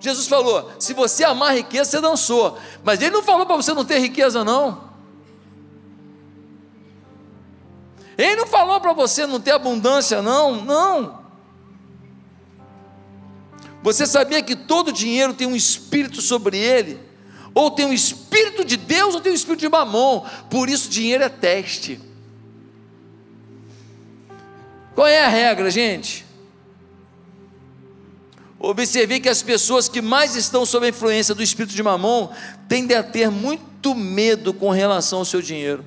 Jesus 0.00 0.26
falou: 0.26 0.72
se 0.78 0.94
você 0.94 1.22
amar 1.22 1.54
riqueza, 1.54 1.90
você 1.90 2.00
dançou. 2.00 2.56
Mas 2.82 3.02
ele 3.02 3.10
não 3.10 3.22
falou 3.22 3.44
para 3.44 3.56
você 3.56 3.74
não 3.74 3.84
ter 3.84 3.98
riqueza, 3.98 4.42
não. 4.42 4.93
Ele 8.16 8.36
não 8.36 8.46
falou 8.46 8.80
para 8.80 8.92
você 8.92 9.26
não 9.26 9.40
ter 9.40 9.52
abundância, 9.52 10.22
não, 10.22 10.62
não. 10.62 11.24
Você 13.82 14.06
sabia 14.06 14.42
que 14.42 14.56
todo 14.56 14.92
dinheiro 14.92 15.34
tem 15.34 15.46
um 15.46 15.56
espírito 15.56 16.22
sobre 16.22 16.56
ele? 16.56 16.98
Ou 17.54 17.70
tem 17.70 17.86
um 17.86 17.92
espírito 17.92 18.64
de 18.64 18.76
Deus 18.76 19.14
ou 19.14 19.20
tem 19.20 19.30
um 19.32 19.34
espírito 19.34 19.60
de 19.60 19.68
mamon. 19.68 20.24
Por 20.48 20.68
isso, 20.68 20.88
dinheiro 20.88 21.22
é 21.22 21.28
teste. 21.28 22.00
Qual 24.94 25.06
é 25.06 25.24
a 25.24 25.28
regra, 25.28 25.70
gente? 25.70 26.24
Observei 28.58 29.20
que 29.20 29.28
as 29.28 29.42
pessoas 29.42 29.88
que 29.88 30.00
mais 30.00 30.34
estão 30.34 30.64
sob 30.64 30.86
a 30.86 30.88
influência 30.88 31.34
do 31.34 31.42
espírito 31.42 31.74
de 31.74 31.82
mamon 31.82 32.30
tendem 32.66 32.96
a 32.96 33.02
ter 33.02 33.30
muito 33.30 33.94
medo 33.94 34.54
com 34.54 34.70
relação 34.70 35.18
ao 35.18 35.24
seu 35.24 35.42
dinheiro. 35.42 35.84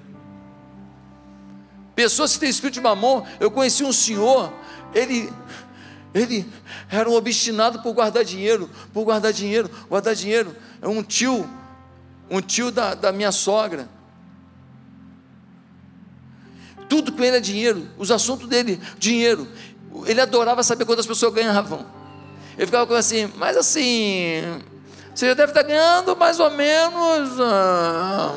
Pessoas 1.97 2.33
que 2.33 2.41
têm 2.41 2.49
espírito 2.51 2.75
de 2.75 2.81
mamon, 2.81 3.25
eu 3.39 3.49
conheci 3.49 3.83
um 3.83 3.91
senhor, 3.91 4.53
ele 4.93 5.33
ele 6.13 6.47
era 6.91 7.09
um 7.09 7.15
obstinado 7.15 7.81
por 7.81 7.91
guardar 7.91 8.23
dinheiro, 8.23 8.69
por 8.93 9.03
guardar 9.03 9.33
dinheiro, 9.33 9.67
guardar 9.89 10.13
dinheiro. 10.13 10.55
É 10.79 10.87
um 10.87 11.01
tio, 11.01 11.49
um 12.29 12.39
tio 12.39 12.69
da, 12.69 12.93
da 12.93 13.11
minha 13.11 13.31
sogra. 13.31 13.89
Tudo 16.87 17.11
com 17.11 17.23
ele 17.23 17.37
é 17.37 17.39
dinheiro, 17.39 17.89
os 17.97 18.11
assuntos 18.11 18.47
dele, 18.47 18.79
dinheiro. 18.99 19.47
Ele 20.05 20.21
adorava 20.21 20.61
saber 20.61 20.85
quantas 20.85 21.07
pessoas 21.07 21.33
ganhavam. 21.33 21.83
Ele 22.55 22.67
ficava 22.67 22.85
com 22.85 22.93
assim, 22.93 23.25
mas 23.37 23.57
assim, 23.57 24.43
você 25.15 25.29
já 25.29 25.33
deve 25.33 25.49
estar 25.51 25.63
ganhando 25.63 26.15
mais 26.15 26.39
ou 26.39 26.51
menos. 26.51 27.39
Ah, 27.41 28.35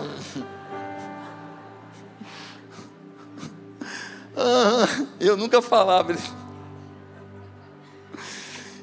Ah, 4.37 5.05
eu 5.19 5.37
nunca 5.37 5.61
falava. 5.61 6.15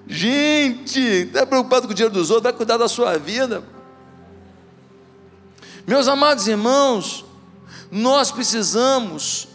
Gente, 0.07 0.99
está 0.99 1.45
preocupado 1.45 1.87
com 1.87 1.91
o 1.91 1.95
dinheiro 1.95 2.13
dos 2.13 2.29
outros, 2.29 2.43
vai 2.43 2.53
cuidar 2.53 2.77
da 2.77 2.87
sua 2.87 3.17
vida. 3.17 3.63
Meus 5.85 6.07
amados 6.07 6.47
irmãos, 6.47 7.25
nós 7.91 8.31
precisamos 8.31 9.47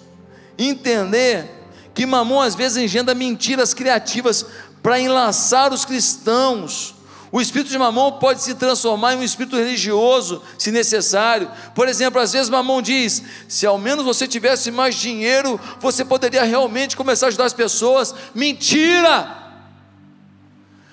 entender 0.58 1.50
que 1.94 2.06
Mamon 2.06 2.40
às 2.40 2.54
vezes 2.54 2.78
engenda 2.78 3.14
mentiras 3.14 3.74
criativas 3.74 4.46
para 4.82 5.00
enlaçar 5.00 5.72
os 5.72 5.84
cristãos 5.84 6.94
o 7.32 7.40
espírito 7.40 7.70
de 7.70 7.78
mamão 7.78 8.12
pode 8.12 8.42
se 8.42 8.54
transformar 8.54 9.14
em 9.14 9.16
um 9.16 9.22
espírito 9.22 9.56
religioso, 9.56 10.42
se 10.58 10.70
necessário. 10.70 11.50
Por 11.74 11.88
exemplo, 11.88 12.20
às 12.20 12.34
vezes 12.34 12.50
mamão 12.50 12.82
diz: 12.82 13.22
se 13.48 13.64
ao 13.64 13.78
menos 13.78 14.04
você 14.04 14.28
tivesse 14.28 14.70
mais 14.70 14.94
dinheiro, 14.94 15.58
você 15.80 16.04
poderia 16.04 16.42
realmente 16.42 16.94
começar 16.94 17.26
a 17.26 17.28
ajudar 17.28 17.46
as 17.46 17.54
pessoas. 17.54 18.14
Mentira! 18.34 19.40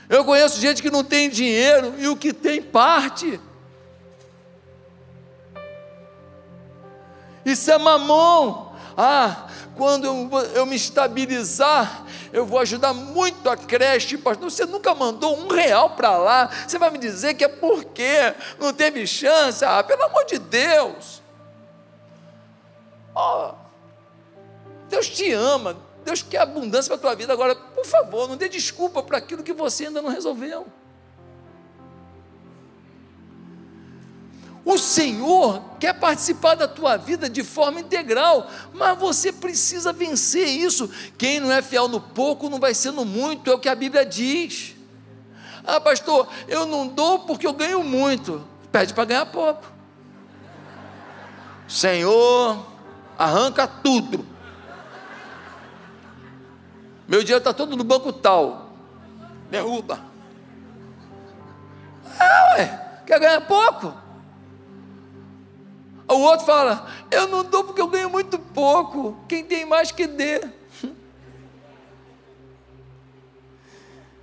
Eu 0.07 0.23
conheço 0.23 0.61
gente 0.61 0.81
que 0.81 0.89
não 0.89 1.03
tem 1.03 1.29
dinheiro 1.29 1.93
e 1.97 2.07
o 2.07 2.15
que 2.15 2.31
tem 2.31 2.61
parte. 2.61 3.37
Isso 7.45 7.69
é 7.69 7.77
mamão. 7.77 8.71
Ah, 8.95 9.47
quando 9.75 10.05
eu, 10.05 10.29
eu 10.55 10.65
me 10.65 10.77
estabilizar, 10.77 12.05
eu 12.31 12.45
vou 12.45 12.59
ajudar 12.59 12.93
muito 12.93 13.49
a 13.49 13.57
creche, 13.57 14.17
pastor. 14.17 14.49
Você 14.49 14.65
nunca 14.65 14.93
mandou 14.93 15.37
um 15.37 15.47
real 15.47 15.91
para 15.91 16.17
lá. 16.17 16.49
Você 16.67 16.77
vai 16.77 16.89
me 16.89 16.97
dizer 16.97 17.33
que 17.33 17.43
é 17.43 17.47
porque 17.47 18.33
não 18.59 18.73
teve 18.73 19.05
chance? 19.07 19.63
Ah, 19.65 19.83
pelo 19.83 20.03
amor 20.03 20.25
de 20.25 20.37
Deus. 20.37 21.21
Oh, 23.15 23.51
Deus 24.89 25.09
te 25.09 25.31
ama, 25.31 25.77
Deus 26.03 26.21
quer 26.21 26.39
abundância 26.39 26.89
para 26.89 26.97
a 26.97 27.11
tua 27.11 27.15
vida. 27.15 27.33
Agora, 27.33 27.55
por 27.55 27.85
favor, 27.85 28.27
não 28.27 28.37
dê 28.37 28.47
desculpa 28.47 29.03
para 29.03 29.17
aquilo 29.17 29.43
que 29.43 29.53
você 29.53 29.87
ainda 29.87 30.01
não 30.01 30.09
resolveu. 30.09 30.65
O 34.65 34.77
Senhor 34.77 35.61
quer 35.79 35.93
participar 35.93 36.55
da 36.55 36.67
tua 36.67 36.97
vida 36.97 37.29
de 37.29 37.43
forma 37.43 37.79
integral, 37.79 38.49
mas 38.73 38.97
você 38.97 39.31
precisa 39.31 39.93
vencer 39.93 40.47
isso. 40.47 40.89
Quem 41.17 41.39
não 41.39 41.51
é 41.51 41.61
fiel 41.61 41.87
no 41.87 42.01
pouco 42.01 42.49
não 42.49 42.59
vai 42.59 42.73
ser 42.73 42.91
no 42.91 43.05
muito, 43.05 43.49
é 43.49 43.53
o 43.53 43.59
que 43.59 43.69
a 43.69 43.75
Bíblia 43.75 44.05
diz. 44.05 44.75
Ah, 45.65 45.79
pastor, 45.79 46.27
eu 46.47 46.65
não 46.65 46.87
dou 46.87 47.19
porque 47.19 47.47
eu 47.47 47.53
ganho 47.53 47.83
muito. 47.83 48.45
Pede 48.71 48.93
para 48.93 49.05
ganhar 49.05 49.25
pouco. 49.27 49.63
Senhor, 51.67 52.65
arranca 53.17 53.67
tudo. 53.67 54.25
Meu 57.07 57.21
dinheiro 57.21 57.39
está 57.39 57.53
todo 57.53 57.75
no 57.75 57.83
banco 57.83 58.11
tal. 58.11 58.71
Derruba. 59.49 59.99
Ah, 62.19 62.53
ué, 62.55 63.01
quer 63.05 63.19
ganhar 63.19 63.41
pouco? 63.41 64.08
O 66.09 66.21
outro 66.21 66.45
fala: 66.45 66.87
Eu 67.11 67.27
não 67.27 67.43
dou 67.43 67.63
porque 67.63 67.79
eu 67.79 67.87
ganho 67.87 68.09
muito 68.09 68.39
pouco. 68.39 69.15
Quem 69.27 69.43
tem 69.43 69.63
mais 69.63 69.91
que 69.91 70.07
dê. 70.07 70.41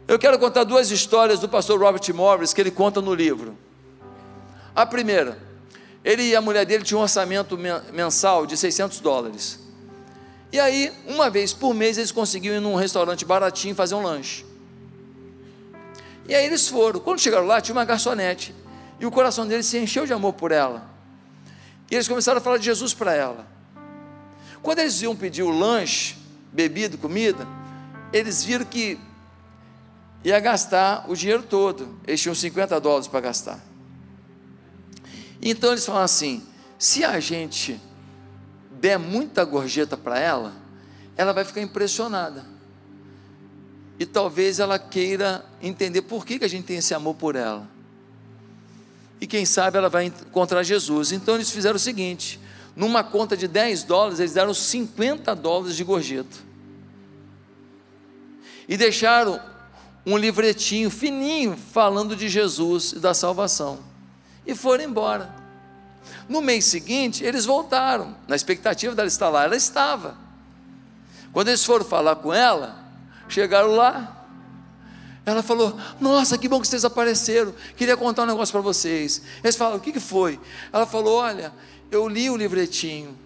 Eu 0.09 0.19
quero 0.19 0.39
contar 0.39 0.65
duas 0.65 0.91
histórias 0.91 1.41
do 1.41 1.49
pastor 1.49 1.81
Robert 1.81 2.15
Morris 2.15 2.53
que 2.53 2.61
ele 2.61 2.71
conta 2.71 3.01
no 3.01 3.15
livro. 3.15 3.57
A 4.75 4.85
primeira, 4.85 5.39
ele 6.05 6.23
e 6.23 6.37
a 6.37 6.41
mulher 6.41 6.65
dele 6.65 6.85
tinham 6.85 7.01
um 7.01 7.03
orçamento 7.03 7.59
mensal 7.93 8.47
de 8.47 8.57
600 8.57 9.01
dólares. 9.01 9.59
E 10.53 10.61
aí, 10.61 10.93
uma 11.07 11.29
vez 11.29 11.53
por 11.53 11.75
mês, 11.75 11.99
eles 11.99 12.13
conseguiam 12.13 12.55
ir 12.55 12.61
num 12.61 12.77
restaurante 12.77 13.25
baratinho 13.25 13.75
fazer 13.75 13.97
um 13.97 14.03
lanche. 14.03 14.45
E 16.29 16.35
aí 16.35 16.47
eles 16.47 16.69
foram. 16.69 17.01
Quando 17.01 17.21
chegaram 17.21 17.47
lá, 17.47 17.61
tinha 17.61 17.75
uma 17.75 17.85
garçonete. 17.85 18.55
E 18.99 19.07
o 19.07 19.11
coração 19.11 19.47
deles 19.47 19.67
se 19.67 19.79
encheu 19.79 20.07
de 20.07 20.13
amor 20.13 20.33
por 20.35 20.53
ela. 20.53 20.96
E 21.91 21.95
eles 21.95 22.09
começaram 22.09 22.39
a 22.39 22.41
falar 22.41 22.59
de 22.59 22.65
Jesus 22.65 22.93
para 22.93 23.15
ela. 23.15 23.47
Quando 24.63 24.81
eles 24.81 25.01
iam 25.03 25.15
pedir 25.15 25.43
o 25.43 25.51
lanche, 25.51 26.17
bebida, 26.53 26.97
comida, 26.97 27.47
eles 28.13 28.43
viram 28.45 28.65
que 28.65 28.99
ia 30.25 30.41
gastar 30.41 31.05
o 31.09 31.15
dinheiro 31.15 31.43
todo. 31.43 31.97
Eles 32.07 32.21
tinham 32.21 32.35
50 32.35 32.81
dólares 32.81 33.07
para 33.07 33.21
gastar. 33.21 33.61
Então 35.41 35.71
eles 35.71 35.87
falaram 35.87 36.05
assim: 36.05 36.43
se 36.79 37.05
a 37.05 37.21
gente 37.21 37.81
der 38.73 38.99
muita 38.99 39.45
gorjeta 39.45 39.97
para 39.97 40.19
ela, 40.19 40.53
ela 41.17 41.33
vai 41.33 41.45
ficar 41.45 41.61
impressionada. 41.61 42.45
E 43.99 44.05
talvez 44.05 44.59
ela 44.59 44.79
queira 44.79 45.45
entender 45.63 46.03
por 46.03 46.27
que, 46.27 46.39
que 46.39 46.45
a 46.45 46.49
gente 46.49 46.65
tem 46.67 46.79
esse 46.79 46.93
amor 46.93 47.15
por 47.15 47.37
ela 47.37 47.76
e 49.21 49.27
quem 49.27 49.45
sabe 49.45 49.79
ela 49.79 49.89
vai 49.89 50.07
encontrar 50.07 50.63
Jesus. 50.63 51.13
Então 51.13 51.35
eles 51.35 51.51
fizeram 51.51 51.77
o 51.77 51.81
seguinte: 51.81 52.41
numa 52.75 53.03
conta 53.03 53.37
de 53.37 53.49
10 53.49 53.85
dólares, 53.85 54.21
eles 54.21 54.35
deram 54.35 54.53
50 54.53 55.35
dólares 55.35 55.77
de 55.77 55.85
gorjeta. 55.85 56.37
E 58.69 58.77
deixaram 58.77 59.41
um 60.05 60.17
livretinho 60.17 60.91
fininho 60.91 61.57
falando 61.57 62.15
de 62.15 62.29
Jesus 62.29 62.93
e 62.93 62.99
da 62.99 63.15
salvação. 63.15 63.79
E 64.47 64.55
foram 64.55 64.85
embora. 64.85 65.35
No 66.29 66.41
mês 66.41 66.65
seguinte, 66.65 67.25
eles 67.25 67.45
voltaram, 67.45 68.17
na 68.29 68.37
expectativa 68.37 68.95
dela 68.95 69.09
estar 69.09 69.29
lá. 69.29 69.45
Ela 69.45 69.57
estava. 69.57 70.17
Quando 71.33 71.49
eles 71.49 71.65
foram 71.65 71.85
falar 71.85 72.17
com 72.17 72.33
ela, 72.33 72.77
chegaram 73.29 73.75
lá, 73.75 74.16
ela 75.27 75.43
falou: 75.43 75.77
Nossa, 76.01 76.39
que 76.39 76.49
bom 76.49 76.61
que 76.61 76.69
vocês 76.69 76.85
apareceram. 76.85 77.53
Queria 77.77 77.97
contar 77.97 78.23
um 78.23 78.27
negócio 78.27 78.53
para 78.53 78.61
vocês. 78.61 79.21
Eles 79.43 79.57
falaram: 79.57 79.79
O 79.79 79.81
que, 79.81 79.93
que 79.93 79.99
foi? 79.99 80.39
Ela 80.73 80.87
falou: 80.87 81.17
Olha, 81.17 81.53
eu 81.91 82.09
li 82.09 82.31
o 82.31 82.37
livretinho. 82.37 83.19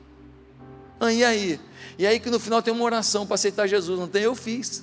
Ah, 0.98 1.12
e 1.12 1.22
aí? 1.22 1.60
E 1.98 2.06
aí 2.06 2.18
que 2.18 2.30
no 2.30 2.40
final 2.40 2.62
tem 2.62 2.72
uma 2.72 2.84
oração 2.84 3.26
para 3.26 3.34
aceitar 3.34 3.66
Jesus, 3.66 4.00
não 4.00 4.08
tem? 4.08 4.22
Eu 4.22 4.34
fiz. 4.34 4.82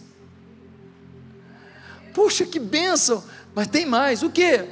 Puxa, 2.13 2.45
que 2.45 2.59
bênção! 2.59 3.24
Mas 3.55 3.68
tem 3.68 3.86
mais, 3.86 4.22
o 4.22 4.30
que? 4.30 4.65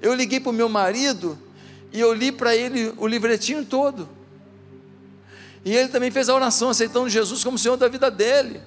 Eu 0.00 0.14
liguei 0.14 0.40
para 0.40 0.50
o 0.50 0.54
meu 0.54 0.68
marido 0.68 1.38
e 1.92 2.00
eu 2.00 2.14
li 2.14 2.32
para 2.32 2.56
ele 2.56 2.94
o 2.96 3.06
livretinho 3.06 3.64
todo. 3.64 4.08
E 5.62 5.74
ele 5.74 5.88
também 5.88 6.10
fez 6.10 6.30
a 6.30 6.34
oração, 6.34 6.70
aceitando 6.70 7.10
Jesus 7.10 7.44
como 7.44 7.58
Senhor 7.58 7.76
da 7.76 7.88
vida 7.88 8.10
dele. 8.10 8.62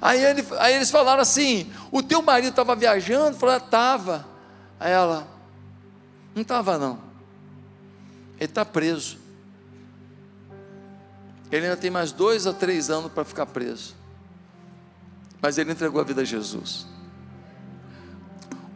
Aí, 0.00 0.24
ele, 0.24 0.44
aí 0.58 0.74
eles 0.74 0.90
falaram 0.90 1.22
assim: 1.22 1.70
O 1.90 2.02
teu 2.02 2.22
marido 2.22 2.50
estava 2.50 2.76
viajando? 2.76 3.36
Falou: 3.36 3.56
Estava. 3.56 4.26
Aí 4.78 4.92
ela: 4.92 5.26
Não 6.34 6.42
estava, 6.42 6.78
não. 6.78 6.98
Ele 8.36 8.44
está 8.44 8.64
preso. 8.64 9.18
Ele 11.50 11.64
ainda 11.64 11.76
tem 11.76 11.90
mais 11.90 12.12
dois 12.12 12.46
a 12.46 12.52
três 12.52 12.90
anos 12.90 13.10
para 13.10 13.24
ficar 13.24 13.46
preso. 13.46 13.96
Mas 15.40 15.58
ele 15.58 15.72
entregou 15.72 16.00
a 16.00 16.04
vida 16.04 16.22
a 16.22 16.24
Jesus. 16.24 16.86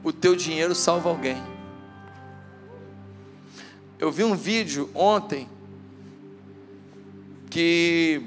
O 0.03 0.13
teu 0.13 0.35
dinheiro 0.35 0.75
salva 0.75 1.09
alguém. 1.09 1.41
Eu 3.99 4.11
vi 4.11 4.25
um 4.25 4.35
vídeo 4.35 4.91
ontem 4.95 5.49
que 7.49 8.23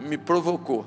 me 0.00 0.18
provocou. 0.18 0.84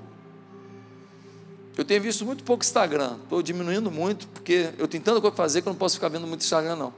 Eu 1.78 1.84
tenho 1.84 2.02
visto 2.02 2.26
muito 2.26 2.44
pouco 2.44 2.64
Instagram, 2.64 3.18
estou 3.24 3.42
diminuindo 3.42 3.92
muito, 3.92 4.28
porque 4.30 4.70
eu 4.78 4.88
tenho 4.88 5.04
tanta 5.04 5.20
coisa 5.20 5.36
para 5.36 5.44
fazer 5.44 5.62
que 5.62 5.68
eu 5.68 5.74
não 5.74 5.78
posso 5.78 5.96
ficar 5.96 6.08
vendo 6.08 6.26
muito 6.26 6.42
Instagram, 6.42 6.78
não. 6.78 6.94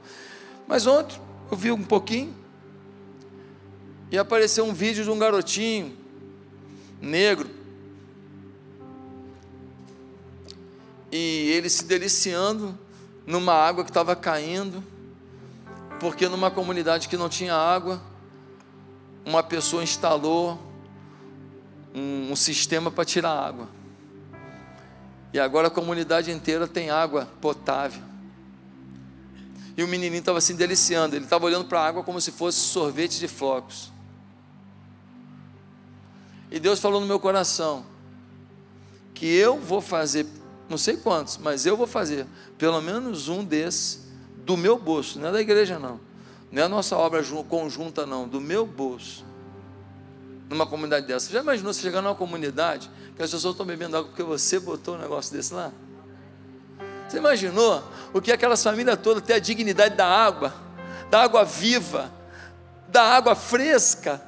Mas 0.68 0.86
ontem 0.86 1.20
eu 1.50 1.56
vi 1.56 1.72
um 1.72 1.82
pouquinho 1.82 2.32
e 4.10 4.16
apareceu 4.16 4.64
um 4.64 4.72
vídeo 4.72 5.02
de 5.02 5.10
um 5.10 5.18
garotinho 5.18 5.96
negro 7.00 7.50
e 11.10 11.50
ele 11.50 11.68
se 11.68 11.84
deliciando 11.84 12.78
numa 13.26 13.54
água 13.54 13.82
que 13.82 13.90
estava 13.90 14.14
caindo, 14.14 14.82
porque 15.98 16.28
numa 16.28 16.50
comunidade 16.50 17.08
que 17.08 17.16
não 17.16 17.28
tinha 17.28 17.54
água, 17.54 18.00
uma 19.24 19.42
pessoa 19.42 19.82
instalou 19.82 20.58
um, 21.94 22.32
um 22.32 22.36
sistema 22.36 22.90
para 22.90 23.04
tirar 23.04 23.32
água. 23.32 23.77
E 25.32 25.38
agora 25.38 25.68
a 25.68 25.70
comunidade 25.70 26.30
inteira 26.30 26.66
tem 26.66 26.90
água 26.90 27.28
potável. 27.40 28.02
E 29.76 29.82
o 29.82 29.88
menininho 29.88 30.20
estava 30.20 30.40
se 30.40 30.54
deliciando, 30.54 31.14
ele 31.14 31.24
estava 31.24 31.44
olhando 31.44 31.66
para 31.66 31.80
a 31.80 31.86
água 31.86 32.02
como 32.02 32.20
se 32.20 32.32
fosse 32.32 32.58
sorvete 32.58 33.18
de 33.18 33.28
flocos. 33.28 33.92
E 36.50 36.58
Deus 36.58 36.80
falou 36.80 37.00
no 37.00 37.06
meu 37.06 37.20
coração 37.20 37.84
que 39.14 39.26
eu 39.26 39.58
vou 39.58 39.80
fazer, 39.80 40.26
não 40.68 40.78
sei 40.78 40.96
quantos, 40.96 41.36
mas 41.36 41.66
eu 41.66 41.76
vou 41.76 41.86
fazer 41.86 42.26
pelo 42.56 42.80
menos 42.80 43.28
um 43.28 43.44
desses 43.44 44.06
do 44.44 44.56
meu 44.56 44.78
bolso, 44.78 45.18
não 45.18 45.28
é 45.28 45.32
da 45.32 45.40
igreja 45.40 45.78
não. 45.78 46.00
Não 46.50 46.62
é 46.62 46.64
a 46.64 46.68
nossa 46.68 46.96
obra 46.96 47.22
conjunta 47.48 48.06
não, 48.06 48.26
do 48.26 48.40
meu 48.40 48.64
bolso. 48.64 49.27
Numa 50.48 50.66
comunidade 50.66 51.06
dessa. 51.06 51.26
Você 51.26 51.32
já 51.32 51.40
imaginou 51.40 51.72
você 51.72 51.80
chegar 51.80 52.00
numa 52.00 52.14
comunidade 52.14 52.90
que 53.16 53.22
as 53.22 53.30
pessoas 53.30 53.52
estão 53.52 53.66
bebendo 53.66 53.96
água 53.96 54.08
porque 54.08 54.22
você 54.22 54.58
botou 54.58 54.94
um 54.94 54.98
negócio 54.98 55.32
desse 55.34 55.52
lá? 55.52 55.70
Você 57.08 57.18
imaginou 57.18 57.82
o 58.12 58.20
que 58.20 58.30
aquelas 58.30 58.62
famílias 58.62 58.98
todas 59.02 59.22
têm 59.22 59.36
a 59.36 59.38
dignidade 59.38 59.96
da 59.96 60.06
água, 60.06 60.54
da 61.10 61.22
água 61.22 61.44
viva, 61.44 62.12
da 62.88 63.02
água 63.02 63.34
fresca? 63.34 64.22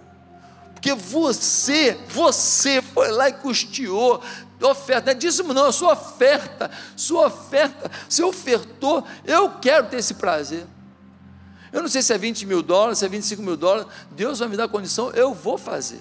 Porque 0.75 0.95
você, 0.95 1.99
você 2.09 2.81
foi 2.81 3.11
lá 3.11 3.29
e 3.29 3.35
custeou, 3.35 4.23
oferta, 4.69 5.11
não 5.11 5.13
é 5.13 5.15
dízimo 5.15 5.53
não, 5.53 5.67
é 5.67 5.73
sua 5.73 5.93
oferta, 5.93 6.71
sua 6.97 7.27
oferta, 7.27 7.91
você 8.09 8.23
ofertou, 8.23 9.05
eu 9.25 9.51
quero 9.59 9.89
ter 9.89 9.99
esse 9.99 10.15
prazer. 10.15 10.67
Eu 11.73 11.83
não 11.83 11.89
sei 11.89 12.03
se 12.03 12.13
é 12.13 12.19
20 12.19 12.47
mil 12.47 12.63
dólares, 12.63 12.99
se 12.99 13.05
é 13.05 13.09
25 13.09 13.43
mil 13.43 13.57
dólares, 13.57 13.87
Deus 14.11 14.39
vai 14.41 14.49
me 14.49 14.57
dar 14.57 14.69
condição, 14.69 15.11
eu 15.11 15.33
vou 15.33 15.57
fazer. 15.57 16.01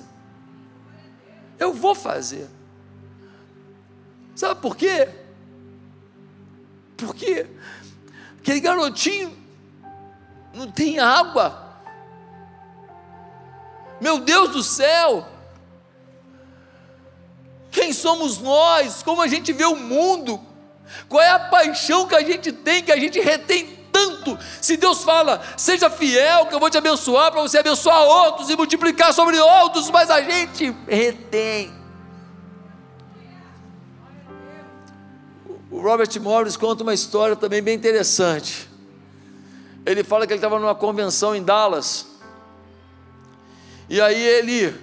Eu 1.60 1.74
vou 1.74 1.94
fazer. 1.94 2.50
Sabe 4.36 4.60
por 4.62 4.76
quê? 4.76 5.10
Porque 6.98 7.46
aquele 8.40 8.60
garotinho 8.60 9.38
não 10.54 10.72
tem 10.72 11.00
água. 11.00 11.68
Meu 14.02 14.20
Deus 14.20 14.52
do 14.52 14.64
céu! 14.64 15.28
Quem 17.70 17.94
somos 17.94 18.40
nós? 18.40 19.04
Como 19.04 19.22
a 19.22 19.28
gente 19.28 19.54
vê 19.54 19.66
o 19.66 19.76
mundo? 19.76 20.42
Qual 21.08 21.22
é 21.22 21.30
a 21.30 21.40
paixão 21.40 22.08
que 22.08 22.16
a 22.16 22.24
gente 22.24 22.52
tem, 22.52 22.84
que 22.84 22.92
a 22.92 22.98
gente 22.98 23.20
retém 23.20 23.79
tanto? 23.92 24.38
Se 24.62 24.78
Deus 24.78 25.04
fala, 25.04 25.42
seja 25.58 25.90
fiel, 25.90 26.46
que 26.46 26.56
eu 26.56 26.60
vou 26.60 26.70
te 26.70 26.78
abençoar, 26.78 27.32
para 27.32 27.42
você 27.42 27.58
abençoar 27.58 28.02
outros 28.02 28.50
e 28.50 28.56
multiplicar 28.56 29.14
sobre 29.14 29.38
outros, 29.40 29.90
mas 29.90 30.10
a 30.10 30.22
gente 30.22 30.76
retém. 30.88 31.80
O 35.72 35.82
Robert 35.82 36.10
Morris 36.20 36.58
conta 36.58 36.84
uma 36.84 36.94
história 36.94 37.36
também 37.36 37.62
bem 37.62 37.76
interessante. 37.76 38.68
Ele 39.86 40.04
fala 40.04 40.26
que 40.28 40.34
ele 40.34 40.40
estava 40.40 40.60
numa 40.60 40.76
convenção 40.76 41.36
em 41.36 41.44
Dallas. 41.44 42.08
E 43.90 44.02
aí 44.02 44.22
ele 44.22 44.76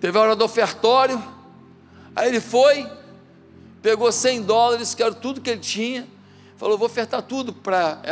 teve 0.00 0.18
a 0.18 0.20
hora 0.20 0.36
do 0.36 0.44
ofertório. 0.44 1.22
Aí 2.14 2.28
ele 2.28 2.40
foi, 2.40 2.86
pegou 3.80 4.10
100 4.10 4.42
dólares, 4.42 4.94
que 4.94 5.02
era 5.02 5.14
tudo 5.14 5.40
que 5.40 5.50
ele 5.50 5.60
tinha. 5.60 6.06
Falou: 6.60 6.76
Vou 6.76 6.86
ofertar 6.86 7.22
tudo 7.22 7.54
para 7.54 8.02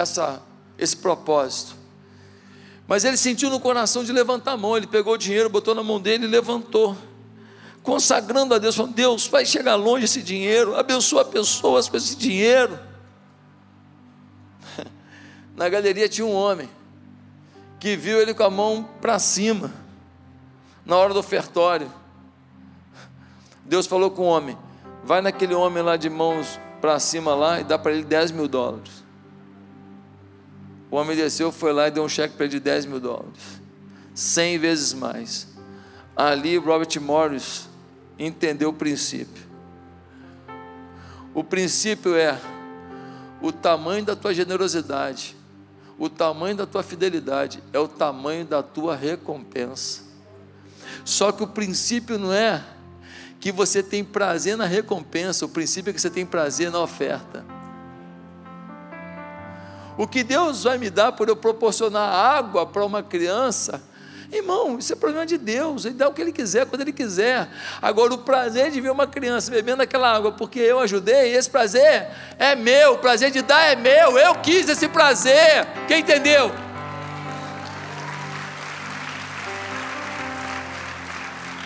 esse 0.78 0.96
propósito. 0.96 1.76
Mas 2.86 3.04
ele 3.04 3.18
sentiu 3.18 3.50
no 3.50 3.60
coração 3.60 4.02
de 4.02 4.10
levantar 4.10 4.52
a 4.52 4.56
mão. 4.56 4.74
Ele 4.74 4.86
pegou 4.86 5.12
o 5.12 5.18
dinheiro, 5.18 5.50
botou 5.50 5.74
na 5.74 5.82
mão 5.82 6.00
dele 6.00 6.24
e 6.24 6.28
levantou 6.28 6.96
consagrando 7.82 8.54
a 8.54 8.58
Deus, 8.58 8.74
falando: 8.74 8.94
Deus, 8.94 9.26
vai 9.26 9.44
chegar 9.44 9.74
longe 9.74 10.06
esse 10.06 10.22
dinheiro, 10.22 10.74
abençoa 10.74 11.26
pessoas 11.26 11.90
com 11.90 11.98
esse 11.98 12.16
dinheiro. 12.16 12.78
Na 15.54 15.68
galeria 15.68 16.08
tinha 16.08 16.26
um 16.26 16.34
homem 16.34 16.70
que 17.78 17.96
viu 17.96 18.18
ele 18.18 18.32
com 18.32 18.44
a 18.44 18.50
mão 18.50 18.88
para 18.98 19.18
cima, 19.18 19.70
na 20.86 20.96
hora 20.96 21.12
do 21.12 21.20
ofertório. 21.20 21.92
Deus 23.62 23.86
falou 23.86 24.10
com 24.10 24.22
o 24.22 24.26
homem: 24.26 24.56
vai 25.04 25.20
naquele 25.20 25.54
homem 25.54 25.82
lá 25.82 25.98
de 25.98 26.08
mãos 26.08 26.58
para 26.80 26.98
cima 26.98 27.34
lá 27.34 27.60
e 27.60 27.64
dá 27.64 27.78
para 27.78 27.92
ele 27.92 28.04
10 28.04 28.32
mil 28.32 28.48
dólares. 28.48 29.04
O 30.90 30.96
homem 30.96 31.16
desceu, 31.16 31.52
foi 31.52 31.72
lá 31.72 31.88
e 31.88 31.90
deu 31.90 32.02
um 32.02 32.08
cheque 32.08 32.34
para 32.34 32.46
ele 32.46 32.52
de 32.52 32.60
10 32.60 32.86
mil 32.86 33.00
dólares, 33.00 33.60
cem 34.14 34.58
vezes 34.58 34.94
mais. 34.94 35.48
Ali, 36.16 36.56
Robert 36.56 37.00
Morris 37.00 37.68
entender 38.18 38.66
o 38.66 38.72
princípio. 38.72 39.46
O 41.34 41.44
princípio 41.44 42.16
é 42.16 42.38
o 43.40 43.52
tamanho 43.52 44.04
da 44.04 44.16
tua 44.16 44.34
generosidade, 44.34 45.36
o 45.98 46.08
tamanho 46.08 46.56
da 46.56 46.66
tua 46.66 46.82
fidelidade, 46.82 47.62
é 47.72 47.78
o 47.78 47.86
tamanho 47.86 48.44
da 48.44 48.62
tua 48.62 48.96
recompensa. 48.96 50.02
Só 51.04 51.30
que 51.30 51.42
o 51.42 51.46
princípio 51.46 52.18
não 52.18 52.32
é 52.32 52.64
que 53.40 53.52
você 53.52 53.82
tem 53.82 54.04
prazer 54.04 54.56
na 54.56 54.66
recompensa, 54.66 55.44
o 55.44 55.48
princípio 55.48 55.90
é 55.90 55.92
que 55.92 56.00
você 56.00 56.10
tem 56.10 56.26
prazer 56.26 56.70
na 56.70 56.80
oferta. 56.80 57.44
O 59.96 60.06
que 60.06 60.22
Deus 60.22 60.64
vai 60.64 60.78
me 60.78 60.90
dar 60.90 61.12
por 61.12 61.28
eu 61.28 61.36
proporcionar 61.36 62.08
água 62.08 62.64
para 62.66 62.84
uma 62.84 63.02
criança, 63.02 63.82
Irmão, 64.30 64.78
isso 64.78 64.92
é 64.92 64.96
problema 64.96 65.24
de 65.24 65.38
Deus, 65.38 65.86
Ele 65.86 65.94
dá 65.94 66.06
o 66.06 66.12
que 66.12 66.20
Ele 66.20 66.32
quiser, 66.32 66.66
quando 66.66 66.82
Ele 66.82 66.92
quiser. 66.92 67.48
Agora, 67.80 68.12
o 68.12 68.18
prazer 68.18 68.70
de 68.70 68.78
ver 68.78 68.90
uma 68.90 69.06
criança 69.06 69.50
bebendo 69.50 69.82
aquela 69.82 70.14
água 70.14 70.32
porque 70.32 70.60
eu 70.60 70.80
ajudei, 70.80 71.34
esse 71.34 71.48
prazer 71.48 72.08
é 72.38 72.54
meu, 72.54 72.94
o 72.94 72.98
prazer 72.98 73.30
de 73.30 73.40
dar 73.40 73.72
é 73.72 73.74
meu, 73.74 74.18
eu 74.18 74.34
quis 74.34 74.68
esse 74.68 74.86
prazer. 74.86 75.66
Quem 75.86 76.00
entendeu? 76.00 76.52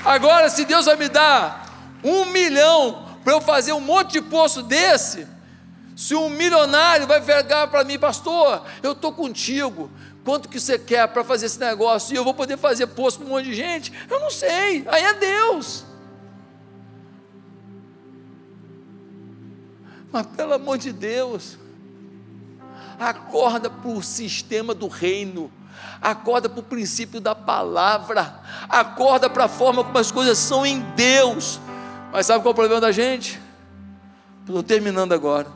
Agora, 0.04 0.48
se 0.48 0.64
Deus 0.64 0.86
vai 0.86 0.96
me 0.96 1.08
dar 1.08 1.61
um 2.02 2.26
milhão 2.26 3.08
para 3.24 3.34
eu 3.34 3.40
fazer 3.40 3.72
um 3.72 3.80
monte 3.80 4.12
de 4.12 4.22
poço 4.22 4.62
desse, 4.62 5.26
se 5.96 6.14
um 6.14 6.28
milionário 6.28 7.06
vai 7.06 7.20
vergar 7.20 7.68
para 7.68 7.84
mim, 7.84 7.98
pastor, 7.98 8.64
eu 8.82 8.92
estou 8.92 9.12
contigo, 9.12 9.90
Quanto 10.24 10.48
que 10.48 10.60
você 10.60 10.78
quer 10.78 11.08
para 11.08 11.24
fazer 11.24 11.46
esse 11.46 11.58
negócio? 11.58 12.14
E 12.14 12.16
eu 12.16 12.24
vou 12.24 12.32
poder 12.34 12.56
fazer 12.56 12.86
posto 12.88 13.18
para 13.18 13.26
um 13.26 13.30
monte 13.30 13.46
de 13.46 13.54
gente? 13.54 13.92
Eu 14.08 14.20
não 14.20 14.30
sei. 14.30 14.86
Aí 14.88 15.02
é 15.02 15.14
Deus. 15.14 15.84
Mas 20.12 20.26
pelo 20.26 20.52
amor 20.52 20.78
de 20.78 20.92
Deus, 20.92 21.58
acorda 23.00 23.68
para 23.68 23.90
o 23.90 24.02
sistema 24.02 24.74
do 24.74 24.86
reino. 24.86 25.50
Acorda 26.00 26.48
para 26.48 26.60
o 26.60 26.62
princípio 26.62 27.20
da 27.20 27.34
palavra. 27.34 28.40
Acorda 28.68 29.28
para 29.28 29.44
a 29.44 29.48
forma 29.48 29.82
como 29.82 29.98
as 29.98 30.12
coisas 30.12 30.38
são 30.38 30.64
em 30.64 30.80
Deus. 30.94 31.58
Mas 32.12 32.26
sabe 32.26 32.42
qual 32.42 32.50
é 32.50 32.52
o 32.52 32.54
problema 32.54 32.80
da 32.80 32.92
gente? 32.92 33.40
Estou 34.40 34.62
terminando 34.62 35.14
agora. 35.14 35.50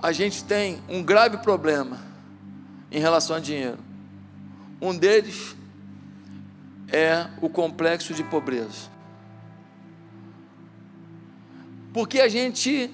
A 0.00 0.12
gente 0.12 0.44
tem 0.44 0.80
um 0.88 1.02
grave 1.02 1.38
problema 1.38 1.98
em 2.92 3.00
relação 3.00 3.34
a 3.34 3.40
dinheiro. 3.40 3.78
Um 4.80 4.96
deles 4.96 5.56
é 6.92 7.26
o 7.42 7.48
complexo 7.48 8.14
de 8.14 8.22
pobreza. 8.22 8.88
Porque 11.92 12.20
a 12.20 12.28
gente 12.28 12.88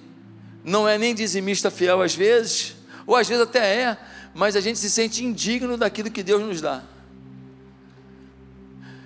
não 0.65 0.89
é 0.89 0.97
nem 0.97 1.15
dizimista 1.15 1.71
fiel 1.71 2.01
às 2.01 2.15
vezes, 2.15 2.77
ou 3.07 3.15
às 3.15 3.29
vezes 3.29 3.43
até 3.43 3.83
é, 3.83 3.99
mas 4.33 4.57
a 4.57 4.61
gente 4.61 4.79
se 4.79 4.89
sente 4.89 5.23
indigno 5.23 5.77
daquilo 5.77 6.11
que 6.11 6.23
Deus 6.23 6.41
nos 6.41 6.63
dá. 6.63 6.83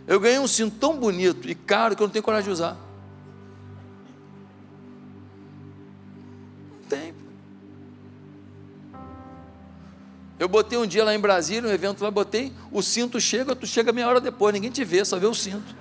Eu 0.06 0.20
ganhei 0.20 0.38
um 0.38 0.46
cinto 0.46 0.76
tão 0.78 0.96
bonito 0.96 1.50
e 1.50 1.54
caro 1.54 1.96
que 1.96 2.02
eu 2.02 2.06
não 2.06 2.12
tenho 2.12 2.22
coragem 2.22 2.44
de 2.44 2.50
usar. 2.50 2.76
Não 6.80 6.88
tem. 6.88 7.14
Eu 10.38 10.48
botei 10.48 10.78
um 10.78 10.86
dia 10.86 11.02
lá 11.02 11.14
em 11.14 11.18
Brasília, 11.18 11.68
um 11.68 11.72
evento 11.72 12.04
lá, 12.04 12.10
botei, 12.10 12.52
o 12.70 12.82
cinto 12.82 13.20
chega, 13.20 13.56
tu 13.56 13.66
chega 13.66 13.92
meia 13.92 14.06
hora 14.06 14.20
depois, 14.20 14.52
ninguém 14.52 14.70
te 14.70 14.84
vê, 14.84 15.04
só 15.04 15.18
vê 15.18 15.26
o 15.26 15.34
cinto. 15.34 15.74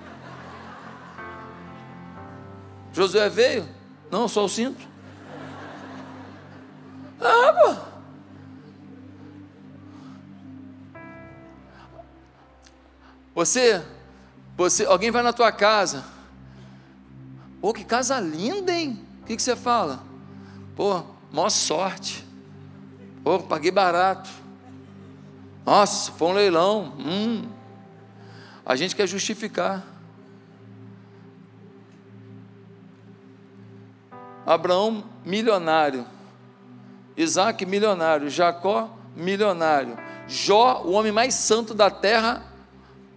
Josué 2.92 3.28
veio? 3.28 3.68
Não, 4.10 4.26
só 4.26 4.44
o 4.44 4.48
cinto. 4.48 4.80
Ah, 7.20 7.52
pô. 7.52 7.96
Você, 13.34 13.84
você, 14.56 14.84
alguém 14.84 15.10
vai 15.10 15.22
na 15.22 15.32
tua 15.32 15.52
casa. 15.52 16.04
Pô, 17.60 17.72
que 17.72 17.84
casa 17.84 18.18
linda, 18.18 18.72
hein? 18.72 19.04
O 19.22 19.26
que, 19.26 19.36
que 19.36 19.42
você 19.42 19.56
fala? 19.56 20.02
Pô, 20.74 21.02
maior 21.32 21.50
sorte. 21.50 22.24
Pô, 23.22 23.38
paguei 23.40 23.70
barato. 23.70 24.30
Nossa, 25.64 26.12
foi 26.12 26.28
um 26.28 26.32
leilão. 26.32 26.94
Hum. 26.98 27.48
A 28.64 28.76
gente 28.76 28.94
quer 28.94 29.06
justificar. 29.06 29.84
Abraão, 34.46 35.04
milionário. 35.24 36.06
Isaac, 37.16 37.66
milionário. 37.66 38.30
Jacó, 38.30 38.96
milionário. 39.16 39.98
Jó, 40.28 40.82
o 40.84 40.92
homem 40.92 41.10
mais 41.10 41.34
santo 41.34 41.74
da 41.74 41.90
terra, 41.90 42.44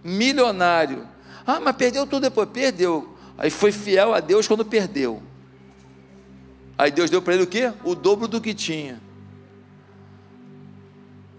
milionário. 0.02 1.06
Ah, 1.46 1.60
mas 1.60 1.76
perdeu 1.76 2.06
tudo 2.06 2.22
depois. 2.22 2.48
Perdeu. 2.48 3.16
Aí 3.36 3.50
foi 3.50 3.72
fiel 3.72 4.14
a 4.14 4.20
Deus 4.20 4.46
quando 4.46 4.64
perdeu. 4.64 5.22
Aí 6.76 6.90
Deus 6.90 7.10
deu 7.10 7.20
para 7.20 7.34
ele 7.34 7.42
o 7.42 7.46
quê? 7.46 7.72
O 7.84 7.94
dobro 7.94 8.26
do 8.26 8.40
que 8.40 8.54
tinha. 8.54 9.00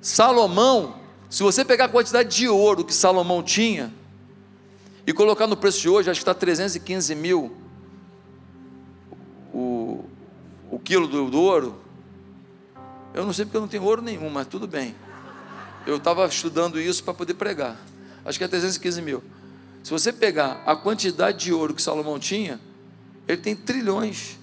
Salomão, 0.02 0.96
se 1.30 1.44
você 1.44 1.64
pegar 1.64 1.86
a 1.86 1.90
quantidade 1.90 2.36
de 2.36 2.48
ouro 2.48 2.84
que 2.84 2.94
Salomão 2.94 3.44
tinha 3.44 3.94
e 5.06 5.14
colocar 5.14 5.48
no 5.48 5.56
preço 5.56 5.82
de 5.82 5.90
hoje, 5.90 6.10
acho 6.10 6.20
que 6.20 6.24
está 6.24 6.34
315 6.34 7.14
mil 7.16 7.56
o, 9.54 10.06
o 10.70 10.80
quilo 10.80 11.08
do, 11.08 11.30
do 11.30 11.40
ouro. 11.40 11.76
Eu 13.14 13.26
não 13.26 13.34
sei 13.34 13.46
porque 13.46 13.58
eu 13.58 13.62
não 13.62 13.68
tenho 13.68 13.84
ouro 13.84 14.02
nenhum, 14.02 14.30
mas 14.30 14.48
tudo 14.48 14.68
bem. 14.68 14.96
Eu 15.86 15.98
estava 15.98 16.26
estudando 16.26 16.80
isso 16.80 17.04
para 17.04 17.14
poder 17.14 17.34
pregar 17.34 17.78
acho 18.26 18.38
que 18.38 18.44
é 18.44 18.48
315 18.48 19.02
mil. 19.02 19.24
Se 19.84 19.90
você 19.90 20.14
pegar 20.14 20.62
a 20.66 20.76
quantidade 20.76 21.46
de 21.46 21.54
ouro 21.54 21.74
que 21.74 21.82
Salomão 21.82 22.20
tinha, 22.20 22.60
ele 23.28 23.42
tem 23.42 23.56
trilhões. 23.56 24.38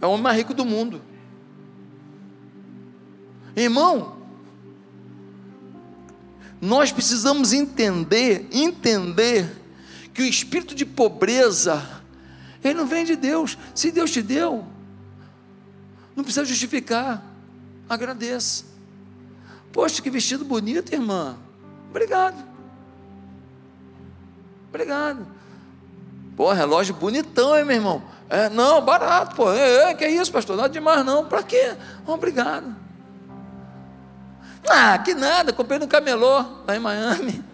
É 0.00 0.06
o 0.06 0.10
homem 0.10 0.22
mais 0.22 0.36
rico 0.36 0.52
do 0.52 0.64
mundo. 0.64 1.00
Irmão, 3.56 4.18
nós 6.60 6.90
precisamos 6.90 7.52
entender, 7.52 8.48
entender 8.50 9.48
que 10.12 10.22
o 10.22 10.26
espírito 10.26 10.74
de 10.74 10.84
pobreza, 10.84 12.02
ele 12.62 12.74
não 12.74 12.86
vem 12.86 13.04
de 13.04 13.16
Deus. 13.16 13.56
Se 13.74 13.90
Deus 13.90 14.10
te 14.10 14.22
deu, 14.22 14.64
não 16.16 16.24
precisa 16.24 16.44
justificar. 16.44 17.24
Agradeça. 17.88 18.64
Poxa, 19.72 20.00
que 20.00 20.10
vestido 20.10 20.44
bonito, 20.44 20.92
irmã. 20.92 21.36
Obrigado. 21.94 22.44
Obrigado. 24.68 25.24
Pô, 26.36 26.52
relógio 26.52 26.92
bonitão, 26.92 27.56
hein, 27.56 27.64
meu 27.64 27.76
irmão? 27.76 28.02
É, 28.28 28.48
não, 28.48 28.84
barato, 28.84 29.36
pô. 29.36 29.52
É, 29.52 29.90
é, 29.90 29.94
que 29.94 30.02
é 30.02 30.10
isso, 30.10 30.32
pastor? 30.32 30.56
Nada 30.56 30.70
demais, 30.70 31.06
não. 31.06 31.24
Para 31.26 31.44
quê? 31.44 31.76
Obrigado. 32.04 32.74
Ah, 34.68 34.98
que 34.98 35.14
nada, 35.14 35.52
comprei 35.52 35.78
no 35.78 35.86
camelô, 35.86 36.44
lá 36.66 36.74
em 36.74 36.80
Miami. 36.80 37.44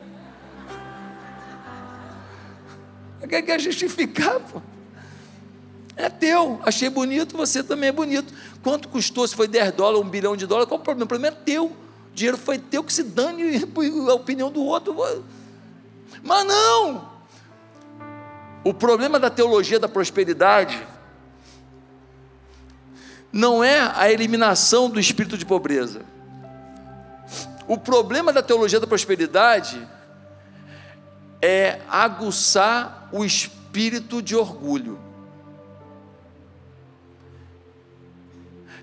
Quer, 3.28 3.42
quer 3.42 3.60
justificar, 3.60 4.40
pô? 4.40 4.62
É 5.96 6.08
teu, 6.08 6.58
achei 6.64 6.88
bonito, 6.88 7.36
você 7.36 7.62
também 7.62 7.90
é 7.90 7.92
bonito. 7.92 8.32
Quanto 8.62 8.88
custou? 8.88 9.28
Se 9.28 9.36
foi 9.36 9.46
10 9.46 9.72
dólares, 9.72 10.00
1 10.00 10.08
bilhão 10.08 10.34
de 10.34 10.46
dólares, 10.46 10.66
qual 10.66 10.80
o 10.80 10.82
problema? 10.82 11.04
O 11.04 11.08
problema 11.08 11.36
é 11.36 11.44
teu 11.44 11.76
dinheiro 12.14 12.36
foi 12.36 12.58
teu, 12.58 12.82
que 12.82 12.92
se 12.92 13.02
dane 13.02 13.64
a 14.08 14.14
opinião 14.14 14.50
do 14.50 14.62
outro. 14.62 14.94
Mas 16.22 16.46
não! 16.46 17.10
O 18.62 18.74
problema 18.74 19.18
da 19.18 19.30
teologia 19.30 19.78
da 19.78 19.88
prosperidade 19.88 20.86
não 23.32 23.62
é 23.62 23.80
a 23.94 24.10
eliminação 24.10 24.90
do 24.90 25.00
espírito 25.00 25.38
de 25.38 25.46
pobreza. 25.46 26.02
O 27.66 27.78
problema 27.78 28.32
da 28.32 28.42
teologia 28.42 28.80
da 28.80 28.86
prosperidade 28.86 29.86
é 31.40 31.80
aguçar 31.88 33.08
o 33.12 33.24
espírito 33.24 34.20
de 34.20 34.34
orgulho. 34.34 34.98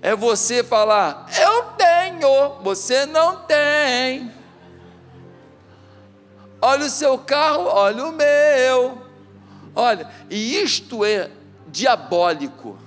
É 0.00 0.14
você 0.16 0.64
falar, 0.64 1.26
eu 1.40 1.67
você 2.62 3.06
não 3.06 3.36
tem. 3.36 4.32
Olha 6.60 6.86
o 6.86 6.90
seu 6.90 7.18
carro, 7.18 7.64
olha 7.66 8.04
o 8.04 8.12
meu. 8.12 9.02
Olha, 9.74 10.10
e 10.28 10.56
isto 10.60 11.04
é 11.04 11.30
diabólico. 11.68 12.78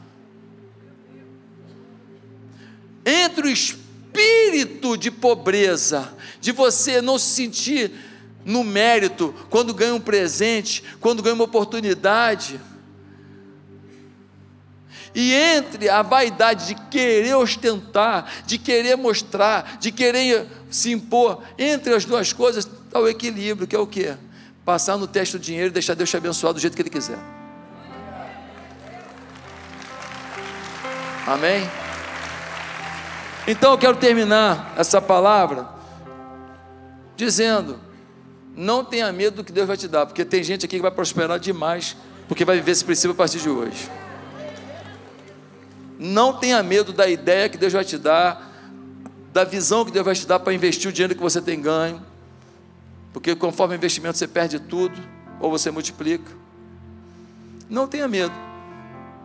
Entre 3.05 3.47
o 3.47 3.51
espírito 3.51 4.97
de 4.97 5.09
pobreza, 5.09 6.13
de 6.39 6.51
você 6.51 7.01
não 7.01 7.17
se 7.17 7.33
sentir 7.35 7.91
no 8.43 8.63
mérito 8.63 9.33
quando 9.49 9.73
ganha 9.73 9.93
um 9.93 10.01
presente, 10.01 10.83
quando 10.99 11.23
ganha 11.23 11.35
uma 11.35 11.45
oportunidade, 11.45 12.59
e 15.13 15.33
entre 15.33 15.89
a 15.89 16.01
vaidade 16.01 16.67
de 16.67 16.75
querer 16.75 17.35
ostentar, 17.35 18.31
de 18.45 18.57
querer 18.57 18.95
mostrar, 18.95 19.77
de 19.79 19.91
querer 19.91 20.47
se 20.69 20.91
impor, 20.91 21.43
entre 21.57 21.93
as 21.93 22.05
duas 22.05 22.31
coisas 22.31 22.65
está 22.65 22.99
o 22.99 23.07
equilíbrio, 23.07 23.67
que 23.67 23.75
é 23.75 23.79
o 23.79 23.87
quê? 23.87 24.15
Passar 24.63 24.97
no 24.97 25.07
teste 25.07 25.37
do 25.37 25.41
dinheiro 25.41 25.67
e 25.67 25.71
deixar 25.71 25.93
Deus 25.93 26.09
te 26.09 26.17
abençoar 26.17 26.53
do 26.53 26.59
jeito 26.59 26.75
que 26.75 26.81
Ele 26.81 26.89
quiser. 26.89 27.17
Amém? 31.25 31.69
Então 33.47 33.71
eu 33.71 33.77
quero 33.77 33.97
terminar 33.97 34.73
essa 34.77 35.01
palavra 35.01 35.67
dizendo: 37.15 37.79
não 38.55 38.83
tenha 38.83 39.11
medo 39.11 39.37
do 39.37 39.43
que 39.43 39.51
Deus 39.51 39.67
vai 39.67 39.77
te 39.77 39.87
dar, 39.87 40.05
porque 40.05 40.25
tem 40.25 40.43
gente 40.43 40.65
aqui 40.65 40.75
que 40.75 40.81
vai 40.81 40.91
prosperar 40.91 41.39
demais, 41.39 41.95
porque 42.27 42.43
vai 42.43 42.57
viver 42.57 42.71
esse 42.71 42.83
princípio 42.83 43.11
a 43.11 43.15
partir 43.15 43.39
de 43.39 43.49
hoje. 43.49 43.89
Não 46.03 46.33
tenha 46.33 46.63
medo 46.63 46.91
da 46.91 47.07
ideia 47.07 47.47
que 47.47 47.59
Deus 47.59 47.71
vai 47.71 47.85
te 47.85 47.95
dar, 47.95 48.51
da 49.31 49.43
visão 49.43 49.85
que 49.85 49.91
Deus 49.91 50.03
vai 50.03 50.15
te 50.15 50.25
dar 50.25 50.39
para 50.39 50.51
investir 50.51 50.89
o 50.89 50.91
dinheiro 50.91 51.13
que 51.13 51.21
você 51.21 51.39
tem 51.39 51.61
ganho, 51.61 52.03
porque 53.13 53.35
conforme 53.35 53.75
o 53.75 53.77
investimento 53.77 54.17
você 54.17 54.27
perde 54.27 54.59
tudo, 54.59 54.99
ou 55.39 55.51
você 55.51 55.69
multiplica. 55.69 56.31
Não 57.69 57.87
tenha 57.87 58.07
medo, 58.07 58.33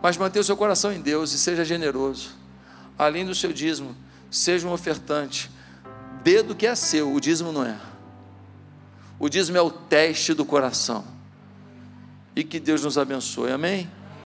mas 0.03 0.17
mantenha 0.17 0.41
o 0.41 0.45
seu 0.45 0.55
coração 0.55 0.93
em 0.93 1.01
Deus 1.01 1.33
e 1.33 1.39
seja 1.39 1.65
generoso. 1.65 2.29
Além 2.95 3.25
do 3.25 3.33
seu 3.33 3.51
dízimo, 3.51 3.95
seja 4.29 4.67
um 4.67 4.71
ofertante. 4.71 5.49
Dê 6.23 6.43
do 6.43 6.53
que 6.53 6.67
é 6.67 6.75
seu, 6.75 7.11
o 7.11 7.19
dízimo 7.19 7.51
não 7.51 7.65
é. 7.65 7.75
O 9.17 9.27
dízimo 9.27 9.57
é 9.57 9.61
o 9.61 9.71
teste 9.71 10.31
do 10.31 10.45
coração. 10.45 11.03
E 12.35 12.43
que 12.43 12.59
Deus 12.59 12.83
nos 12.83 12.99
abençoe, 12.99 13.51
amém? 13.51 13.89